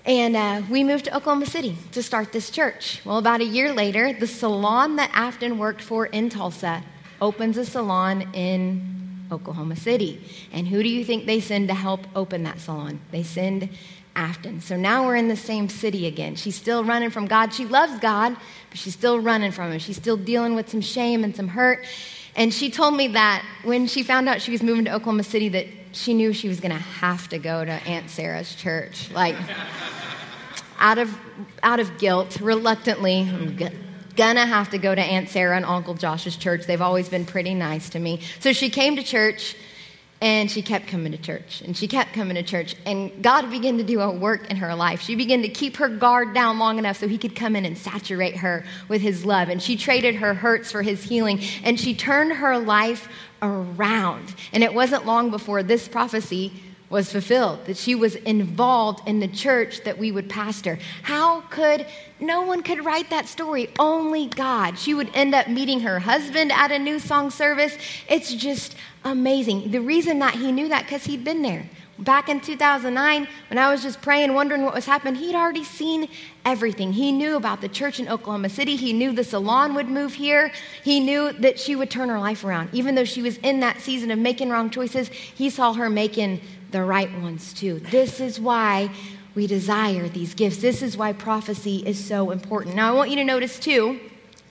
And 0.04 0.34
uh, 0.34 0.62
we 0.68 0.82
moved 0.82 1.04
to 1.04 1.16
Oklahoma 1.16 1.46
City 1.46 1.76
to 1.92 2.02
start 2.02 2.32
this 2.32 2.50
church. 2.50 3.00
Well, 3.04 3.18
about 3.18 3.40
a 3.40 3.44
year 3.44 3.72
later, 3.72 4.12
the 4.12 4.26
salon 4.26 4.96
that 4.96 5.10
Afton 5.14 5.58
worked 5.58 5.80
for 5.80 6.06
in 6.06 6.28
Tulsa 6.28 6.82
opens 7.20 7.56
a 7.56 7.64
salon 7.64 8.28
in 8.34 9.26
Oklahoma 9.30 9.76
City. 9.76 10.20
And 10.52 10.66
who 10.66 10.82
do 10.82 10.88
you 10.88 11.04
think 11.04 11.26
they 11.26 11.38
send 11.38 11.68
to 11.68 11.74
help 11.74 12.00
open 12.16 12.42
that 12.42 12.58
salon? 12.58 13.00
They 13.12 13.22
send 13.22 13.68
Afton. 14.16 14.60
So 14.60 14.76
now 14.76 15.06
we're 15.06 15.16
in 15.16 15.28
the 15.28 15.36
same 15.36 15.68
city 15.68 16.08
again. 16.08 16.34
She's 16.34 16.56
still 16.56 16.82
running 16.82 17.10
from 17.10 17.26
God. 17.26 17.54
She 17.54 17.64
loves 17.64 17.98
God, 18.00 18.36
but 18.70 18.78
she's 18.78 18.94
still 18.94 19.20
running 19.20 19.52
from 19.52 19.70
Him. 19.70 19.78
She's 19.78 19.96
still 19.96 20.16
dealing 20.16 20.56
with 20.56 20.68
some 20.68 20.80
shame 20.80 21.22
and 21.22 21.34
some 21.34 21.48
hurt. 21.48 21.86
And 22.34 22.52
she 22.52 22.70
told 22.70 22.96
me 22.96 23.08
that 23.08 23.44
when 23.62 23.86
she 23.86 24.02
found 24.02 24.28
out 24.28 24.42
she 24.42 24.50
was 24.50 24.62
moving 24.62 24.84
to 24.86 24.94
Oklahoma 24.94 25.22
City, 25.22 25.48
that 25.50 25.66
she 25.92 26.14
knew 26.14 26.32
she 26.32 26.48
was 26.48 26.60
going 26.60 26.72
to 26.72 26.78
have 26.78 27.28
to 27.30 27.38
go 27.38 27.64
to 27.64 27.70
Aunt 27.70 28.10
Sarah's 28.10 28.54
church. 28.54 29.10
Like, 29.10 29.36
out 30.78 30.98
of, 30.98 31.16
out 31.62 31.80
of 31.80 31.98
guilt, 31.98 32.40
reluctantly, 32.40 33.20
I'm 33.20 33.56
g- 33.56 33.68
gonna 34.16 34.44
have 34.46 34.70
to 34.70 34.78
go 34.78 34.94
to 34.94 35.00
Aunt 35.00 35.28
Sarah 35.28 35.56
and 35.56 35.64
Uncle 35.64 35.94
Josh's 35.94 36.36
church. 36.36 36.66
They've 36.66 36.82
always 36.82 37.08
been 37.08 37.24
pretty 37.24 37.54
nice 37.54 37.90
to 37.90 37.98
me. 37.98 38.20
So 38.40 38.52
she 38.52 38.68
came 38.68 38.96
to 38.96 39.02
church 39.02 39.56
and 40.20 40.48
she 40.48 40.62
kept 40.62 40.86
coming 40.86 41.10
to 41.12 41.18
church 41.18 41.62
and 41.62 41.76
she 41.76 41.88
kept 41.88 42.12
coming 42.12 42.36
to 42.36 42.44
church 42.44 42.76
and 42.86 43.24
god 43.24 43.50
began 43.50 43.76
to 43.78 43.82
do 43.82 44.00
a 44.00 44.08
work 44.08 44.48
in 44.48 44.56
her 44.56 44.72
life 44.72 45.00
she 45.02 45.16
began 45.16 45.42
to 45.42 45.48
keep 45.48 45.76
her 45.78 45.88
guard 45.88 46.32
down 46.32 46.60
long 46.60 46.78
enough 46.78 46.96
so 46.96 47.08
he 47.08 47.18
could 47.18 47.34
come 47.34 47.56
in 47.56 47.64
and 47.64 47.76
saturate 47.76 48.36
her 48.36 48.64
with 48.88 49.02
his 49.02 49.24
love 49.24 49.48
and 49.48 49.60
she 49.60 49.76
traded 49.76 50.14
her 50.14 50.32
hurts 50.32 50.70
for 50.70 50.80
his 50.80 51.02
healing 51.02 51.40
and 51.64 51.78
she 51.80 51.92
turned 51.92 52.32
her 52.32 52.56
life 52.56 53.08
around 53.42 54.34
and 54.52 54.62
it 54.62 54.72
wasn't 54.72 55.04
long 55.04 55.30
before 55.30 55.62
this 55.62 55.88
prophecy 55.88 56.52
was 56.92 57.10
fulfilled, 57.10 57.64
that 57.64 57.76
she 57.78 57.94
was 57.94 58.16
involved 58.16 59.08
in 59.08 59.18
the 59.18 59.26
church 59.26 59.82
that 59.84 59.96
we 59.96 60.12
would 60.12 60.28
pastor. 60.28 60.78
How 61.02 61.40
could 61.40 61.86
no 62.20 62.42
one 62.42 62.62
could 62.62 62.84
write 62.84 63.08
that 63.08 63.26
story? 63.26 63.70
Only 63.78 64.26
God. 64.26 64.78
She 64.78 64.92
would 64.92 65.10
end 65.14 65.34
up 65.34 65.48
meeting 65.48 65.80
her 65.80 65.98
husband 65.98 66.52
at 66.52 66.70
a 66.70 66.78
new 66.78 66.98
song 66.98 67.30
service. 67.30 67.78
It's 68.10 68.34
just 68.34 68.76
amazing. 69.04 69.70
The 69.70 69.80
reason 69.80 70.18
that 70.18 70.34
he 70.34 70.52
knew 70.52 70.68
that 70.68 70.82
because 70.82 71.04
he'd 71.04 71.24
been 71.24 71.40
there. 71.40 71.68
Back 71.98 72.28
in 72.28 72.40
2009, 72.40 73.28
when 73.50 73.58
I 73.58 73.70
was 73.70 73.82
just 73.82 74.00
praying, 74.00 74.32
wondering 74.32 74.62
what 74.62 74.74
was 74.74 74.86
happening, 74.86 75.14
he'd 75.14 75.34
already 75.34 75.62
seen 75.62 76.08
everything. 76.44 76.92
He 76.92 77.12
knew 77.12 77.36
about 77.36 77.60
the 77.60 77.68
church 77.68 78.00
in 78.00 78.08
Oklahoma 78.08 78.48
City. 78.48 78.76
He 78.76 78.92
knew 78.92 79.12
the 79.12 79.22
salon 79.22 79.74
would 79.74 79.88
move 79.88 80.14
here. 80.14 80.52
He 80.82 81.00
knew 81.00 81.32
that 81.34 81.60
she 81.60 81.76
would 81.76 81.90
turn 81.90 82.08
her 82.08 82.18
life 82.18 82.44
around. 82.44 82.70
Even 82.72 82.94
though 82.94 83.04
she 83.04 83.20
was 83.22 83.36
in 83.38 83.60
that 83.60 83.80
season 83.80 84.10
of 84.10 84.18
making 84.18 84.48
wrong 84.48 84.70
choices, 84.70 85.08
he 85.08 85.50
saw 85.50 85.74
her 85.74 85.90
making 85.90 86.40
the 86.70 86.82
right 86.82 87.12
ones 87.20 87.52
too. 87.52 87.78
This 87.78 88.20
is 88.20 88.40
why 88.40 88.90
we 89.34 89.46
desire 89.46 90.08
these 90.08 90.34
gifts. 90.34 90.58
This 90.58 90.82
is 90.82 90.96
why 90.96 91.12
prophecy 91.12 91.84
is 91.86 92.02
so 92.02 92.30
important. 92.30 92.74
Now, 92.74 92.88
I 92.88 92.96
want 92.96 93.10
you 93.10 93.16
to 93.16 93.24
notice 93.24 93.58
too, 93.58 94.00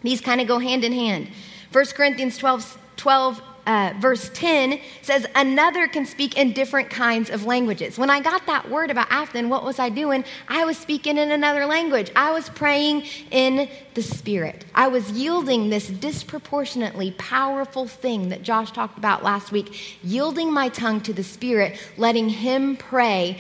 these 0.04 0.22
kind 0.22 0.42
of 0.42 0.48
go 0.48 0.60
hand 0.60 0.84
in 0.84 0.94
hand. 0.94 1.28
1 1.72 1.86
Corinthians 1.96 2.38
12, 2.38 2.78
12 2.98 3.42
uh, 3.68 3.94
verse 4.00 4.30
10 4.34 4.80
says, 5.02 5.26
Another 5.36 5.88
can 5.88 6.06
speak 6.06 6.38
in 6.38 6.54
different 6.54 6.90
kinds 6.90 7.30
of 7.30 7.46
languages. 7.46 7.98
When 7.98 8.10
I 8.10 8.20
got 8.20 8.46
that 8.48 8.70
word 8.70 8.90
about 8.90 9.08
Afton, 9.12 9.50
what 9.50 9.64
was 9.64 9.78
I 9.78 9.90
doing? 9.90 10.24
I 10.48 10.66
was 10.66 10.78
speaking 10.78 11.18
in 11.18 11.32
another 11.32 11.66
language. 11.66 12.12
I 12.16 12.32
was 12.32 12.50
praying 12.50 13.04
in 13.30 13.70
the 13.94 14.02
Spirit. 14.02 14.66
I 14.74 14.88
was 14.88 15.12
yielding 15.12 15.70
this 15.70 15.88
disproportionately 15.88 17.12
powerful 17.12 17.88
thing 17.88 18.30
that 18.30 18.42
Josh 18.42 18.72
talked 18.72 18.98
about 18.98 19.24
last 19.24 19.52
week, 19.52 20.00
yielding 20.04 20.52
my 20.52 20.70
tongue 20.70 21.02
to 21.02 21.14
the 21.14 21.24
Spirit, 21.24 21.80
letting 21.98 22.30
Him 22.30 22.78
pray 22.78 23.40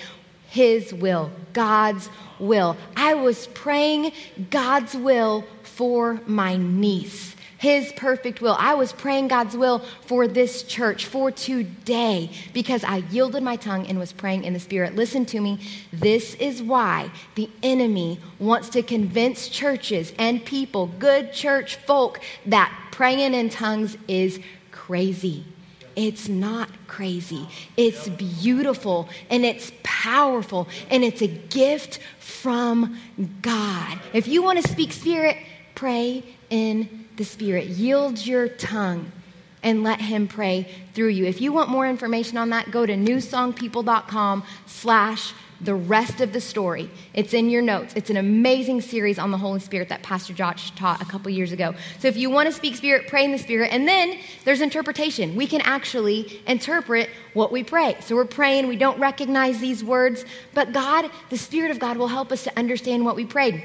His 0.50 0.94
will, 0.94 1.32
God's 1.54 2.10
will. 2.40 2.78
I 2.96 3.16
was 3.16 3.48
praying 3.48 4.12
God's 4.50 4.96
will 4.96 5.46
for 5.64 6.22
my 6.28 6.58
niece. 6.58 7.36
His 7.62 7.94
perfect 7.94 8.42
will. 8.42 8.56
I 8.58 8.74
was 8.74 8.92
praying 8.92 9.28
God's 9.28 9.56
will 9.56 9.84
for 10.08 10.28
this 10.28 10.64
church, 10.64 11.06
for 11.06 11.30
today, 11.30 12.32
because 12.54 12.84
I 12.84 13.04
yielded 13.12 13.44
my 13.44 13.56
tongue 13.56 13.86
and 13.86 14.00
was 14.00 14.12
praying 14.12 14.46
in 14.46 14.54
the 14.54 14.60
Spirit. 14.60 14.96
Listen 14.96 15.28
to 15.28 15.40
me. 15.40 15.60
This 15.94 16.34
is 16.34 16.64
why 16.64 17.12
the 17.36 17.48
enemy 17.62 18.20
wants 18.40 18.70
to 18.70 18.82
convince 18.82 19.48
churches 19.48 20.12
and 20.18 20.44
people, 20.44 20.88
good 20.98 21.34
church 21.34 21.76
folk, 21.76 22.20
that 22.48 22.76
praying 22.90 23.36
in 23.36 23.52
tongues 23.52 23.96
is 24.08 24.40
crazy. 24.72 25.46
It's 25.96 26.28
not 26.28 26.68
crazy. 26.88 27.48
It's 27.78 28.10
beautiful 28.10 29.08
and 29.30 29.46
it's 29.46 29.72
powerful 29.84 30.68
and 30.90 31.04
it's 31.04 31.22
a 31.22 31.28
gift 31.28 32.00
from 32.18 32.98
God. 33.44 34.00
If 34.14 34.28
you 34.28 34.42
want 34.42 34.60
to 34.64 34.68
speak 34.68 34.92
spirit, 34.92 35.38
pray 35.76 36.24
in 36.50 37.01
the 37.18 37.26
Spirit. 37.26 37.68
Yield 37.68 38.26
your 38.26 38.48
tongue 38.48 39.12
and 39.64 39.84
let 39.84 40.02
him 40.02 40.28
pray 40.28 40.68
through 40.94 41.10
you. 41.10 41.26
If 41.26 41.42
you 41.42 41.52
want 41.54 41.70
more 41.70 41.88
information 41.88 42.38
on 42.38 42.50
that, 42.50 42.72
go 42.72 42.86
to 42.86 42.94
newsongpeople.com 42.94 44.44
slash 44.66 45.34
the 45.64 45.76
rest 45.76 46.22
of 46.22 46.34
the 46.34 46.42
story. 46.42 46.90
It's 47.14 47.34
in 47.34 47.50
your 47.52 47.62
notes. 47.62 47.94
It's 47.96 48.10
an 48.10 48.18
amazing 48.18 48.82
series 48.82 49.20
on 49.20 49.30
the 49.30 49.38
Holy 49.38 49.60
Spirit 49.60 49.90
that 49.90 50.02
Pastor 50.02 50.34
Josh 50.34 50.72
taught 50.72 51.02
a 51.02 51.06
couple 51.06 51.30
years 51.30 51.52
ago. 51.52 51.76
So 52.00 52.08
if 52.08 52.18
you 52.18 52.32
want 52.32 52.48
to 52.48 52.52
speak 52.52 52.76
Spirit, 52.76 53.08
pray 53.08 53.24
in 53.24 53.32
the 53.32 53.38
Spirit. 53.38 53.72
And 53.72 53.88
then 53.88 54.18
there's 54.44 54.62
interpretation. 54.62 55.36
We 55.36 55.46
can 55.46 55.62
actually 55.62 56.42
interpret 56.48 57.12
what 57.34 57.52
we 57.52 57.64
pray. 57.64 57.96
So 58.02 58.16
we're 58.16 58.26
praying, 58.26 58.68
we 58.68 58.76
don't 58.76 59.00
recognize 59.00 59.60
these 59.60 59.84
words, 59.84 60.26
but 60.56 60.74
God, 60.74 61.12
the 61.30 61.38
Spirit 61.38 61.70
of 61.70 61.78
God, 61.78 61.98
will 61.98 62.08
help 62.08 62.32
us 62.32 62.44
to 62.46 62.58
understand 62.58 63.06
what 63.06 63.16
we 63.16 63.26
prayed 63.26 63.64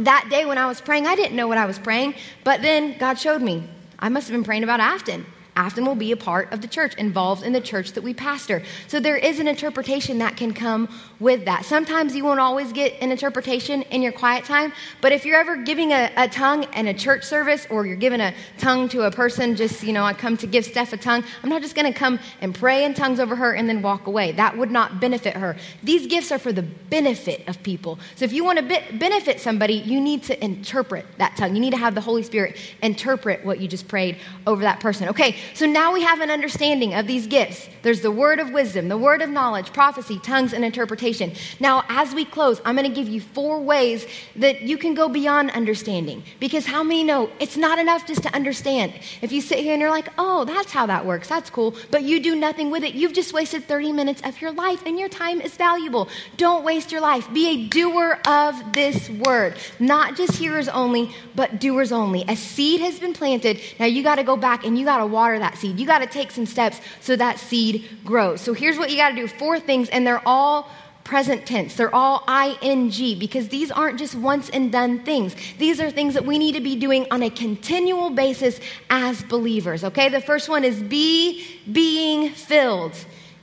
that 0.00 0.28
day 0.30 0.44
when 0.44 0.58
I 0.58 0.66
was 0.66 0.80
praying, 0.80 1.06
I 1.06 1.14
didn't 1.16 1.36
know 1.36 1.48
what 1.48 1.58
I 1.58 1.66
was 1.66 1.78
praying, 1.78 2.14
but 2.44 2.62
then 2.62 2.96
God 2.98 3.18
showed 3.18 3.42
me. 3.42 3.68
I 3.98 4.08
must 4.08 4.28
have 4.28 4.34
been 4.34 4.44
praying 4.44 4.64
about 4.64 4.80
Afton. 4.80 5.26
Afton 5.58 5.84
will 5.84 5.96
be 5.96 6.12
a 6.12 6.16
part 6.16 6.52
of 6.52 6.60
the 6.60 6.68
church, 6.68 6.94
involved 6.94 7.42
in 7.42 7.52
the 7.52 7.60
church 7.60 7.92
that 7.92 8.02
we 8.02 8.14
pastor. 8.14 8.62
So 8.86 9.00
there 9.00 9.16
is 9.16 9.40
an 9.40 9.48
interpretation 9.48 10.18
that 10.18 10.36
can 10.36 10.54
come 10.54 10.88
with 11.18 11.46
that. 11.46 11.64
Sometimes 11.64 12.14
you 12.14 12.24
won't 12.24 12.38
always 12.38 12.72
get 12.72 12.94
an 13.02 13.10
interpretation 13.10 13.82
in 13.82 14.00
your 14.00 14.12
quiet 14.12 14.44
time, 14.44 14.72
but 15.00 15.10
if 15.10 15.26
you're 15.26 15.40
ever 15.40 15.56
giving 15.56 15.90
a, 15.90 16.12
a 16.16 16.28
tongue 16.28 16.62
in 16.74 16.86
a 16.86 16.94
church 16.94 17.24
service 17.24 17.66
or 17.70 17.84
you're 17.84 17.96
giving 17.96 18.20
a 18.20 18.32
tongue 18.58 18.88
to 18.90 19.02
a 19.02 19.10
person, 19.10 19.56
just, 19.56 19.82
you 19.82 19.92
know, 19.92 20.04
I 20.04 20.14
come 20.14 20.36
to 20.36 20.46
give 20.46 20.64
Steph 20.64 20.92
a 20.92 20.96
tongue, 20.96 21.24
I'm 21.42 21.50
not 21.50 21.60
just 21.60 21.74
going 21.74 21.92
to 21.92 21.98
come 21.98 22.20
and 22.40 22.54
pray 22.54 22.84
in 22.84 22.94
tongues 22.94 23.18
over 23.18 23.34
her 23.34 23.52
and 23.52 23.68
then 23.68 23.82
walk 23.82 24.06
away. 24.06 24.30
That 24.30 24.56
would 24.56 24.70
not 24.70 25.00
benefit 25.00 25.34
her. 25.34 25.56
These 25.82 26.06
gifts 26.06 26.30
are 26.30 26.38
for 26.38 26.52
the 26.52 26.62
benefit 26.62 27.48
of 27.48 27.60
people. 27.64 27.98
So 28.14 28.24
if 28.24 28.32
you 28.32 28.44
want 28.44 28.60
to 28.60 28.64
be- 28.64 28.96
benefit 28.96 29.40
somebody, 29.40 29.74
you 29.74 30.00
need 30.00 30.22
to 30.24 30.44
interpret 30.44 31.04
that 31.18 31.36
tongue. 31.36 31.56
You 31.56 31.60
need 31.60 31.72
to 31.72 31.78
have 31.78 31.96
the 31.96 32.00
Holy 32.00 32.22
Spirit 32.22 32.56
interpret 32.80 33.44
what 33.44 33.58
you 33.58 33.66
just 33.66 33.88
prayed 33.88 34.18
over 34.46 34.62
that 34.62 34.78
person. 34.78 35.08
Okay, 35.08 35.36
so 35.54 35.66
now 35.66 35.92
we 35.92 36.02
have 36.02 36.20
an 36.20 36.30
understanding 36.30 36.94
of 36.94 37.06
these 37.06 37.26
gifts. 37.26 37.68
There's 37.82 38.00
the 38.00 38.10
word 38.10 38.38
of 38.38 38.50
wisdom, 38.50 38.88
the 38.88 38.98
word 38.98 39.22
of 39.22 39.30
knowledge, 39.30 39.72
prophecy, 39.72 40.18
tongues, 40.18 40.52
and 40.52 40.64
interpretation. 40.64 41.32
Now, 41.60 41.84
as 41.88 42.14
we 42.14 42.24
close, 42.24 42.60
I'm 42.64 42.76
going 42.76 42.88
to 42.88 42.94
give 42.94 43.08
you 43.08 43.20
four 43.20 43.60
ways 43.60 44.06
that 44.36 44.62
you 44.62 44.76
can 44.78 44.94
go 44.94 45.08
beyond 45.08 45.50
understanding. 45.52 46.22
Because 46.40 46.66
how 46.66 46.82
many 46.82 47.04
know 47.04 47.30
it's 47.40 47.56
not 47.56 47.78
enough 47.78 48.06
just 48.06 48.22
to 48.24 48.34
understand? 48.34 48.92
If 49.22 49.32
you 49.32 49.40
sit 49.40 49.58
here 49.60 49.72
and 49.72 49.80
you're 49.80 49.90
like, 49.90 50.08
oh, 50.18 50.44
that's 50.44 50.72
how 50.72 50.86
that 50.86 51.06
works, 51.06 51.28
that's 51.28 51.50
cool, 51.50 51.74
but 51.90 52.02
you 52.02 52.20
do 52.20 52.34
nothing 52.34 52.70
with 52.70 52.84
it, 52.84 52.94
you've 52.94 53.12
just 53.12 53.32
wasted 53.32 53.64
30 53.64 53.92
minutes 53.92 54.22
of 54.24 54.40
your 54.40 54.52
life, 54.52 54.82
and 54.86 54.98
your 54.98 55.08
time 55.08 55.40
is 55.40 55.56
valuable. 55.56 56.08
Don't 56.36 56.64
waste 56.64 56.92
your 56.92 57.00
life. 57.00 57.32
Be 57.32 57.48
a 57.48 57.68
doer 57.68 58.18
of 58.26 58.72
this 58.74 59.08
word, 59.10 59.56
not 59.78 60.16
just 60.16 60.34
hearers 60.36 60.68
only, 60.68 61.14
but 61.34 61.60
doers 61.60 61.92
only. 61.92 62.24
A 62.28 62.36
seed 62.36 62.80
has 62.80 62.98
been 62.98 63.12
planted. 63.12 63.60
Now 63.78 63.86
you 63.86 64.02
got 64.02 64.16
to 64.16 64.24
go 64.24 64.36
back 64.36 64.64
and 64.64 64.78
you 64.78 64.84
got 64.84 64.98
to 64.98 65.06
water 65.06 65.37
that 65.38 65.56
seed. 65.58 65.78
You 65.78 65.86
got 65.86 65.98
to 65.98 66.06
take 66.06 66.30
some 66.30 66.46
steps 66.46 66.80
so 67.00 67.16
that 67.16 67.38
seed 67.38 67.88
grows. 68.04 68.40
So 68.40 68.54
here's 68.54 68.78
what 68.78 68.90
you 68.90 68.96
got 68.96 69.10
to 69.10 69.16
do 69.16 69.28
four 69.28 69.60
things, 69.60 69.88
and 69.88 70.06
they're 70.06 70.26
all 70.26 70.70
present 71.04 71.46
tense. 71.46 71.74
They're 71.74 71.94
all 71.94 72.22
ing 72.28 72.90
because 73.18 73.48
these 73.48 73.70
aren't 73.70 73.98
just 73.98 74.14
once 74.14 74.50
and 74.50 74.70
done 74.70 75.04
things. 75.04 75.34
These 75.56 75.80
are 75.80 75.90
things 75.90 76.14
that 76.14 76.26
we 76.26 76.36
need 76.38 76.52
to 76.52 76.60
be 76.60 76.76
doing 76.76 77.06
on 77.10 77.22
a 77.22 77.30
continual 77.30 78.10
basis 78.10 78.60
as 78.90 79.22
believers. 79.22 79.84
Okay? 79.84 80.10
The 80.10 80.20
first 80.20 80.50
one 80.50 80.64
is 80.64 80.82
be 80.82 81.46
being 81.72 82.30
filled. 82.30 82.92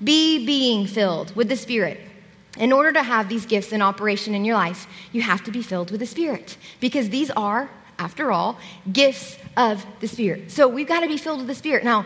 Be 0.03 0.45
being 0.45 0.85
filled 0.85 1.35
with 1.35 1.49
the 1.49 1.55
Spirit. 1.55 1.99
In 2.57 2.71
order 2.71 2.93
to 2.93 3.03
have 3.03 3.29
these 3.29 3.45
gifts 3.45 3.71
in 3.71 3.81
operation 3.81 4.35
in 4.35 4.45
your 4.45 4.55
life, 4.55 4.87
you 5.11 5.23
have 5.23 5.43
to 5.45 5.51
be 5.51 5.63
filled 5.63 5.89
with 5.89 5.99
the 5.99 6.05
Spirit 6.05 6.57
because 6.79 7.09
these 7.09 7.31
are 7.31 7.69
after 7.97 8.31
all, 8.31 8.59
gifts 8.91 9.37
of 9.57 9.85
the 9.99 10.07
Spirit. 10.07 10.51
So 10.51 10.67
we've 10.67 10.87
got 10.87 11.01
to 11.01 11.07
be 11.07 11.17
filled 11.17 11.39
with 11.39 11.47
the 11.47 11.55
Spirit. 11.55 11.83
Now, 11.83 12.05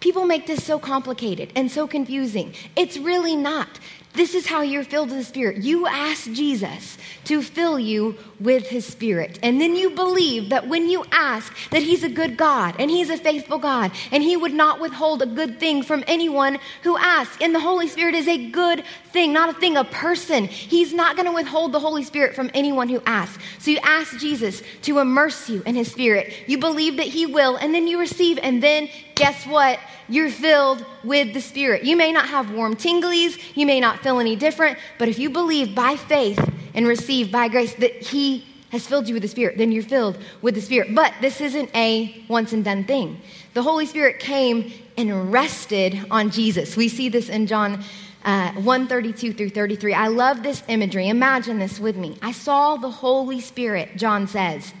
people 0.00 0.24
make 0.24 0.46
this 0.46 0.64
so 0.64 0.78
complicated 0.78 1.52
and 1.54 1.70
so 1.70 1.86
confusing. 1.86 2.54
It's 2.76 2.96
really 2.96 3.36
not. 3.36 3.78
This 4.12 4.34
is 4.34 4.44
how 4.44 4.62
you're 4.62 4.82
filled 4.82 5.10
with 5.10 5.18
the 5.18 5.24
Spirit. 5.24 5.58
You 5.58 5.86
ask 5.86 6.30
Jesus 6.32 6.98
to 7.24 7.42
fill 7.42 7.78
you 7.78 8.16
with 8.40 8.66
His 8.66 8.84
Spirit. 8.84 9.38
And 9.40 9.60
then 9.60 9.76
you 9.76 9.90
believe 9.90 10.48
that 10.48 10.66
when 10.66 10.90
you 10.90 11.04
ask 11.12 11.54
that 11.70 11.82
He's 11.82 12.02
a 12.02 12.08
good 12.08 12.36
God 12.36 12.74
and 12.80 12.90
He's 12.90 13.08
a 13.08 13.16
faithful 13.16 13.58
God 13.58 13.92
and 14.10 14.22
He 14.22 14.36
would 14.36 14.52
not 14.52 14.80
withhold 14.80 15.22
a 15.22 15.26
good 15.26 15.60
thing 15.60 15.84
from 15.84 16.02
anyone 16.08 16.58
who 16.82 16.96
asks. 16.98 17.36
And 17.40 17.54
the 17.54 17.60
Holy 17.60 17.86
Spirit 17.86 18.16
is 18.16 18.26
a 18.26 18.50
good 18.50 18.82
thing, 19.12 19.32
not 19.32 19.50
a 19.50 19.60
thing, 19.60 19.76
a 19.76 19.84
person. 19.84 20.46
He's 20.46 20.92
not 20.92 21.14
going 21.14 21.26
to 21.26 21.32
withhold 21.32 21.70
the 21.70 21.80
Holy 21.80 22.02
Spirit 22.02 22.34
from 22.34 22.50
anyone 22.52 22.88
who 22.88 23.00
asks. 23.06 23.40
So 23.60 23.70
you 23.70 23.78
ask 23.84 24.18
Jesus 24.18 24.62
to 24.82 24.98
immerse 24.98 25.48
you 25.48 25.62
in 25.64 25.76
His 25.76 25.90
Spirit. 25.90 26.34
You 26.48 26.58
believe 26.58 26.96
that 26.96 27.06
He 27.06 27.26
will, 27.26 27.56
and 27.56 27.72
then 27.72 27.86
you 27.86 28.00
receive, 28.00 28.38
and 28.42 28.60
then 28.60 28.88
guess 29.14 29.46
what? 29.46 29.78
You're 30.10 30.30
filled 30.30 30.84
with 31.04 31.32
the 31.32 31.40
Spirit. 31.40 31.84
You 31.84 31.96
may 31.96 32.12
not 32.12 32.28
have 32.28 32.50
warm 32.50 32.76
tinglies, 32.76 33.38
you 33.54 33.64
may 33.64 33.80
not 33.80 34.00
feel 34.00 34.18
any 34.18 34.36
different, 34.36 34.78
but 34.98 35.08
if 35.08 35.18
you 35.18 35.30
believe 35.30 35.74
by 35.74 35.96
faith 35.96 36.38
and 36.74 36.86
receive 36.86 37.30
by 37.30 37.48
grace 37.48 37.74
that 37.74 38.02
He 38.02 38.44
has 38.70 38.86
filled 38.86 39.08
you 39.08 39.14
with 39.14 39.22
the 39.22 39.28
Spirit, 39.28 39.56
then 39.58 39.72
you're 39.72 39.82
filled 39.82 40.18
with 40.42 40.54
the 40.54 40.60
Spirit. 40.60 40.94
But 40.94 41.14
this 41.20 41.40
isn't 41.40 41.74
a 41.74 42.24
once 42.28 42.52
and 42.52 42.64
done 42.64 42.84
thing. 42.84 43.20
The 43.54 43.62
Holy 43.62 43.86
Spirit 43.86 44.20
came 44.20 44.72
and 44.96 45.32
rested 45.32 46.06
on 46.10 46.30
Jesus. 46.30 46.76
We 46.76 46.88
see 46.88 47.08
this 47.08 47.28
in 47.28 47.46
John 47.46 47.82
uh, 48.24 48.52
132 48.52 49.32
through 49.32 49.50
33. 49.50 49.94
I 49.94 50.08
love 50.08 50.42
this 50.42 50.62
imagery. 50.68 51.08
Imagine 51.08 51.58
this 51.58 51.80
with 51.80 51.96
me. 51.96 52.18
I 52.20 52.32
saw 52.32 52.76
the 52.76 52.90
Holy 52.90 53.40
Spirit, 53.40 53.96
John 53.96 54.26
says, 54.26 54.74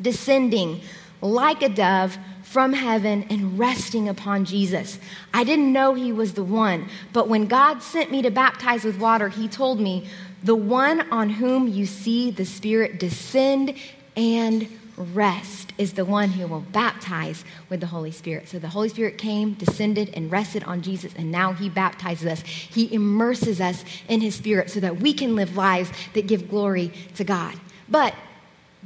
descending 0.00 0.80
like 1.20 1.62
a 1.62 1.68
dove 1.68 2.18
from 2.54 2.72
heaven 2.72 3.26
and 3.30 3.58
resting 3.58 4.08
upon 4.08 4.44
Jesus. 4.44 5.00
I 5.34 5.42
didn't 5.42 5.72
know 5.72 5.94
he 5.94 6.12
was 6.12 6.34
the 6.34 6.44
one, 6.44 6.88
but 7.12 7.26
when 7.26 7.46
God 7.46 7.82
sent 7.82 8.12
me 8.12 8.22
to 8.22 8.30
baptize 8.30 8.84
with 8.84 8.96
water, 8.96 9.28
he 9.28 9.48
told 9.48 9.80
me, 9.80 10.06
The 10.44 10.54
one 10.54 11.00
on 11.10 11.30
whom 11.30 11.66
you 11.66 11.84
see 11.84 12.30
the 12.30 12.44
Spirit 12.44 13.00
descend 13.00 13.74
and 14.16 14.68
rest 14.96 15.72
is 15.78 15.94
the 15.94 16.04
one 16.04 16.28
who 16.28 16.46
will 16.46 16.60
baptize 16.60 17.44
with 17.68 17.80
the 17.80 17.88
Holy 17.88 18.12
Spirit. 18.12 18.48
So 18.48 18.60
the 18.60 18.68
Holy 18.68 18.88
Spirit 18.88 19.18
came, 19.18 19.54
descended, 19.54 20.10
and 20.14 20.30
rested 20.30 20.62
on 20.62 20.80
Jesus, 20.80 21.12
and 21.16 21.32
now 21.32 21.54
he 21.54 21.68
baptizes 21.68 22.28
us. 22.28 22.42
He 22.42 22.94
immerses 22.94 23.60
us 23.60 23.84
in 24.06 24.20
his 24.20 24.36
Spirit 24.36 24.70
so 24.70 24.78
that 24.78 25.00
we 25.00 25.12
can 25.12 25.34
live 25.34 25.56
lives 25.56 25.90
that 26.12 26.28
give 26.28 26.48
glory 26.48 26.92
to 27.16 27.24
God. 27.24 27.56
But 27.88 28.14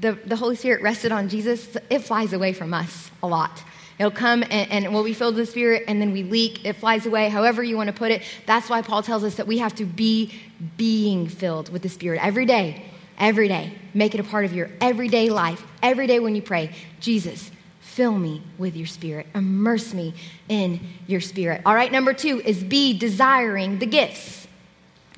the, 0.00 0.12
the 0.24 0.36
Holy 0.36 0.56
Spirit 0.56 0.82
rested 0.82 1.12
on 1.12 1.28
Jesus, 1.28 1.76
it 1.90 2.00
flies 2.00 2.32
away 2.32 2.52
from 2.52 2.72
us 2.72 3.10
a 3.22 3.26
lot. 3.26 3.62
It'll 3.98 4.12
come 4.12 4.44
and, 4.44 4.70
and 4.70 4.94
we'll 4.94 5.04
be 5.04 5.12
filled 5.12 5.34
with 5.34 5.46
the 5.46 5.50
Spirit 5.50 5.84
and 5.88 6.00
then 6.00 6.12
we 6.12 6.22
leak. 6.22 6.64
It 6.64 6.74
flies 6.74 7.04
away, 7.04 7.28
however 7.28 7.62
you 7.62 7.76
want 7.76 7.88
to 7.88 7.92
put 7.92 8.12
it. 8.12 8.22
That's 8.46 8.68
why 8.68 8.82
Paul 8.82 9.02
tells 9.02 9.24
us 9.24 9.34
that 9.36 9.46
we 9.46 9.58
have 9.58 9.74
to 9.76 9.84
be 9.84 10.32
being 10.76 11.26
filled 11.28 11.72
with 11.72 11.82
the 11.82 11.88
Spirit 11.88 12.24
every 12.24 12.46
day. 12.46 12.84
Every 13.18 13.48
day. 13.48 13.72
Make 13.94 14.14
it 14.14 14.20
a 14.20 14.24
part 14.24 14.44
of 14.44 14.52
your 14.52 14.70
everyday 14.80 15.30
life. 15.30 15.64
Every 15.82 16.06
day 16.06 16.20
when 16.20 16.36
you 16.36 16.42
pray, 16.42 16.72
Jesus, 17.00 17.50
fill 17.80 18.16
me 18.16 18.42
with 18.56 18.76
your 18.76 18.86
Spirit. 18.86 19.26
Immerse 19.34 19.92
me 19.92 20.14
in 20.48 20.80
your 21.08 21.20
Spirit. 21.20 21.62
All 21.66 21.74
right, 21.74 21.90
number 21.90 22.12
two 22.12 22.40
is 22.40 22.62
be 22.62 22.96
desiring 22.96 23.80
the 23.80 23.86
gifts. 23.86 24.46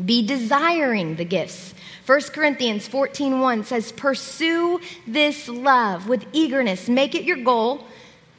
Be 0.04 0.26
desiring 0.26 1.16
the 1.16 1.24
gifts. 1.24 1.74
1 2.06 2.32
Corinthians 2.32 2.88
14:1 2.88 3.64
says, 3.64 3.92
"Pursue 3.92 4.80
this 5.06 5.48
love 5.48 6.08
with 6.08 6.26
eagerness. 6.32 6.88
Make 6.88 7.14
it 7.14 7.24
your 7.24 7.36
goal." 7.36 7.86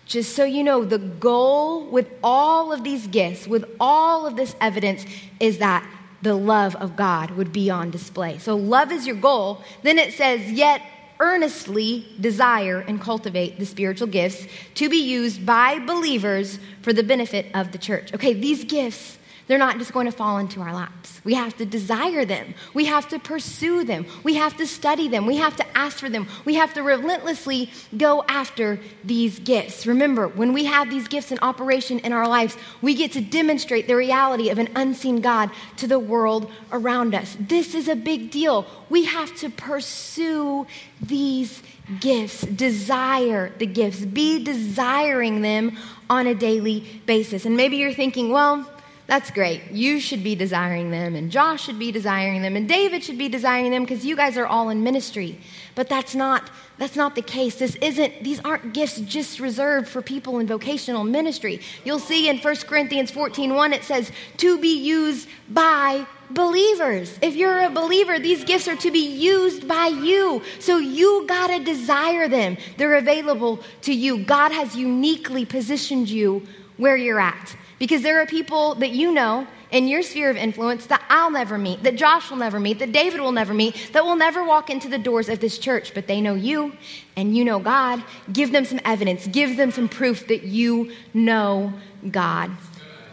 Just 0.06 0.36
so 0.36 0.44
you 0.44 0.64
know, 0.64 0.84
the 0.84 0.98
goal 0.98 1.86
with 1.86 2.10
all 2.24 2.74
of 2.74 2.84
these 2.84 3.08
gifts, 3.08 3.48
with 3.48 3.64
all 3.80 4.26
of 4.26 4.36
this 4.36 4.56
evidence, 4.60 5.06
is 5.40 5.60
that 5.60 5.86
the 6.22 6.36
love 6.36 6.76
of 6.76 6.96
God 6.96 7.32
would 7.32 7.54
be 7.54 7.70
on 7.70 7.92
display. 7.92 8.38
So, 8.38 8.56
love 8.56 8.92
is 8.92 9.08
your 9.08 9.16
goal. 9.16 9.62
Then 9.84 9.98
it 9.98 10.14
says, 10.14 10.52
yet 10.52 10.82
earnestly 11.22 12.06
desire 12.20 12.84
and 12.88 13.00
cultivate 13.00 13.60
the 13.60 13.66
spiritual 13.66 14.08
gifts 14.08 14.48
to 14.74 14.90
be 14.90 14.98
used 14.98 15.46
by 15.46 15.80
believers 15.80 16.60
for 16.82 16.92
the 16.92 17.04
benefit 17.04 17.46
of 17.54 17.72
the 17.72 17.78
church. 17.78 18.14
Okay, 18.14 18.34
these 18.34 18.64
gifts 18.64 19.18
they're 19.48 19.58
not 19.58 19.78
just 19.78 19.94
going 19.94 20.06
to 20.06 20.12
fall 20.12 20.38
into 20.38 20.62
our 20.62 20.74
laps. 20.74 21.22
We 21.24 21.34
have 21.36 21.56
to 21.58 21.66
desire 21.66 22.26
them. 22.26 22.54
We 22.74 22.86
have 22.86 23.08
to 23.10 23.20
pursue 23.20 23.84
them. 23.84 24.06
We 24.24 24.36
have 24.36 24.58
to 24.58 24.66
study 24.66 25.08
them. 25.08 25.26
We 25.26 25.38
have 25.38 25.56
to 25.58 25.78
ask 25.78 26.00
for 26.00 26.10
them. 26.10 26.28
We 26.46 26.56
have 26.56 26.74
to 26.76 26.84
relentlessly 26.84 27.70
go 27.98 28.24
after 28.28 28.80
these 29.04 29.40
gifts. 29.40 29.86
Remember, 29.86 30.28
when 30.28 30.54
we 30.54 30.66
have 30.66 30.90
these 30.90 31.08
gifts 31.08 31.32
in 31.32 31.40
operation 31.42 32.00
in 32.00 32.14
our 32.14 32.28
lives, 32.28 32.58
we 32.82 32.96
get 32.96 33.12
to 33.14 33.22
demonstrate 33.22 33.88
the 33.88 33.96
reality 33.96 34.50
of 34.50 34.58
an 34.58 34.70
unseen 34.76 35.22
God 35.22 35.52
to 35.78 35.88
the 35.88 36.00
world 36.00 36.52
around 36.72 37.14
us. 37.14 37.38
This 37.40 37.76
is 37.76 37.88
a 37.88 37.96
big 37.96 38.32
deal. 38.32 38.66
We 38.90 39.06
have 39.06 39.36
to 39.38 39.50
pursue 39.50 40.66
these 41.02 41.62
gifts, 42.00 42.42
desire 42.42 43.52
the 43.58 43.66
gifts, 43.66 44.00
be 44.00 44.44
desiring 44.44 45.42
them 45.42 45.78
on 46.10 46.28
a 46.28 46.36
daily 46.36 47.02
basis. 47.06 47.46
And 47.46 47.58
maybe 47.58 47.78
you're 47.78 47.94
thinking, 47.94 48.32
well, 48.32 48.70
that's 49.08 49.32
great. 49.32 49.72
You 49.72 50.00
should 50.00 50.24
be 50.24 50.36
desiring 50.36 50.92
them, 50.92 51.16
and 51.16 51.30
Josh 51.30 51.64
should 51.66 51.80
be 51.80 51.92
desiring 51.92 52.42
them, 52.42 52.56
and 52.56 52.68
David 52.68 53.04
should 53.04 53.18
be 53.18 53.28
desiring 53.28 53.72
them 53.72 53.84
because 53.84 54.06
you 54.06 54.16
guys 54.16 54.38
are 54.38 54.46
all 54.46 54.70
in 54.70 54.84
ministry. 54.84 55.40
But 55.76 55.90
that's 55.90 56.16
not 56.16 56.50
that's 56.78 56.96
not 56.96 57.14
the 57.16 57.22
case. 57.22 57.56
This 57.56 57.76
isn't 57.76 58.24
these 58.24 58.40
aren't 58.44 58.74
gifts 58.74 59.00
just 59.02 59.40
reserved 59.40 59.88
for 59.88 60.02
people 60.02 60.40
in 60.40 60.48
vocational 60.48 61.04
ministry. 61.04 61.62
You'll 61.84 62.00
see 62.00 62.30
in 62.30 62.40
1 62.40 62.56
Corinthians 62.68 63.12
14:1 63.12 63.74
it 63.74 63.84
says 63.84 64.12
to 64.38 64.58
be 64.58 64.78
used 64.78 65.28
by 65.50 66.06
believers. 66.32 67.18
If 67.22 67.36
you're 67.36 67.64
a 67.64 67.70
believer, 67.70 68.18
these 68.20 68.44
gifts 68.44 68.68
are 68.68 68.76
to 68.78 68.92
be 68.92 69.06
used 69.06 69.68
by 69.68 69.88
you. 69.88 70.42
So 70.60 70.78
you 70.78 71.26
got 71.28 71.48
to 71.48 71.64
desire 71.64 72.28
them. 72.28 72.58
They're 72.78 72.96
available 72.96 73.60
to 73.82 73.94
you. 73.94 74.24
God 74.24 74.52
has 74.52 74.76
uniquely 74.76 75.46
positioned 75.46 76.10
you 76.10 76.48
where 76.78 76.98
you're 76.98 77.20
at. 77.20 77.56
Because 77.82 78.04
there 78.04 78.22
are 78.22 78.28
people 78.28 78.76
that 78.76 78.92
you 78.92 79.12
know 79.12 79.48
in 79.72 79.88
your 79.88 80.04
sphere 80.04 80.30
of 80.30 80.38
influence 80.38 80.86
that 80.86 81.04
I'll 81.10 81.32
never 81.32 81.58
meet, 81.58 81.82
that 81.82 81.96
Josh 81.96 82.30
will 82.30 82.38
never 82.38 82.60
meet, 82.60 82.78
that 82.78 82.92
David 82.92 83.20
will 83.20 83.32
never 83.32 83.56
meet, 83.56 83.90
that 83.94 84.06
will 84.06 84.16
never 84.16 84.44
walk 84.44 84.70
into 84.70 84.88
the 84.88 85.00
doors 85.00 85.30
of 85.30 85.40
this 85.40 85.58
church, 85.58 85.96
but 85.96 86.06
they 86.06 86.22
know 86.22 86.36
you 86.36 86.74
and 87.16 87.36
you 87.36 87.44
know 87.44 87.58
God. 87.58 88.04
Give 88.32 88.52
them 88.52 88.66
some 88.66 88.80
evidence, 88.86 89.26
give 89.26 89.58
them 89.58 89.72
some 89.72 89.90
proof 89.90 90.28
that 90.28 90.44
you 90.44 90.92
know 91.16 91.74
God. 92.12 92.52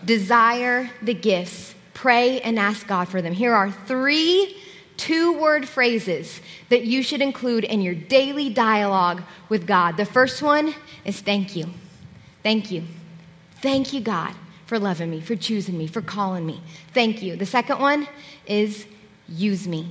Desire 0.05 0.91
the 1.01 1.15
gifts, 1.15 1.75
pray 1.95 2.43
and 2.43 2.59
ask 2.59 2.87
God 2.87 3.09
for 3.09 3.23
them. 3.23 3.33
Here 3.33 3.55
are 3.55 3.71
three 3.71 4.55
two 4.99 5.41
word 5.41 5.67
phrases 5.67 6.43
that 6.69 6.85
you 6.85 7.03
should 7.03 7.23
include 7.23 7.65
in 7.65 7.81
your 7.81 7.95
daily 7.95 8.51
dialogue 8.51 9.23
with 9.49 9.67
God. 9.67 9.97
The 9.97 10.05
first 10.05 10.43
one 10.43 10.75
is 11.07 11.23
thank 11.23 11.57
you. 11.57 11.71
Thank 12.43 12.71
you. 12.71 12.83
Thank 13.63 13.95
you, 13.95 14.03
God 14.03 14.35
for 14.69 14.79
loving 14.79 15.09
me, 15.09 15.19
for 15.23 15.35
choosing 15.35 15.79
me, 15.79 15.87
for 15.87 16.03
calling 16.03 16.45
me. 16.45 16.61
Thank 16.93 17.23
you. 17.23 17.37
The 17.37 17.47
second 17.47 17.81
one 17.81 18.07
is 18.47 18.87
use 19.27 19.67
me. 19.67 19.91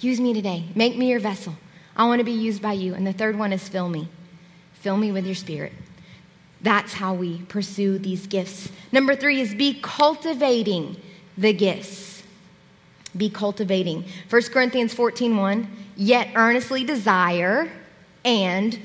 Use 0.00 0.20
me 0.20 0.34
today. 0.34 0.66
Make 0.74 0.98
me 0.98 1.08
your 1.08 1.18
vessel. 1.18 1.54
I 1.96 2.06
want 2.06 2.18
to 2.18 2.24
be 2.24 2.32
used 2.32 2.60
by 2.60 2.74
you. 2.74 2.92
And 2.92 3.06
the 3.06 3.14
third 3.14 3.38
one 3.38 3.54
is 3.54 3.66
fill 3.66 3.88
me. 3.88 4.06
Fill 4.74 4.98
me 4.98 5.12
with 5.12 5.24
your 5.24 5.34
spirit. 5.34 5.72
That's 6.60 6.92
how 6.92 7.14
we 7.14 7.40
pursue 7.48 7.98
these 7.98 8.26
gifts. 8.26 8.68
Number 8.92 9.16
three 9.16 9.40
is 9.40 9.54
be 9.54 9.80
cultivating 9.80 11.00
the 11.38 11.54
gifts. 11.54 12.22
Be 13.16 13.30
cultivating. 13.30 14.04
1 14.28 14.42
Corinthians 14.52 14.92
14 14.92 15.38
1, 15.38 15.68
yet 15.96 16.28
earnestly 16.34 16.84
desire 16.84 17.72
and 18.26 18.78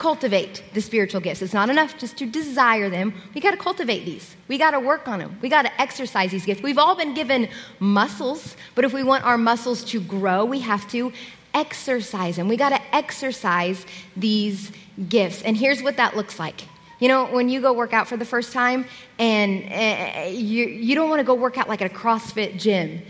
cultivate 0.00 0.64
the 0.72 0.80
spiritual 0.80 1.20
gifts. 1.20 1.42
It's 1.42 1.52
not 1.52 1.68
enough 1.68 1.98
just 1.98 2.16
to 2.16 2.26
desire 2.26 2.88
them. 2.88 3.12
We 3.34 3.40
got 3.42 3.50
to 3.50 3.58
cultivate 3.58 4.06
these. 4.06 4.34
We 4.48 4.56
got 4.56 4.70
to 4.70 4.80
work 4.80 5.06
on 5.06 5.18
them. 5.18 5.38
We 5.42 5.50
got 5.50 5.62
to 5.66 5.80
exercise 5.80 6.30
these 6.30 6.46
gifts. 6.46 6.62
We've 6.62 6.78
all 6.78 6.96
been 6.96 7.12
given 7.12 7.50
muscles, 7.80 8.56
but 8.74 8.86
if 8.86 8.94
we 8.94 9.02
want 9.02 9.24
our 9.24 9.36
muscles 9.36 9.84
to 9.84 10.00
grow, 10.00 10.46
we 10.46 10.60
have 10.60 10.90
to 10.92 11.12
exercise 11.52 12.36
them. 12.36 12.48
We 12.48 12.56
got 12.56 12.70
to 12.70 12.80
exercise 12.94 13.84
these 14.16 14.72
gifts. 15.10 15.42
And 15.42 15.54
here's 15.54 15.82
what 15.82 15.98
that 15.98 16.16
looks 16.16 16.38
like. 16.38 16.62
You 16.98 17.08
know, 17.08 17.26
when 17.26 17.50
you 17.50 17.60
go 17.60 17.74
work 17.74 17.92
out 17.92 18.08
for 18.08 18.16
the 18.16 18.24
first 18.24 18.54
time 18.54 18.86
and 19.18 19.70
uh, 19.70 20.30
you, 20.30 20.66
you 20.66 20.94
don't 20.94 21.10
want 21.10 21.20
to 21.20 21.24
go 21.24 21.34
work 21.34 21.58
out 21.58 21.68
like 21.68 21.82
at 21.82 21.90
a 21.90 21.94
CrossFit 21.94 22.58
gym 22.58 23.02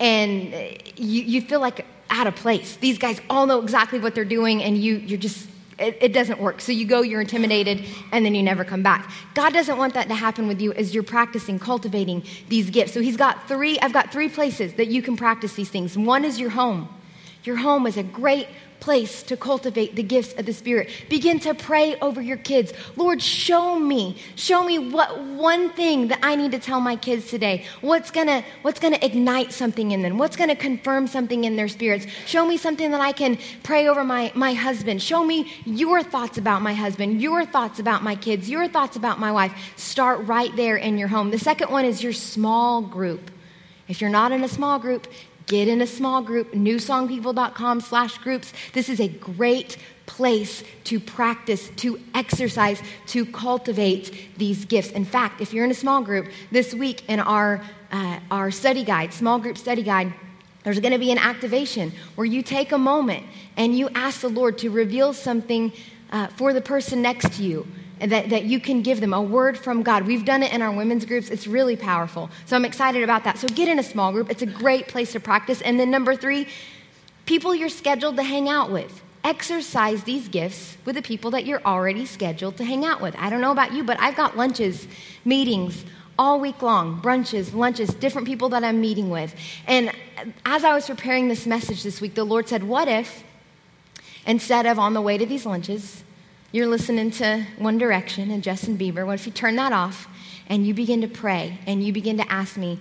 and 0.00 0.54
you, 0.96 1.22
you 1.22 1.42
feel 1.42 1.60
like 1.60 1.84
out 2.08 2.26
of 2.26 2.36
place. 2.36 2.76
These 2.76 2.96
guys 2.96 3.20
all 3.28 3.46
know 3.46 3.60
exactly 3.60 3.98
what 3.98 4.14
they're 4.14 4.24
doing 4.24 4.62
and 4.62 4.78
you, 4.78 4.96
you're 4.96 5.18
just 5.18 5.46
it, 5.78 5.98
it, 6.00 6.12
doesn't 6.12 6.40
work. 6.40 6.60
So 6.60 6.72
you 6.72 6.86
go, 6.86 7.02
you're 7.02 7.20
intimidated, 7.20 7.84
and 8.12 8.24
then 8.24 8.34
you 8.34 8.42
never 8.42 8.64
come 8.64 8.82
back. 8.82 9.10
God 9.34 9.52
doesn't 9.52 9.78
want 9.78 9.94
that 9.94 10.08
to 10.08 10.14
happen 10.14 10.48
with 10.48 10.60
you 10.60 10.72
as 10.72 10.94
you're 10.94 11.02
practicing, 11.02 11.58
cultivating 11.58 12.24
these 12.48 12.70
gifts. 12.70 12.92
So 12.92 13.00
He's 13.00 13.16
got 13.16 13.48
three, 13.48 13.78
I've 13.80 13.92
got 13.92 14.12
three 14.12 14.28
places 14.28 14.74
that 14.74 14.88
you 14.88 15.02
can 15.02 15.16
practice 15.16 15.54
these 15.54 15.70
things. 15.70 15.96
One 15.96 16.24
is 16.24 16.40
your 16.40 16.50
home. 16.50 16.88
Your 17.44 17.56
home 17.56 17.86
is 17.86 17.96
a 17.96 18.02
great 18.02 18.48
place 18.80 19.22
to 19.24 19.36
cultivate 19.36 19.94
the 19.96 20.02
gifts 20.02 20.34
of 20.34 20.46
the 20.46 20.52
Spirit. 20.52 20.90
Begin 21.08 21.38
to 21.40 21.54
pray 21.54 21.96
over 22.00 22.20
your 22.20 22.36
kids. 22.36 22.72
Lord, 22.96 23.22
show 23.22 23.78
me, 23.78 24.16
show 24.36 24.64
me 24.64 24.78
what 24.78 25.20
one 25.22 25.70
thing 25.70 26.08
that 26.08 26.20
I 26.22 26.36
need 26.36 26.52
to 26.52 26.58
tell 26.58 26.80
my 26.80 26.96
kids 26.96 27.28
today. 27.28 27.64
What's 27.80 28.10
gonna, 28.10 28.44
what's 28.62 28.80
gonna 28.80 28.98
ignite 29.02 29.52
something 29.52 29.90
in 29.90 30.02
them? 30.02 30.18
What's 30.18 30.36
gonna 30.36 30.56
confirm 30.56 31.06
something 31.06 31.44
in 31.44 31.56
their 31.56 31.68
spirits? 31.68 32.06
Show 32.26 32.46
me 32.46 32.56
something 32.56 32.90
that 32.90 33.00
I 33.00 33.12
can 33.12 33.38
pray 33.62 33.88
over 33.88 34.04
my, 34.04 34.32
my 34.34 34.54
husband. 34.54 35.02
Show 35.02 35.24
me 35.24 35.52
your 35.64 36.02
thoughts 36.02 36.38
about 36.38 36.62
my 36.62 36.74
husband, 36.74 37.20
your 37.20 37.44
thoughts 37.44 37.78
about 37.78 38.02
my 38.02 38.14
kids, 38.14 38.48
your 38.48 38.68
thoughts 38.68 38.96
about 38.96 39.18
my 39.18 39.32
wife. 39.32 39.52
Start 39.76 40.26
right 40.26 40.54
there 40.56 40.76
in 40.76 40.98
your 40.98 41.08
home. 41.08 41.30
The 41.30 41.38
second 41.38 41.70
one 41.70 41.84
is 41.84 42.02
your 42.02 42.12
small 42.12 42.82
group. 42.82 43.30
If 43.88 44.00
you're 44.00 44.10
not 44.10 44.32
in 44.32 44.44
a 44.44 44.48
small 44.48 44.78
group, 44.78 45.06
get 45.48 45.66
in 45.66 45.80
a 45.80 45.86
small 45.86 46.22
group, 46.22 46.52
newsongpeople.com 46.52 47.80
slash 47.80 48.18
groups. 48.18 48.52
This 48.72 48.88
is 48.88 49.00
a 49.00 49.08
great 49.08 49.78
place 50.06 50.62
to 50.84 51.00
practice, 51.00 51.70
to 51.76 52.00
exercise, 52.14 52.80
to 53.08 53.26
cultivate 53.26 54.38
these 54.38 54.64
gifts. 54.64 54.90
In 54.92 55.04
fact, 55.04 55.40
if 55.40 55.52
you're 55.52 55.64
in 55.64 55.70
a 55.70 55.74
small 55.74 56.02
group, 56.02 56.28
this 56.50 56.74
week 56.74 57.08
in 57.08 57.20
our, 57.20 57.62
uh, 57.90 58.20
our 58.30 58.50
study 58.50 58.84
guide, 58.84 59.12
small 59.12 59.38
group 59.38 59.58
study 59.58 59.82
guide, 59.82 60.12
there's 60.64 60.80
going 60.80 60.92
to 60.92 60.98
be 60.98 61.12
an 61.12 61.18
activation 61.18 61.92
where 62.14 62.26
you 62.26 62.42
take 62.42 62.72
a 62.72 62.78
moment 62.78 63.24
and 63.56 63.76
you 63.76 63.88
ask 63.94 64.20
the 64.20 64.28
Lord 64.28 64.58
to 64.58 64.70
reveal 64.70 65.12
something 65.12 65.72
uh, 66.10 66.28
for 66.28 66.52
the 66.52 66.60
person 66.60 67.02
next 67.02 67.32
to 67.34 67.42
you 67.42 67.66
that, 68.00 68.30
that 68.30 68.44
you 68.44 68.60
can 68.60 68.82
give 68.82 69.00
them 69.00 69.12
a 69.12 69.22
word 69.22 69.58
from 69.58 69.82
God. 69.82 70.06
We've 70.06 70.24
done 70.24 70.42
it 70.42 70.52
in 70.52 70.62
our 70.62 70.72
women's 70.72 71.04
groups. 71.04 71.30
It's 71.30 71.46
really 71.46 71.76
powerful. 71.76 72.30
So 72.46 72.56
I'm 72.56 72.64
excited 72.64 73.02
about 73.02 73.24
that. 73.24 73.38
So 73.38 73.48
get 73.48 73.68
in 73.68 73.78
a 73.78 73.82
small 73.82 74.12
group. 74.12 74.30
It's 74.30 74.42
a 74.42 74.46
great 74.46 74.88
place 74.88 75.12
to 75.12 75.20
practice. 75.20 75.60
And 75.62 75.78
then 75.78 75.90
number 75.90 76.14
three, 76.14 76.48
people 77.26 77.54
you're 77.54 77.68
scheduled 77.68 78.16
to 78.16 78.22
hang 78.22 78.48
out 78.48 78.70
with. 78.70 79.02
Exercise 79.24 80.04
these 80.04 80.28
gifts 80.28 80.76
with 80.84 80.94
the 80.94 81.02
people 81.02 81.32
that 81.32 81.44
you're 81.44 81.62
already 81.64 82.06
scheduled 82.06 82.56
to 82.56 82.64
hang 82.64 82.84
out 82.84 83.00
with. 83.00 83.14
I 83.18 83.30
don't 83.30 83.40
know 83.40 83.52
about 83.52 83.72
you, 83.72 83.84
but 83.84 83.98
I've 84.00 84.16
got 84.16 84.36
lunches, 84.36 84.86
meetings, 85.24 85.84
all 86.18 86.40
week 86.40 86.62
long 86.62 87.00
brunches, 87.00 87.54
lunches, 87.54 87.90
different 87.94 88.26
people 88.26 88.48
that 88.50 88.64
I'm 88.64 88.80
meeting 88.80 89.10
with. 89.10 89.34
And 89.66 89.92
as 90.44 90.64
I 90.64 90.72
was 90.74 90.86
preparing 90.86 91.28
this 91.28 91.46
message 91.46 91.82
this 91.82 92.00
week, 92.00 92.14
the 92.14 92.24
Lord 92.24 92.48
said, 92.48 92.64
What 92.64 92.88
if 92.88 93.22
instead 94.26 94.66
of 94.66 94.78
on 94.78 94.94
the 94.94 95.00
way 95.00 95.16
to 95.16 95.26
these 95.26 95.46
lunches, 95.46 96.02
you're 96.50 96.66
listening 96.66 97.10
to 97.10 97.44
One 97.58 97.76
Direction 97.76 98.30
and 98.30 98.42
Justin 98.42 98.78
Bieber. 98.78 99.04
What 99.04 99.14
if 99.14 99.26
you 99.26 99.32
turn 99.32 99.56
that 99.56 99.72
off 99.72 100.08
and 100.48 100.66
you 100.66 100.72
begin 100.72 101.02
to 101.02 101.08
pray 101.08 101.58
and 101.66 101.84
you 101.84 101.92
begin 101.92 102.16
to 102.16 102.32
ask 102.32 102.56
me 102.56 102.80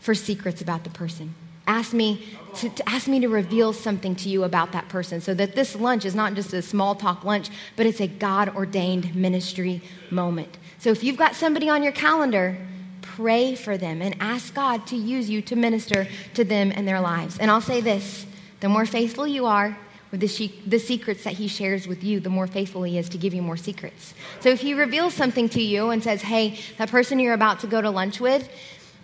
for 0.00 0.14
secrets 0.14 0.62
about 0.62 0.84
the 0.84 0.90
person? 0.90 1.34
Ask 1.66 1.92
me 1.92 2.26
to, 2.56 2.70
to, 2.70 2.88
ask 2.88 3.06
me 3.06 3.20
to 3.20 3.28
reveal 3.28 3.72
something 3.74 4.14
to 4.16 4.28
you 4.30 4.44
about 4.44 4.72
that 4.72 4.88
person 4.88 5.20
so 5.20 5.34
that 5.34 5.54
this 5.54 5.76
lunch 5.76 6.06
is 6.06 6.14
not 6.14 6.34
just 6.34 6.52
a 6.54 6.62
small 6.62 6.94
talk 6.94 7.24
lunch, 7.24 7.50
but 7.76 7.84
it's 7.84 8.00
a 8.00 8.06
God 8.06 8.54
ordained 8.56 9.14
ministry 9.14 9.82
moment. 10.10 10.56
So 10.78 10.90
if 10.90 11.04
you've 11.04 11.16
got 11.16 11.34
somebody 11.34 11.68
on 11.68 11.82
your 11.82 11.92
calendar, 11.92 12.56
pray 13.02 13.54
for 13.54 13.76
them 13.76 14.00
and 14.00 14.16
ask 14.20 14.54
God 14.54 14.86
to 14.88 14.96
use 14.96 15.28
you 15.28 15.42
to 15.42 15.56
minister 15.56 16.06
to 16.34 16.44
them 16.44 16.72
and 16.74 16.88
their 16.88 17.00
lives. 17.00 17.38
And 17.38 17.50
I'll 17.50 17.60
say 17.60 17.82
this 17.82 18.24
the 18.60 18.68
more 18.70 18.86
faithful 18.86 19.26
you 19.26 19.44
are, 19.44 19.76
the, 20.16 20.28
she- 20.28 20.60
the 20.66 20.78
secrets 20.78 21.24
that 21.24 21.34
he 21.34 21.48
shares 21.48 21.86
with 21.86 22.04
you, 22.04 22.20
the 22.20 22.30
more 22.30 22.46
faithful 22.46 22.82
he 22.82 22.98
is 22.98 23.08
to 23.10 23.18
give 23.18 23.34
you 23.34 23.42
more 23.42 23.56
secrets. 23.56 24.14
So 24.40 24.48
if 24.48 24.60
he 24.60 24.74
reveals 24.74 25.14
something 25.14 25.48
to 25.50 25.62
you 25.62 25.90
and 25.90 26.02
says, 26.02 26.22
hey, 26.22 26.58
that 26.78 26.90
person 26.90 27.18
you're 27.18 27.34
about 27.34 27.60
to 27.60 27.66
go 27.66 27.80
to 27.80 27.90
lunch 27.90 28.20
with, 28.20 28.48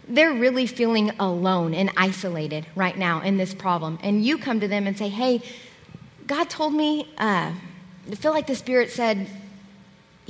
they're 0.08 0.32
really 0.32 0.66
feeling 0.66 1.10
alone 1.20 1.72
and 1.74 1.90
isolated 1.96 2.66
right 2.74 2.96
now 2.96 3.20
in 3.20 3.36
this 3.36 3.54
problem. 3.54 3.98
And 4.02 4.24
you 4.24 4.38
come 4.38 4.60
to 4.60 4.68
them 4.68 4.86
and 4.86 4.98
say, 4.98 5.08
hey, 5.08 5.42
God 6.26 6.50
told 6.50 6.74
me, 6.74 7.12
uh, 7.18 7.52
I 8.10 8.14
feel 8.16 8.32
like 8.32 8.46
the 8.46 8.56
Spirit 8.56 8.90
said, 8.90 9.28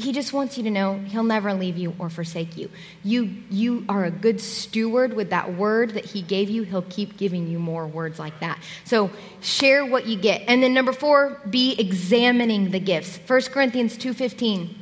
he 0.01 0.13
just 0.13 0.33
wants 0.33 0.57
you 0.57 0.65
to 0.65 0.71
know 0.71 0.95
he'll 0.99 1.23
never 1.23 1.53
leave 1.53 1.77
you 1.77 1.95
or 1.99 2.11
forsake 2.11 2.57
you. 2.57 2.71
You, 3.03 3.35
you 3.51 3.85
are 3.89 4.05
a 4.05 4.11
good 4.11 4.41
steward 4.41 5.13
with 5.15 5.31
that 5.31 5.55
word 5.55 5.91
that 5.91 6.05
he 6.05 6.23
gave 6.23 6.49
you. 6.49 6.63
He'll 6.63 6.83
keep 6.83 7.17
giving 7.17 7.49
you 7.49 7.59
more 7.59 7.87
words 7.87 8.19
like 8.19 8.41
that. 8.41 8.59
So 8.85 9.11
share 9.41 9.85
what 9.85 10.07
you 10.07 10.17
get. 10.17 10.43
And 10.49 10.63
then 10.63 10.75
number 10.75 10.93
four, 10.93 11.41
be 11.49 11.75
examining 11.79 12.71
the 12.71 12.81
gifts. 12.81 13.19
1 13.27 13.43
Corinthians 13.53 13.97
2.15. 13.97 14.75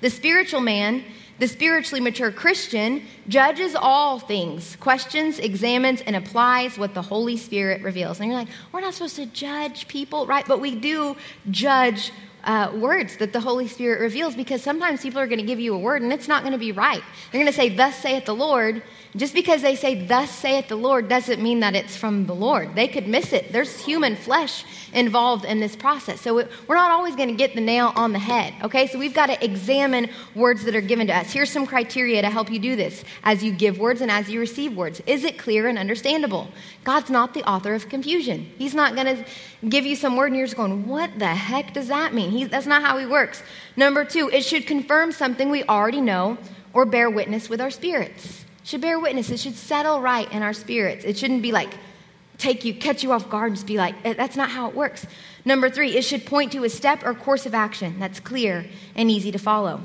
The 0.00 0.10
spiritual 0.10 0.60
man, 0.60 1.04
the 1.38 1.48
spiritually 1.48 2.00
mature 2.00 2.30
Christian, 2.30 3.02
judges 3.26 3.74
all 3.74 4.18
things, 4.18 4.76
questions, 4.76 5.38
examines, 5.38 6.00
and 6.02 6.14
applies 6.14 6.78
what 6.78 6.94
the 6.94 7.02
Holy 7.02 7.36
Spirit 7.36 7.82
reveals. 7.82 8.20
And 8.20 8.28
you're 8.28 8.38
like, 8.38 8.48
we're 8.72 8.82
not 8.82 8.94
supposed 8.94 9.16
to 9.16 9.26
judge 9.26 9.88
people, 9.88 10.26
right? 10.26 10.46
But 10.46 10.60
we 10.60 10.74
do 10.74 11.16
judge 11.50 12.12
uh, 12.44 12.72
words 12.76 13.16
that 13.16 13.32
the 13.32 13.40
Holy 13.40 13.68
Spirit 13.68 14.00
reveals 14.00 14.34
because 14.34 14.62
sometimes 14.62 15.02
people 15.02 15.20
are 15.20 15.26
going 15.26 15.40
to 15.40 15.46
give 15.46 15.60
you 15.60 15.74
a 15.74 15.78
word 15.78 16.02
and 16.02 16.12
it's 16.12 16.28
not 16.28 16.42
going 16.42 16.52
to 16.52 16.58
be 16.58 16.72
right. 16.72 17.02
They're 17.30 17.40
going 17.40 17.52
to 17.52 17.56
say, 17.56 17.68
Thus 17.68 17.96
saith 17.96 18.26
the 18.26 18.34
Lord. 18.34 18.82
Just 19.16 19.32
because 19.32 19.62
they 19.62 19.76
say, 19.76 20.06
Thus 20.06 20.28
saith 20.28 20.66
the 20.66 20.76
Lord, 20.76 21.08
doesn't 21.08 21.40
mean 21.40 21.60
that 21.60 21.76
it's 21.76 21.96
from 21.96 22.26
the 22.26 22.34
Lord. 22.34 22.74
They 22.74 22.88
could 22.88 23.06
miss 23.06 23.32
it. 23.32 23.52
There's 23.52 23.78
human 23.78 24.16
flesh 24.16 24.64
involved 24.92 25.44
in 25.44 25.60
this 25.60 25.76
process. 25.76 26.20
So 26.20 26.34
we're 26.34 26.74
not 26.74 26.90
always 26.90 27.14
going 27.14 27.28
to 27.28 27.34
get 27.34 27.54
the 27.54 27.60
nail 27.60 27.92
on 27.94 28.12
the 28.12 28.18
head, 28.18 28.54
okay? 28.62 28.88
So 28.88 28.98
we've 28.98 29.14
got 29.14 29.26
to 29.26 29.44
examine 29.44 30.10
words 30.34 30.64
that 30.64 30.74
are 30.74 30.80
given 30.80 31.06
to 31.06 31.16
us. 31.16 31.32
Here's 31.32 31.50
some 31.50 31.64
criteria 31.64 32.22
to 32.22 32.30
help 32.30 32.50
you 32.50 32.58
do 32.58 32.74
this 32.74 33.04
as 33.22 33.44
you 33.44 33.52
give 33.52 33.78
words 33.78 34.00
and 34.00 34.10
as 34.10 34.28
you 34.28 34.40
receive 34.40 34.76
words. 34.76 35.00
Is 35.06 35.22
it 35.22 35.38
clear 35.38 35.68
and 35.68 35.78
understandable? 35.78 36.48
God's 36.82 37.10
not 37.10 37.34
the 37.34 37.48
author 37.48 37.72
of 37.74 37.88
confusion. 37.88 38.50
He's 38.58 38.74
not 38.74 38.96
going 38.96 39.16
to 39.16 39.24
give 39.68 39.86
you 39.86 39.94
some 39.94 40.16
word 40.16 40.26
and 40.26 40.36
you're 40.36 40.46
just 40.46 40.56
going, 40.56 40.88
What 40.88 41.20
the 41.20 41.26
heck 41.26 41.72
does 41.72 41.86
that 41.88 42.14
mean? 42.14 42.30
He, 42.30 42.44
that's 42.44 42.66
not 42.66 42.82
how 42.82 42.98
He 42.98 43.06
works. 43.06 43.44
Number 43.76 44.04
two, 44.04 44.28
it 44.30 44.42
should 44.42 44.66
confirm 44.66 45.12
something 45.12 45.50
we 45.50 45.62
already 45.64 46.00
know 46.00 46.36
or 46.72 46.84
bear 46.84 47.08
witness 47.08 47.48
with 47.48 47.60
our 47.60 47.70
spirits 47.70 48.43
should 48.64 48.80
bear 48.80 48.98
witness. 48.98 49.30
It 49.30 49.38
should 49.38 49.54
settle 49.54 50.00
right 50.00 50.30
in 50.32 50.42
our 50.42 50.52
spirits. 50.52 51.04
It 51.04 51.16
shouldn't 51.16 51.42
be 51.42 51.52
like 51.52 51.70
take 52.38 52.64
you, 52.64 52.74
catch 52.74 53.02
you 53.02 53.12
off 53.12 53.30
guard, 53.30 53.48
and 53.48 53.56
just 53.56 53.66
be 53.66 53.76
like, 53.76 53.94
eh, 54.04 54.14
that's 54.14 54.36
not 54.36 54.50
how 54.50 54.68
it 54.68 54.74
works. 54.74 55.06
Number 55.44 55.70
three, 55.70 55.96
it 55.96 56.02
should 56.02 56.26
point 56.26 56.50
to 56.52 56.64
a 56.64 56.68
step 56.68 57.04
or 57.04 57.14
course 57.14 57.46
of 57.46 57.54
action 57.54 58.00
that's 58.00 58.18
clear 58.18 58.66
and 58.96 59.10
easy 59.10 59.30
to 59.30 59.38
follow. 59.38 59.84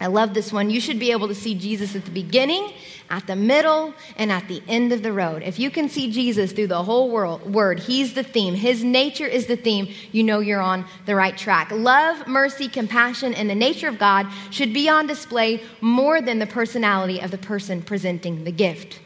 I 0.00 0.06
love 0.06 0.32
this 0.32 0.50
one. 0.50 0.70
You 0.70 0.80
should 0.80 0.98
be 0.98 1.12
able 1.12 1.28
to 1.28 1.34
see 1.34 1.54
Jesus 1.54 1.94
at 1.94 2.06
the 2.06 2.10
beginning, 2.10 2.72
at 3.10 3.26
the 3.26 3.36
middle, 3.36 3.92
and 4.16 4.32
at 4.32 4.48
the 4.48 4.62
end 4.66 4.94
of 4.94 5.02
the 5.02 5.12
road. 5.12 5.42
If 5.42 5.58
you 5.58 5.70
can 5.70 5.90
see 5.90 6.10
Jesus 6.10 6.52
through 6.52 6.68
the 6.68 6.82
whole 6.82 7.10
world, 7.10 7.52
word, 7.52 7.78
he's 7.78 8.14
the 8.14 8.22
theme. 8.22 8.54
His 8.54 8.82
nature 8.82 9.26
is 9.26 9.44
the 9.44 9.56
theme. 9.56 9.92
You 10.10 10.22
know 10.22 10.40
you're 10.40 10.62
on 10.62 10.86
the 11.04 11.14
right 11.14 11.36
track. 11.36 11.70
Love, 11.70 12.26
mercy, 12.26 12.66
compassion, 12.66 13.34
and 13.34 13.50
the 13.50 13.54
nature 13.54 13.88
of 13.88 13.98
God 13.98 14.26
should 14.50 14.72
be 14.72 14.88
on 14.88 15.06
display 15.06 15.62
more 15.82 16.22
than 16.22 16.38
the 16.38 16.46
personality 16.46 17.20
of 17.20 17.30
the 17.30 17.38
person 17.38 17.82
presenting 17.82 18.44
the 18.44 18.52
gift. 18.52 19.00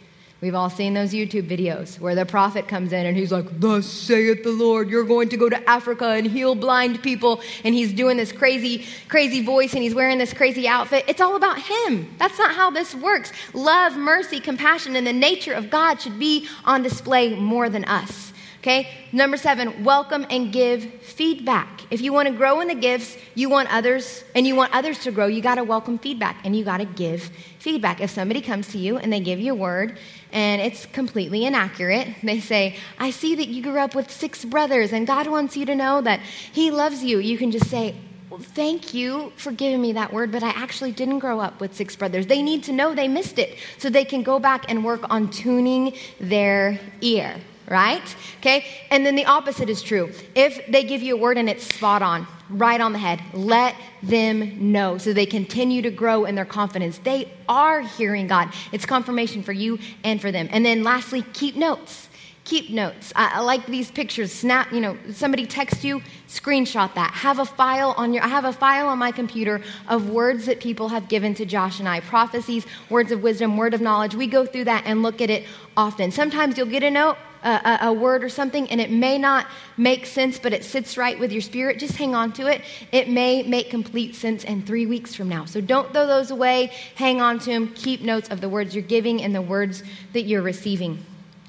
We've 0.44 0.54
all 0.54 0.68
seen 0.68 0.92
those 0.92 1.14
YouTube 1.14 1.48
videos 1.48 1.98
where 1.98 2.14
the 2.14 2.26
prophet 2.26 2.68
comes 2.68 2.92
in 2.92 3.06
and 3.06 3.16
he's 3.16 3.32
like, 3.32 3.46
Thus 3.60 3.86
saith 3.86 4.42
the 4.42 4.50
Lord, 4.50 4.90
you're 4.90 5.04
going 5.04 5.30
to 5.30 5.38
go 5.38 5.48
to 5.48 5.70
Africa 5.70 6.08
and 6.08 6.26
heal 6.26 6.54
blind 6.54 7.02
people. 7.02 7.40
And 7.64 7.74
he's 7.74 7.94
doing 7.94 8.18
this 8.18 8.30
crazy, 8.30 8.84
crazy 9.08 9.42
voice 9.42 9.72
and 9.72 9.82
he's 9.82 9.94
wearing 9.94 10.18
this 10.18 10.34
crazy 10.34 10.68
outfit. 10.68 11.06
It's 11.08 11.22
all 11.22 11.36
about 11.36 11.58
him. 11.62 12.14
That's 12.18 12.38
not 12.38 12.54
how 12.54 12.70
this 12.70 12.94
works. 12.94 13.32
Love, 13.54 13.96
mercy, 13.96 14.38
compassion, 14.38 14.96
and 14.96 15.06
the 15.06 15.14
nature 15.14 15.54
of 15.54 15.70
God 15.70 16.02
should 16.02 16.18
be 16.18 16.46
on 16.66 16.82
display 16.82 17.34
more 17.34 17.70
than 17.70 17.86
us. 17.86 18.33
Okay? 18.64 18.88
Number 19.12 19.36
seven, 19.36 19.84
welcome 19.84 20.24
and 20.30 20.50
give 20.50 20.84
feedback. 21.02 21.82
If 21.90 22.00
you 22.00 22.14
want 22.14 22.28
to 22.28 22.34
grow 22.34 22.62
in 22.62 22.68
the 22.68 22.74
gifts, 22.74 23.14
you 23.34 23.50
want 23.50 23.70
others, 23.70 24.24
and 24.34 24.46
you 24.46 24.56
want 24.56 24.74
others 24.74 25.00
to 25.00 25.10
grow, 25.10 25.26
you 25.26 25.42
got 25.42 25.56
to 25.56 25.64
welcome 25.64 25.98
feedback 25.98 26.40
and 26.46 26.56
you 26.56 26.64
got 26.64 26.78
to 26.78 26.86
give 26.86 27.30
feedback. 27.58 28.00
If 28.00 28.08
somebody 28.08 28.40
comes 28.40 28.68
to 28.68 28.78
you 28.78 28.96
and 28.96 29.12
they 29.12 29.20
give 29.20 29.38
you 29.38 29.52
a 29.52 29.54
word 29.54 29.98
and 30.32 30.62
it's 30.62 30.86
completely 30.86 31.44
inaccurate, 31.44 32.08
they 32.22 32.40
say, 32.40 32.78
I 32.98 33.10
see 33.10 33.34
that 33.34 33.48
you 33.48 33.62
grew 33.62 33.78
up 33.78 33.94
with 33.94 34.10
six 34.10 34.46
brothers 34.46 34.94
and 34.94 35.06
God 35.06 35.26
wants 35.26 35.58
you 35.58 35.66
to 35.66 35.74
know 35.74 36.00
that 36.00 36.20
He 36.20 36.70
loves 36.70 37.04
you. 37.04 37.18
You 37.18 37.36
can 37.36 37.50
just 37.50 37.68
say, 37.68 37.94
thank 38.40 38.94
you 38.94 39.30
for 39.36 39.52
giving 39.52 39.82
me 39.82 39.92
that 39.92 40.10
word, 40.10 40.32
but 40.32 40.42
I 40.42 40.48
actually 40.48 40.92
didn't 40.92 41.18
grow 41.18 41.38
up 41.38 41.60
with 41.60 41.74
six 41.74 41.96
brothers. 41.96 42.28
They 42.28 42.40
need 42.40 42.64
to 42.64 42.72
know 42.72 42.94
they 42.94 43.08
missed 43.08 43.38
it 43.38 43.58
so 43.76 43.90
they 43.90 44.06
can 44.06 44.22
go 44.22 44.38
back 44.38 44.70
and 44.70 44.82
work 44.82 45.02
on 45.10 45.30
tuning 45.30 45.92
their 46.18 46.80
ear 47.02 47.36
right? 47.68 48.16
Okay? 48.40 48.64
And 48.90 49.04
then 49.04 49.14
the 49.14 49.24
opposite 49.24 49.68
is 49.68 49.82
true. 49.82 50.12
If 50.34 50.66
they 50.66 50.84
give 50.84 51.02
you 51.02 51.16
a 51.16 51.18
word 51.18 51.38
and 51.38 51.48
it's 51.48 51.64
spot 51.74 52.02
on, 52.02 52.26
right 52.50 52.80
on 52.80 52.92
the 52.92 52.98
head, 52.98 53.20
let 53.32 53.74
them 54.02 54.72
know 54.72 54.98
so 54.98 55.12
they 55.12 55.26
continue 55.26 55.82
to 55.82 55.90
grow 55.90 56.24
in 56.24 56.34
their 56.34 56.44
confidence. 56.44 56.98
They 56.98 57.32
are 57.48 57.80
hearing 57.80 58.26
God. 58.26 58.52
It's 58.72 58.86
confirmation 58.86 59.42
for 59.42 59.52
you 59.52 59.78
and 60.02 60.20
for 60.20 60.30
them. 60.30 60.48
And 60.50 60.64
then 60.64 60.82
lastly, 60.82 61.22
keep 61.32 61.56
notes. 61.56 62.08
Keep 62.44 62.68
notes. 62.68 63.10
I, 63.16 63.36
I 63.36 63.40
like 63.40 63.64
these 63.64 63.90
pictures. 63.90 64.30
Snap, 64.30 64.70
you 64.70 64.82
know, 64.82 64.98
somebody 65.10 65.46
text 65.46 65.82
you, 65.82 66.02
screenshot 66.28 66.92
that. 66.94 67.10
Have 67.12 67.38
a 67.38 67.46
file 67.46 67.94
on 67.96 68.12
your 68.12 68.22
I 68.22 68.28
have 68.28 68.44
a 68.44 68.52
file 68.52 68.86
on 68.88 68.98
my 68.98 69.12
computer 69.12 69.62
of 69.88 70.10
words 70.10 70.44
that 70.44 70.60
people 70.60 70.90
have 70.90 71.08
given 71.08 71.34
to 71.36 71.46
Josh 71.46 71.78
and 71.78 71.88
I. 71.88 72.00
Prophecies, 72.00 72.66
words 72.90 73.12
of 73.12 73.22
wisdom, 73.22 73.56
word 73.56 73.72
of 73.72 73.80
knowledge. 73.80 74.14
We 74.14 74.26
go 74.26 74.44
through 74.44 74.64
that 74.64 74.82
and 74.84 75.02
look 75.02 75.22
at 75.22 75.30
it 75.30 75.46
often. 75.74 76.10
Sometimes 76.10 76.58
you'll 76.58 76.66
get 76.66 76.82
a 76.82 76.90
note 76.90 77.16
a, 77.44 77.78
a, 77.82 77.92
word 77.92 78.24
or 78.24 78.28
something 78.28 78.68
and 78.70 78.80
it 78.80 78.90
may 78.90 79.18
not 79.18 79.46
make 79.76 80.06
sense, 80.06 80.38
but 80.38 80.52
it 80.52 80.64
sits 80.64 80.96
right 80.96 81.18
with 81.18 81.30
your 81.30 81.42
spirit, 81.42 81.78
just 81.78 81.96
hang 81.96 82.14
on 82.14 82.32
to 82.32 82.46
it. 82.46 82.62
It 82.90 83.08
may 83.08 83.42
make 83.42 83.70
complete 83.70 84.14
sense 84.14 84.44
in 84.44 84.62
three 84.62 84.86
weeks 84.86 85.14
from 85.14 85.28
now. 85.28 85.44
So 85.44 85.60
don't 85.60 85.92
throw 85.92 86.06
those 86.06 86.30
away. 86.30 86.72
Hang 86.94 87.20
on 87.20 87.38
to 87.40 87.46
them. 87.46 87.68
Keep 87.74 88.00
notes 88.00 88.30
of 88.30 88.40
the 88.40 88.48
words 88.48 88.74
you're 88.74 88.82
giving 88.82 89.22
and 89.22 89.34
the 89.34 89.42
words 89.42 89.82
that 90.14 90.22
you're 90.22 90.42
receiving. 90.42 91.04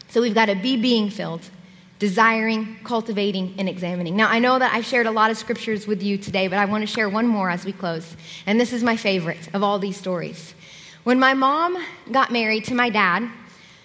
So 0.09 0.21
we've 0.21 0.35
got 0.35 0.45
to 0.45 0.55
be 0.55 0.77
being 0.77 1.09
filled, 1.09 1.49
desiring, 1.99 2.77
cultivating, 2.83 3.55
and 3.57 3.69
examining. 3.69 4.15
Now, 4.15 4.29
I 4.29 4.39
know 4.39 4.59
that 4.59 4.73
I've 4.73 4.85
shared 4.85 5.07
a 5.07 5.11
lot 5.11 5.31
of 5.31 5.37
scriptures 5.37 5.87
with 5.87 6.03
you 6.03 6.17
today, 6.17 6.47
but 6.47 6.57
I 6.57 6.65
want 6.65 6.81
to 6.81 6.87
share 6.87 7.09
one 7.09 7.27
more 7.27 7.49
as 7.49 7.65
we 7.65 7.71
close. 7.71 8.15
And 8.45 8.59
this 8.59 8.73
is 8.73 8.83
my 8.83 8.97
favorite 8.97 9.49
of 9.53 9.63
all 9.63 9.79
these 9.79 9.97
stories. 9.97 10.53
When 11.03 11.19
my 11.19 11.33
mom 11.33 11.77
got 12.11 12.31
married 12.31 12.65
to 12.65 12.75
my 12.75 12.89
dad, 12.89 13.29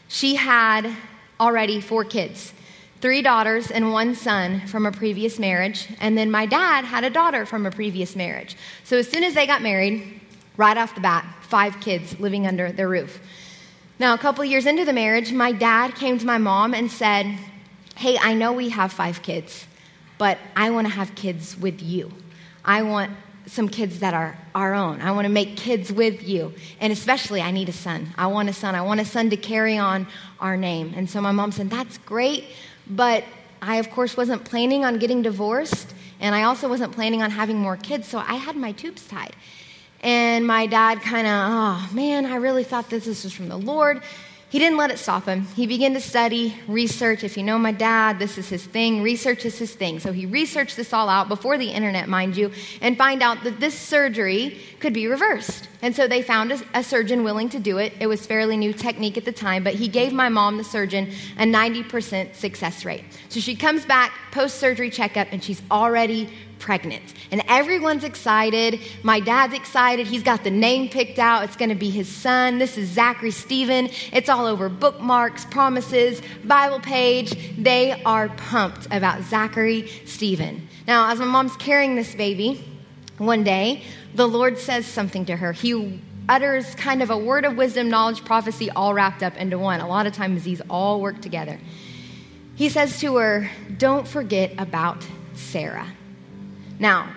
she 0.09 0.35
had 0.35 0.93
already 1.41 1.81
four 1.81 2.05
kids 2.05 2.53
three 3.01 3.23
daughters 3.23 3.71
and 3.71 3.93
one 3.93 4.15
son 4.15 4.61
from 4.67 4.87
a 4.87 4.93
previous 4.93 5.39
marriage. 5.39 5.89
And 6.01 6.17
then 6.17 6.31
my 6.31 6.47
dad 6.47 6.85
had 6.85 7.05
a 7.05 7.11
daughter 7.11 7.47
from 7.47 7.67
a 7.67 7.71
previous 7.71 8.15
marriage. 8.15 8.57
So 8.85 8.99
as 8.99 9.09
soon 9.09 9.25
as 9.25 9.35
they 9.35 9.47
got 9.47 9.63
married, 9.63 10.21
right 10.57 10.77
off 10.77 10.95
the 10.95 11.01
bat, 11.01 11.25
five 11.43 11.81
kids 11.81 12.19
living 12.21 12.47
under 12.47 12.71
their 12.71 12.89
roof. 12.89 13.21
Now, 13.99 14.15
a 14.15 14.19
couple 14.19 14.45
years 14.45 14.67
into 14.67 14.85
the 14.85 14.93
marriage, 14.93 15.33
my 15.33 15.53
dad 15.53 15.95
came 15.95 16.19
to 16.19 16.27
my 16.27 16.39
mom 16.39 16.75
and 16.75 16.91
said, 16.91 17.27
Hey, 17.97 18.17
I 18.19 18.35
know 18.35 18.53
we 18.53 18.71
have 18.71 18.93
five 18.93 19.23
kids, 19.23 19.67
but 20.17 20.39
I 20.57 20.71
want 20.71 20.87
to 20.87 20.93
have 20.93 21.15
kids 21.15 21.57
with 21.59 21.83
you. 21.83 22.11
I 22.65 22.83
want 22.83 23.11
some 23.51 23.69
kids 23.69 23.99
that 23.99 24.15
are 24.15 24.39
our 24.55 24.75
own. 24.75 25.01
I 25.01 25.11
want 25.11 25.25
to 25.25 25.33
make 25.33 25.57
kids 25.57 25.93
with 25.93 26.23
you. 26.23 26.53
And 26.81 26.93
especially, 26.93 27.43
I 27.43 27.51
need 27.51 27.69
a 27.69 27.73
son. 27.73 28.09
I 28.17 28.29
want 28.29 28.49
a 28.49 28.53
son. 28.53 28.77
I 28.77 28.83
want 28.83 29.01
a 29.01 29.05
son 29.05 29.29
to 29.31 29.37
carry 29.37 29.77
on 29.77 30.07
our 30.39 30.57
name. 30.57 30.93
And 30.95 31.11
so 31.11 31.21
my 31.21 31.33
mom 31.33 31.51
said, 31.51 31.69
That's 31.69 31.99
great, 31.99 32.45
but 32.87 33.25
I, 33.61 33.77
of 33.77 33.91
course, 33.91 34.17
wasn't 34.17 34.45
planning 34.45 34.85
on 34.85 34.99
getting 34.99 35.23
divorced. 35.23 35.95
And 36.21 36.35
I 36.35 36.45
also 36.45 36.69
wasn't 36.69 36.93
planning 36.93 37.23
on 37.23 37.31
having 37.31 37.59
more 37.59 37.77
kids. 37.77 38.07
So 38.07 38.19
I 38.19 38.35
had 38.35 38.55
my 38.55 38.73
tubes 38.73 39.07
tied. 39.07 39.35
And 40.03 40.47
my 40.47 40.67
dad 40.67 41.01
kind 41.01 41.27
of, 41.27 41.33
oh 41.35 41.95
man, 41.95 42.27
I 42.27 42.37
really 42.37 42.65
thought 42.65 42.89
this 42.89 43.05
this 43.05 43.25
was 43.25 43.33
from 43.33 43.49
the 43.49 43.59
Lord. 43.59 44.03
He 44.51 44.59
didn't 44.59 44.79
let 44.79 44.91
it 44.91 44.99
stop 44.99 45.27
him. 45.27 45.43
He 45.55 45.69
began 45.69 45.95
to 45.95 46.01
study, 46.01 46.57
research. 46.67 47.23
If 47.23 47.37
you 47.37 47.45
know 47.45 47.57
my 47.57 47.71
dad, 47.71 48.19
this 48.19 48.37
is 48.37 48.49
his 48.49 48.65
thing. 48.65 49.01
Research 49.01 49.45
is 49.45 49.57
his 49.57 49.73
thing. 49.73 50.01
So 50.01 50.11
he 50.11 50.27
researched 50.27 50.77
this 50.77 50.93
all 50.93 51.09
out 51.09 51.29
before 51.29 51.57
the 51.57 51.71
internet, 51.71 52.09
mind 52.09 52.37
you, 52.37 52.51
and 52.81 52.99
find 52.99 53.23
out 53.23 53.45
that 53.45 53.61
this 53.61 53.79
surgery 53.79 54.59
could 54.81 54.93
be 54.93 55.07
reversed. 55.07 55.69
And 55.83 55.95
so 55.95 56.09
they 56.09 56.21
found 56.21 56.51
a, 56.51 56.61
a 56.75 56.83
surgeon 56.83 57.23
willing 57.23 57.49
to 57.51 57.61
do 57.61 57.79
it. 57.79 57.93
It 58.01 58.09
was 58.09 58.27
fairly 58.27 58.57
new 58.57 58.73
technique 58.73 59.17
at 59.17 59.25
the 59.25 59.31
time, 59.31 59.63
but 59.63 59.75
he 59.75 59.87
gave 59.87 60.13
my 60.13 60.29
mom, 60.29 60.57
the 60.57 60.65
surgeon, 60.65 61.13
a 61.39 61.45
90% 61.45 62.35
success 62.35 62.85
rate. 62.85 63.05
So 63.29 63.39
she 63.39 63.55
comes 63.55 63.85
back 63.85 64.13
post 64.33 64.57
surgery 64.57 64.91
checkup 64.91 65.29
and 65.31 65.45
she's 65.45 65.63
already 65.71 66.29
pregnant. 66.61 67.15
And 67.33 67.43
everyone's 67.49 68.05
excited. 68.05 68.81
My 69.03 69.19
dad's 69.19 69.55
excited. 69.55 70.07
He's 70.07 70.23
got 70.23 70.45
the 70.45 70.51
name 70.51 70.89
picked 70.89 71.19
out. 71.19 71.43
It's 71.45 71.57
going 71.57 71.71
to 71.71 71.75
be 71.75 71.91
his 71.91 72.09
son. 72.09 72.59
This 72.59 72.79
is 72.79 72.89
Zachary 72.89 73.33
Stephen. 73.33 73.89
It's 74.13 74.29
all 74.29 74.47
over 74.47 74.69
bookmarks, 74.69 75.45
promises, 75.47 76.23
Bible 76.45 76.79
page. 76.79 77.57
They 77.57 78.01
are 78.05 78.29
pumped 78.29 78.87
about 78.93 79.23
Zachary 79.25 79.89
Stephen. 80.05 80.69
Now, 80.87 81.11
as 81.11 81.19
my 81.19 81.25
mom's 81.25 81.57
carrying 81.57 81.97
this 81.97 82.15
baby, 82.15 82.65
one 83.19 83.43
day, 83.43 83.83
the 84.15 84.29
Lord 84.29 84.59
says 84.59 84.87
something 84.87 85.25
to 85.27 85.37
her. 85.37 85.53
He 85.53 86.01
utters 86.29 86.75
kind 86.77 87.03
of 87.03 87.11
a 87.11 87.19
word 87.19 87.45
of 87.45 87.57
wisdom, 87.57 87.91
knowledge, 87.91 88.25
prophecy, 88.25 88.71
all 88.71 88.95
wrapped 88.95 89.23
up 89.23 89.37
into 89.37 89.59
one. 89.59 89.81
A 89.81 89.89
lot 89.89 90.07
of 90.07 90.13
times 90.13 90.45
these 90.45 90.61
all 90.71 91.01
work 91.01 91.21
together. 91.21 91.59
He 92.55 92.69
says 92.69 93.01
to 93.01 93.17
her, 93.17 93.51
Don't 93.79 94.07
forget 94.07 94.53
about 94.59 95.05
Sarah. 95.35 95.87
Now, 96.81 97.13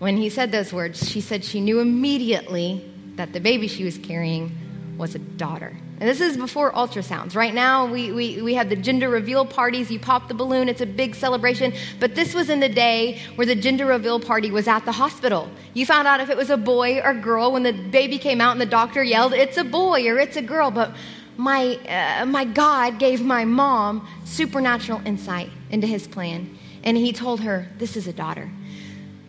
when 0.00 0.16
he 0.16 0.28
said 0.28 0.52
those 0.52 0.72
words, 0.72 1.08
she 1.08 1.20
said 1.20 1.44
she 1.44 1.60
knew 1.60 1.80
immediately 1.80 2.84
that 3.14 3.32
the 3.32 3.40
baby 3.40 3.68
she 3.68 3.84
was 3.84 3.96
carrying 3.96 4.54
was 4.98 5.14
a 5.14 5.18
daughter. 5.18 5.74
And 5.98 6.08
this 6.08 6.20
is 6.20 6.36
before 6.36 6.72
ultrasounds. 6.72 7.34
Right 7.34 7.54
now, 7.54 7.86
we, 7.86 8.12
we, 8.12 8.42
we 8.42 8.54
have 8.54 8.68
the 8.68 8.76
gender 8.76 9.08
reveal 9.08 9.46
parties. 9.46 9.90
You 9.90 9.98
pop 9.98 10.28
the 10.28 10.34
balloon, 10.34 10.68
it's 10.68 10.82
a 10.82 10.86
big 10.86 11.14
celebration. 11.14 11.72
But 12.00 12.14
this 12.14 12.34
was 12.34 12.50
in 12.50 12.60
the 12.60 12.68
day 12.68 13.20
where 13.36 13.46
the 13.46 13.54
gender 13.54 13.86
reveal 13.86 14.20
party 14.20 14.50
was 14.50 14.68
at 14.68 14.84
the 14.84 14.92
hospital. 14.92 15.48
You 15.72 15.86
found 15.86 16.06
out 16.06 16.20
if 16.20 16.28
it 16.28 16.36
was 16.36 16.50
a 16.50 16.58
boy 16.58 17.00
or 17.00 17.14
girl 17.14 17.52
when 17.52 17.62
the 17.62 17.72
baby 17.72 18.18
came 18.18 18.42
out 18.42 18.52
and 18.52 18.60
the 18.60 18.66
doctor 18.66 19.02
yelled, 19.02 19.32
It's 19.32 19.56
a 19.56 19.64
boy 19.64 20.06
or 20.06 20.18
it's 20.18 20.36
a 20.36 20.42
girl. 20.42 20.70
But 20.70 20.94
my, 21.38 21.76
uh, 21.76 22.26
my 22.26 22.44
God 22.44 22.98
gave 22.98 23.22
my 23.22 23.46
mom 23.46 24.06
supernatural 24.24 25.00
insight 25.06 25.50
into 25.70 25.86
his 25.86 26.06
plan. 26.06 26.58
And 26.84 26.96
he 26.96 27.12
told 27.12 27.40
her, 27.40 27.68
This 27.78 27.96
is 27.96 28.06
a 28.06 28.12
daughter. 28.12 28.50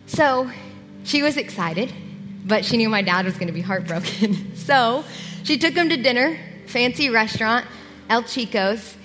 So 0.08 0.50
she 1.04 1.22
was 1.22 1.36
excited, 1.36 1.92
but 2.44 2.64
she 2.64 2.76
knew 2.76 2.88
my 2.88 3.02
dad 3.02 3.26
was 3.26 3.34
going 3.34 3.46
to 3.46 3.52
be 3.52 3.60
heartbroken. 3.60 4.56
so 4.56 5.04
she 5.44 5.58
took 5.58 5.74
him 5.74 5.90
to 5.90 5.96
dinner, 5.96 6.38
fancy 6.66 7.10
restaurant, 7.10 7.66
El 8.08 8.22
Chico's, 8.24 8.96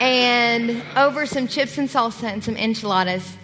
and 0.00 0.82
over 0.96 1.26
some 1.26 1.48
chips 1.48 1.76
and 1.78 1.88
salsa 1.88 2.24
and 2.24 2.44
some 2.44 2.56
enchiladas, 2.56 3.36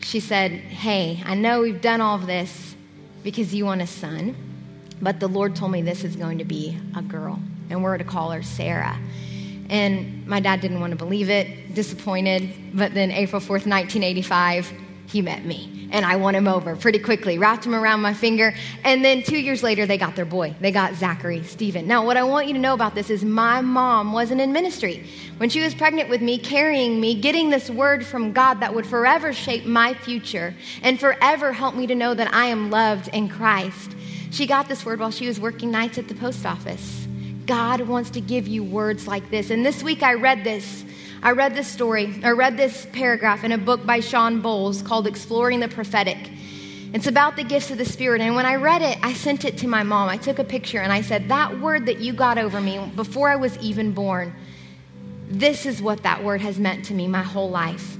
she 0.00 0.18
said, 0.18 0.50
Hey, 0.50 1.22
I 1.24 1.34
know 1.34 1.60
we've 1.60 1.80
done 1.80 2.00
all 2.00 2.16
of 2.16 2.26
this 2.26 2.74
because 3.22 3.54
you 3.54 3.66
want 3.66 3.82
a 3.82 3.86
son, 3.86 4.34
but 5.00 5.20
the 5.20 5.28
Lord 5.28 5.54
told 5.54 5.72
me 5.72 5.82
this 5.82 6.04
is 6.04 6.16
going 6.16 6.38
to 6.38 6.44
be 6.44 6.78
a 6.96 7.02
girl, 7.02 7.38
and 7.70 7.82
we're 7.82 7.98
to 7.98 8.04
call 8.04 8.30
her 8.30 8.42
Sarah. 8.42 8.98
And 9.68 10.26
my 10.26 10.40
dad 10.40 10.60
didn't 10.60 10.80
want 10.80 10.90
to 10.90 10.96
believe 10.96 11.30
it, 11.30 11.74
disappointed, 11.74 12.50
but 12.74 12.92
then 12.94 13.10
April 13.10 13.40
4th, 13.40 13.66
1985, 13.66 14.72
he 15.12 15.20
met 15.22 15.44
me. 15.44 15.88
And 15.92 16.06
I 16.06 16.16
won 16.16 16.34
him 16.34 16.48
over 16.48 16.74
pretty 16.74 16.98
quickly, 16.98 17.38
wrapped 17.38 17.66
him 17.66 17.74
around 17.74 18.00
my 18.00 18.14
finger. 18.14 18.54
And 18.82 19.04
then 19.04 19.22
two 19.22 19.36
years 19.36 19.62
later, 19.62 19.84
they 19.84 19.98
got 19.98 20.16
their 20.16 20.24
boy. 20.24 20.54
They 20.60 20.72
got 20.72 20.94
Zachary 20.94 21.42
Stephen. 21.42 21.86
Now, 21.86 22.04
what 22.06 22.16
I 22.16 22.22
want 22.22 22.46
you 22.46 22.54
to 22.54 22.58
know 22.58 22.72
about 22.72 22.94
this 22.94 23.10
is 23.10 23.22
my 23.22 23.60
mom 23.60 24.14
wasn't 24.14 24.40
in 24.40 24.52
ministry. 24.52 25.06
When 25.36 25.50
she 25.50 25.60
was 25.60 25.74
pregnant 25.74 26.08
with 26.08 26.22
me, 26.22 26.38
carrying 26.38 26.98
me, 26.98 27.14
getting 27.14 27.50
this 27.50 27.68
word 27.68 28.06
from 28.06 28.32
God 28.32 28.60
that 28.60 28.74
would 28.74 28.86
forever 28.86 29.34
shape 29.34 29.66
my 29.66 29.92
future 29.92 30.54
and 30.82 30.98
forever 30.98 31.52
help 31.52 31.74
me 31.74 31.86
to 31.86 31.94
know 31.94 32.14
that 32.14 32.32
I 32.32 32.46
am 32.46 32.70
loved 32.70 33.08
in 33.08 33.28
Christ, 33.28 33.94
she 34.30 34.46
got 34.46 34.68
this 34.68 34.86
word 34.86 34.98
while 34.98 35.10
she 35.10 35.28
was 35.28 35.38
working 35.38 35.70
nights 35.70 35.98
at 35.98 36.08
the 36.08 36.14
post 36.14 36.46
office. 36.46 37.06
God 37.44 37.82
wants 37.82 38.08
to 38.10 38.20
give 38.20 38.48
you 38.48 38.64
words 38.64 39.06
like 39.06 39.28
this. 39.30 39.50
And 39.50 39.66
this 39.66 39.82
week 39.82 40.02
I 40.02 40.14
read 40.14 40.42
this 40.42 40.84
I 41.24 41.30
read 41.30 41.54
this 41.54 41.68
story, 41.68 42.12
I 42.24 42.30
read 42.30 42.56
this 42.56 42.84
paragraph 42.92 43.44
in 43.44 43.52
a 43.52 43.58
book 43.58 43.86
by 43.86 44.00
Shawn 44.00 44.42
Bolz 44.42 44.84
called 44.84 45.06
Exploring 45.06 45.60
the 45.60 45.68
Prophetic. 45.68 46.18
It's 46.92 47.06
about 47.06 47.36
the 47.36 47.44
gifts 47.44 47.70
of 47.70 47.78
the 47.78 47.84
Spirit. 47.84 48.20
And 48.20 48.34
when 48.34 48.44
I 48.44 48.56
read 48.56 48.82
it, 48.82 48.98
I 49.04 49.12
sent 49.12 49.44
it 49.44 49.56
to 49.58 49.68
my 49.68 49.84
mom. 49.84 50.08
I 50.08 50.16
took 50.16 50.40
a 50.40 50.44
picture 50.44 50.80
and 50.80 50.92
I 50.92 51.00
said, 51.00 51.28
That 51.28 51.60
word 51.60 51.86
that 51.86 52.00
you 52.00 52.12
got 52.12 52.38
over 52.38 52.60
me 52.60 52.90
before 52.96 53.28
I 53.28 53.36
was 53.36 53.56
even 53.58 53.92
born, 53.92 54.34
this 55.28 55.64
is 55.64 55.80
what 55.80 56.02
that 56.02 56.24
word 56.24 56.40
has 56.40 56.58
meant 56.58 56.86
to 56.86 56.94
me 56.94 57.06
my 57.06 57.22
whole 57.22 57.50
life. 57.50 57.96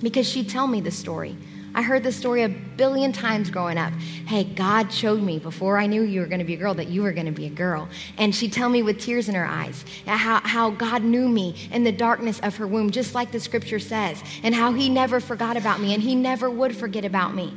Because 0.00 0.28
she'd 0.28 0.48
tell 0.48 0.68
me 0.68 0.80
the 0.80 0.92
story. 0.92 1.36
I 1.74 1.82
heard 1.82 2.02
the 2.02 2.12
story 2.12 2.42
a 2.42 2.48
billion 2.48 3.12
times 3.12 3.50
growing 3.50 3.78
up. 3.78 3.92
Hey, 3.92 4.44
God 4.44 4.92
showed 4.92 5.22
me 5.22 5.38
before 5.38 5.78
I 5.78 5.86
knew 5.86 6.02
you 6.02 6.20
were 6.20 6.26
going 6.26 6.40
to 6.40 6.44
be 6.44 6.54
a 6.54 6.58
girl 6.58 6.74
that 6.74 6.88
you 6.88 7.02
were 7.02 7.12
going 7.12 7.26
to 7.26 7.32
be 7.32 7.46
a 7.46 7.50
girl. 7.50 7.88
And 8.18 8.34
she'd 8.34 8.52
tell 8.52 8.68
me 8.68 8.82
with 8.82 9.00
tears 9.00 9.28
in 9.28 9.34
her 9.34 9.46
eyes 9.46 9.84
how, 10.06 10.40
how 10.42 10.70
God 10.70 11.02
knew 11.02 11.28
me 11.28 11.54
in 11.72 11.84
the 11.84 11.92
darkness 11.92 12.40
of 12.40 12.56
her 12.56 12.66
womb, 12.66 12.90
just 12.90 13.14
like 13.14 13.30
the 13.32 13.40
scripture 13.40 13.78
says, 13.78 14.22
and 14.42 14.54
how 14.54 14.72
He 14.72 14.88
never 14.88 15.20
forgot 15.20 15.56
about 15.56 15.80
me 15.80 15.94
and 15.94 16.02
He 16.02 16.14
never 16.14 16.50
would 16.50 16.76
forget 16.76 17.04
about 17.04 17.34
me. 17.34 17.54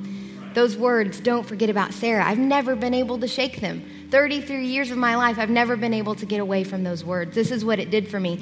Those 0.53 0.77
words, 0.77 1.19
don't 1.19 1.45
forget 1.45 1.69
about 1.69 1.93
Sarah, 1.93 2.23
I've 2.25 2.37
never 2.37 2.75
been 2.75 2.93
able 2.93 3.17
to 3.19 3.27
shake 3.27 3.59
them. 3.59 3.83
33 4.11 4.67
years 4.67 4.91
of 4.91 4.97
my 4.97 5.15
life, 5.15 5.39
I've 5.39 5.49
never 5.49 5.75
been 5.75 5.93
able 5.93 6.13
to 6.15 6.25
get 6.27 6.39
away 6.39 6.63
from 6.63 6.83
those 6.83 7.03
words. 7.03 7.33
This 7.33 7.49
is 7.49 7.65
what 7.65 7.79
it 7.79 7.89
did 7.89 8.07
for 8.07 8.19
me. 8.19 8.39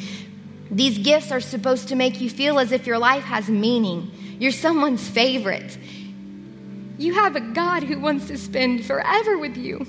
These 0.72 1.00
gifts 1.00 1.32
are 1.32 1.42
supposed 1.42 1.90
to 1.90 1.96
make 1.96 2.22
you 2.22 2.30
feel 2.30 2.58
as 2.58 2.72
if 2.72 2.88
your 2.88 2.98
life 2.98 3.24
has 3.26 3.50
meaning 3.50 4.12
you're 4.42 4.52
someone's 4.52 5.08
favorite. 5.08 5.78
You 6.98 7.14
have 7.14 7.36
a 7.36 7.42
God 7.42 7.84
who 7.84 8.00
wants 8.00 8.26
to 8.30 8.40
spend 8.40 8.84
forever 8.84 9.38
with 9.38 9.56
you. 9.56 9.86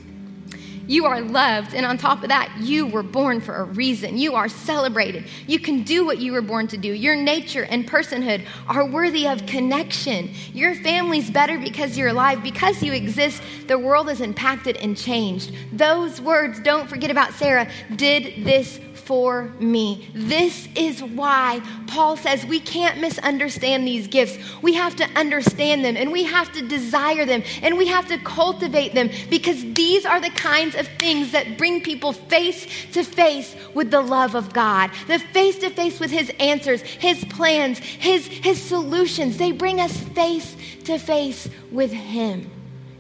You 0.87 1.07
are 1.07 1.23
loved, 1.23 1.73
and 1.73 1.87
on 1.87 1.97
top 1.97 2.23
of 2.23 2.29
that, 2.29 2.55
you 2.59 2.87
were 2.87 3.03
born 3.03 3.41
for 3.41 3.55
a 3.55 3.65
reason. 3.65 4.19
You 4.19 4.35
are 4.35 4.51
celebrated. 4.51 5.25
You 5.47 5.59
can 5.59 5.85
do 5.85 6.05
what 6.05 6.19
you 6.19 6.33
were 6.33 6.43
born 6.43 6.67
to 6.69 6.77
do. 6.77 6.93
Your 6.93 7.17
nature 7.17 7.65
and 7.65 7.89
personhood 7.89 8.45
are 8.69 8.85
worthy 8.85 9.27
of 9.27 9.47
connection. 9.47 10.35
Your 10.53 10.75
family's 10.75 11.31
better 11.31 11.59
because 11.59 11.97
you're 11.97 12.09
alive. 12.09 12.43
Because 12.43 12.83
you 12.83 12.93
exist, 12.93 13.43
the 13.69 13.79
world 13.79 14.11
is 14.11 14.21
impacted 14.21 14.77
and 14.77 14.99
changed. 14.99 15.55
Those 15.73 16.21
words, 16.21 16.61
don't 16.61 16.91
forget 16.91 17.11
about 17.11 17.33
Sarah, 17.33 17.71
did 17.97 18.45
this 18.45 18.79
for 19.05 19.45
me. 19.59 20.09
This 20.15 20.69
is 20.75 21.03
why 21.03 21.61
Paul 21.87 22.17
says 22.17 22.47
we 22.47 22.61
can't 22.61 23.01
misunderstand 23.01 23.87
these 23.87 24.07
gifts. 24.07 24.39
We 24.63 24.75
have 24.75 24.97
to 24.97 25.05
understand 25.17 25.85
them 25.85 25.97
and 25.97 26.13
we 26.13 26.25
have 26.25 26.53
to 26.53 26.67
desire 26.67 27.25
them 27.27 27.43
and 27.63 27.77
we 27.77 27.87
have 27.89 28.07
to 28.09 28.19
cultivate 28.19 28.95
them 28.95 29.11
because 29.29 29.61
these 29.75 30.07
are 30.07 30.21
the 30.21 30.31
kinds 30.31 30.75
of 30.75 30.87
things 30.99 31.33
that 31.33 31.59
bring 31.59 31.83
people 31.83 32.13
face 32.13 32.67
to 32.93 33.03
face 33.05 33.55
with 33.75 33.91
the 33.91 34.01
love 34.01 34.35
of 34.35 34.53
God, 34.53 34.91
the 35.07 35.19
face 35.19 35.59
to 35.59 35.71
face 35.71 35.99
with 36.01 36.11
His 36.11 36.31
answers, 36.41 36.83
His 36.83 37.25
plans, 37.25 37.79
His, 37.79 38.27
His 38.27 38.61
solutions. 38.61 39.37
They 39.37 39.53
bring 39.53 39.81
us 39.81 39.97
face 39.97 40.57
to 40.85 40.99
face 40.99 41.49
with 41.71 41.93
Him. 41.93 42.51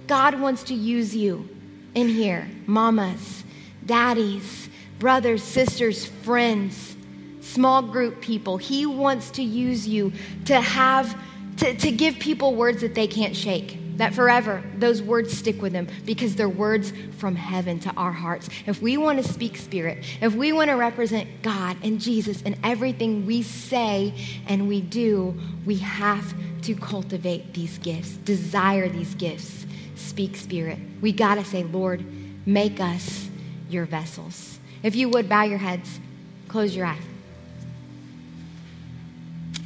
God 0.07 0.40
wants 0.40 0.64
to 0.64 0.74
use 0.74 1.14
you 1.14 1.48
in 1.94 2.09
here, 2.09 2.48
mamas, 2.66 3.44
daddies, 3.84 4.62
brothers, 5.03 5.42
sisters, 5.42 6.07
friends, 6.07 6.94
small 7.40 7.82
group 7.82 8.20
people. 8.20 8.57
He 8.57 8.86
wants 8.86 9.32
to 9.32 9.42
use 9.42 9.88
you 9.88 10.12
to 10.44 10.61
have, 10.61 11.20
to, 11.57 11.74
to 11.74 11.90
give 11.90 12.20
people 12.20 12.55
words 12.55 12.82
that 12.82 12.94
they 12.94 13.09
can't 13.09 13.34
shake 13.34 13.78
that 13.96 14.14
forever 14.14 14.62
those 14.76 15.03
words 15.03 15.36
stick 15.36 15.61
with 15.61 15.72
them 15.72 15.88
because 16.07 16.36
they're 16.36 16.48
words 16.48 16.92
from 17.18 17.34
heaven 17.34 17.80
to 17.80 17.90
our 17.96 18.12
hearts. 18.12 18.48
If 18.64 18.80
we 18.80 18.96
want 18.96 19.20
to 19.20 19.28
speak 19.28 19.57
spirit, 19.57 20.05
if 20.20 20.36
we 20.36 20.53
want 20.53 20.70
to 20.70 20.76
represent 20.76 21.42
God 21.42 21.76
and 21.82 22.00
Jesus 22.00 22.40
in 22.42 22.57
everything 22.62 23.26
we 23.26 23.42
say 23.42 24.14
and 24.46 24.68
we 24.68 24.82
do, 24.82 25.38
we 25.66 25.78
have 25.78 26.32
to 26.62 26.76
cultivate 26.76 27.55
these 27.55 27.76
gifts, 27.78 28.12
desire 28.18 28.88
these 28.88 29.16
gifts, 29.16 29.66
speak 29.96 30.36
spirit. 30.36 30.78
We 31.00 31.11
got 31.11 31.34
to 31.34 31.44
say, 31.44 31.64
Lord, 31.64 32.05
make 32.46 32.78
us 32.78 33.28
your 33.68 33.84
vessels. 33.84 34.51
If 34.83 34.97
you 34.97 35.09
would, 35.11 35.28
bow 35.28 35.45
your 35.45 35.59
heads, 35.59 36.01
close 36.49 36.74
your 36.74 36.87
eyes. 36.87 37.03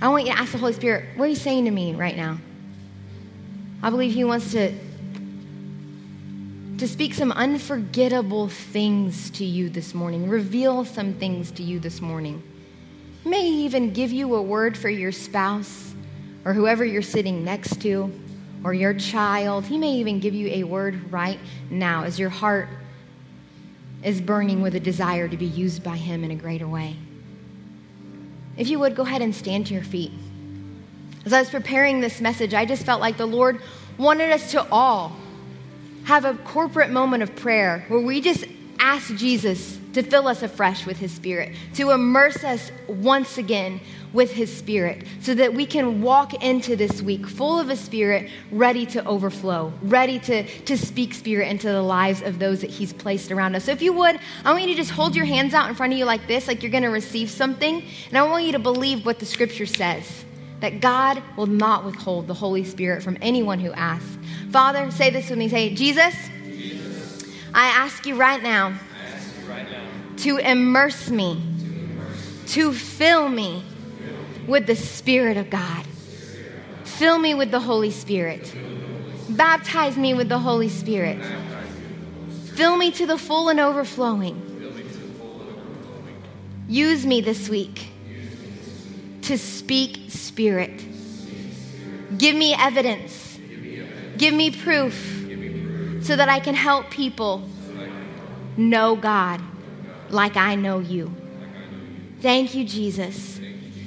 I 0.01 0.09
want 0.09 0.27
you 0.27 0.33
to 0.33 0.39
ask 0.39 0.53
the 0.53 0.59
Holy 0.59 0.75
Spirit, 0.75 1.17
what 1.17 1.25
are 1.25 1.29
you 1.29 1.37
saying 1.37 1.65
to 1.65 1.71
me 1.71 1.95
right 1.95 2.17
now? 2.17 2.39
I 3.83 3.89
believe 3.89 4.13
He 4.13 4.25
wants 4.25 4.53
to, 4.53 4.75
to 6.79 6.87
speak 6.87 7.15
some 7.15 7.33
unforgettable 7.33 8.49
things 8.49 9.31
to 9.31 9.45
you 9.45 9.71
this 9.71 9.95
morning, 9.95 10.29
reveal 10.29 10.85
some 10.85 11.15
things 11.15 11.51
to 11.53 11.63
you 11.63 11.81
this 11.81 12.03
morning. 12.03 12.43
He 13.25 13.31
may 13.31 13.47
even 13.47 13.93
give 13.95 14.13
you 14.13 14.35
a 14.35 14.43
word 14.43 14.77
for 14.77 14.91
your 14.91 15.13
spouse 15.13 15.95
or 16.45 16.53
whoever 16.53 16.85
you're 16.85 17.01
sitting 17.01 17.43
next 17.43 17.81
to 17.81 18.13
or 18.65 18.75
your 18.75 18.93
child. 18.93 19.65
He 19.65 19.79
may 19.79 19.93
even 19.93 20.21
give 20.21 20.35
you 20.35 20.49
a 20.49 20.65
word 20.65 21.11
right 21.11 21.41
now 21.71 22.05
as 22.05 22.19
your 22.19 22.31
heart 22.31 22.69
is 24.07 24.21
burning 24.21 24.63
with 24.63 24.77
a 24.77 24.81
desire 24.81 25.27
to 25.27 25.37
be 25.37 25.47
used 25.47 25.83
by 25.83 25.97
Him 25.97 26.23
in 26.23 26.31
a 26.31 26.37
greater 26.37 26.69
way. 26.69 26.97
If 28.57 28.69
you 28.69 28.79
would, 28.79 28.95
go 28.95 29.03
ahead 29.03 29.21
and 29.21 29.35
stand 29.35 29.67
to 29.67 29.75
your 29.75 29.83
feet. 29.83 30.13
As 31.25 31.33
I 31.33 31.41
was 31.41 31.51
preparing 31.51 32.01
this 32.01 32.21
message, 32.21 32.55
I 32.55 32.65
just 32.67 32.87
felt 32.87 33.01
like 33.01 33.17
the 33.17 33.27
Lord 33.27 33.61
wanted 33.99 34.31
us 34.31 34.53
to 34.53 34.65
all 34.71 35.17
have 36.05 36.25
a 36.25 36.35
corporate 36.35 36.91
moment 36.91 37.25
of 37.25 37.35
prayer 37.35 37.85
where 37.89 37.99
we 37.99 38.21
just 38.21 38.45
ask 38.79 39.13
Jesus 39.17 39.77
to 39.95 40.05
fill 40.05 40.29
us 40.29 40.41
afresh 40.45 40.87
with 40.87 40.99
His 40.99 41.11
Spirit, 41.11 41.57
to 41.75 41.91
immerse 41.91 42.45
us 42.45 42.71
once 42.87 43.39
again 43.39 43.81
with 44.13 44.33
His 44.33 44.55
Spirit, 44.55 45.05
so 45.21 45.35
that 45.35 45.55
we 45.55 45.67
can 45.67 46.03
walk 46.03 46.43
into 46.43 46.77
this 46.77 47.03
week 47.03 47.27
full 47.27 47.59
of 47.59 47.69
a 47.69 47.77
Spirit, 47.77 48.31
ready 48.51 48.87
to 48.87 49.05
overflow, 49.05 49.73
ready 49.83 50.19
to, 50.21 50.45
to 50.65 50.77
speak 50.77 51.15
Spirit 51.15 51.49
into 51.49 51.69
the 51.69 51.83
lives 51.83 52.23
of 52.23 52.39
those 52.39 52.61
that 52.61 52.71
He's 52.71 52.93
placed 52.93 53.31
around 53.31 53.55
us. 53.55 53.65
So, 53.65 53.73
if 53.73 53.83
you 53.83 53.93
would, 53.93 54.19
I 54.45 54.51
want 54.51 54.63
you 54.63 54.71
to 54.71 54.75
just 54.75 54.91
hold 54.91 55.15
your 55.15 55.27
hands 55.27 55.55
out 55.55 55.69
in 55.69 55.75
front 55.75 55.93
of 55.93 55.99
you 55.99 56.05
like 56.05 56.27
this, 56.27 56.49
like 56.49 56.63
you're 56.63 56.73
going 56.73 56.83
to 56.83 56.89
receive 56.89 57.31
something, 57.31 57.83
and 58.09 58.19
I 58.19 58.23
want 58.23 58.45
you 58.45 58.53
to 58.53 58.59
believe 58.59 59.05
what 59.05 59.19
the 59.19 59.27
Scripture 59.27 59.67
says 59.67 60.25
that 60.61 60.81
God 60.81 61.23
will 61.37 61.47
not 61.47 61.85
withhold 61.85 62.27
the 62.27 62.35
Holy 62.35 62.65
Spirit 62.65 63.03
from 63.03 63.19
anyone 63.21 63.59
who 63.59 63.73
asks. 63.73 64.19
Father, 64.51 64.91
say 64.91 65.11
this 65.11 65.29
with 65.29 65.39
me. 65.39 65.49
Say, 65.49 65.75
Jesus, 65.75 66.15
Jesus 66.45 67.25
I 67.55 67.67
ask 67.69 68.07
you 68.07 68.17
right 68.17 68.43
now, 68.43 68.69
you 68.69 69.51
right 69.51 69.71
now 69.71 69.87
to, 70.19 70.39
immerse 70.39 71.11
me, 71.11 71.43
to, 71.61 71.67
immerse 71.67 72.53
to 72.55 72.73
fill 72.73 73.29
me 73.29 73.63
with 74.47 74.67
the 74.67 74.77
Spirit 74.77 75.37
of 75.37 75.51
God. 75.51 75.85
Fill 76.85 77.19
me 77.19 77.35
with 77.35 77.51
the 77.51 77.61
Holy 77.61 77.91
Spirit. 77.91 78.55
Baptize 79.29 79.97
me 79.97 80.15
with 80.15 80.29
the 80.29 80.39
Holy 80.39 80.69
Spirit. 80.69 81.19
Fill 82.55 82.77
me 82.77 82.91
to 82.93 83.07
the 83.07 83.19
full 83.19 83.49
and 83.49 83.61
overflowing. 83.61 84.43
Use 86.69 87.05
me 87.05 87.21
this 87.21 87.49
week 87.49 87.89
to 89.23 89.37
speak 89.37 90.11
spirit. 90.11 90.85
Give 92.17 92.35
me 92.35 92.55
evidence. 92.55 93.39
Give 94.17 94.33
me 94.33 94.51
proof 94.51 94.95
so 96.03 96.17
that 96.17 96.29
I 96.29 96.41
can 96.41 96.55
help 96.55 96.91
people 96.91 97.43
know 98.57 98.97
God 98.97 99.41
like 100.09 100.37
I 100.37 100.55
know 100.55 100.79
you. 100.79 101.15
Thank 102.21 102.55
you, 102.55 102.65
Jesus, 102.65 103.41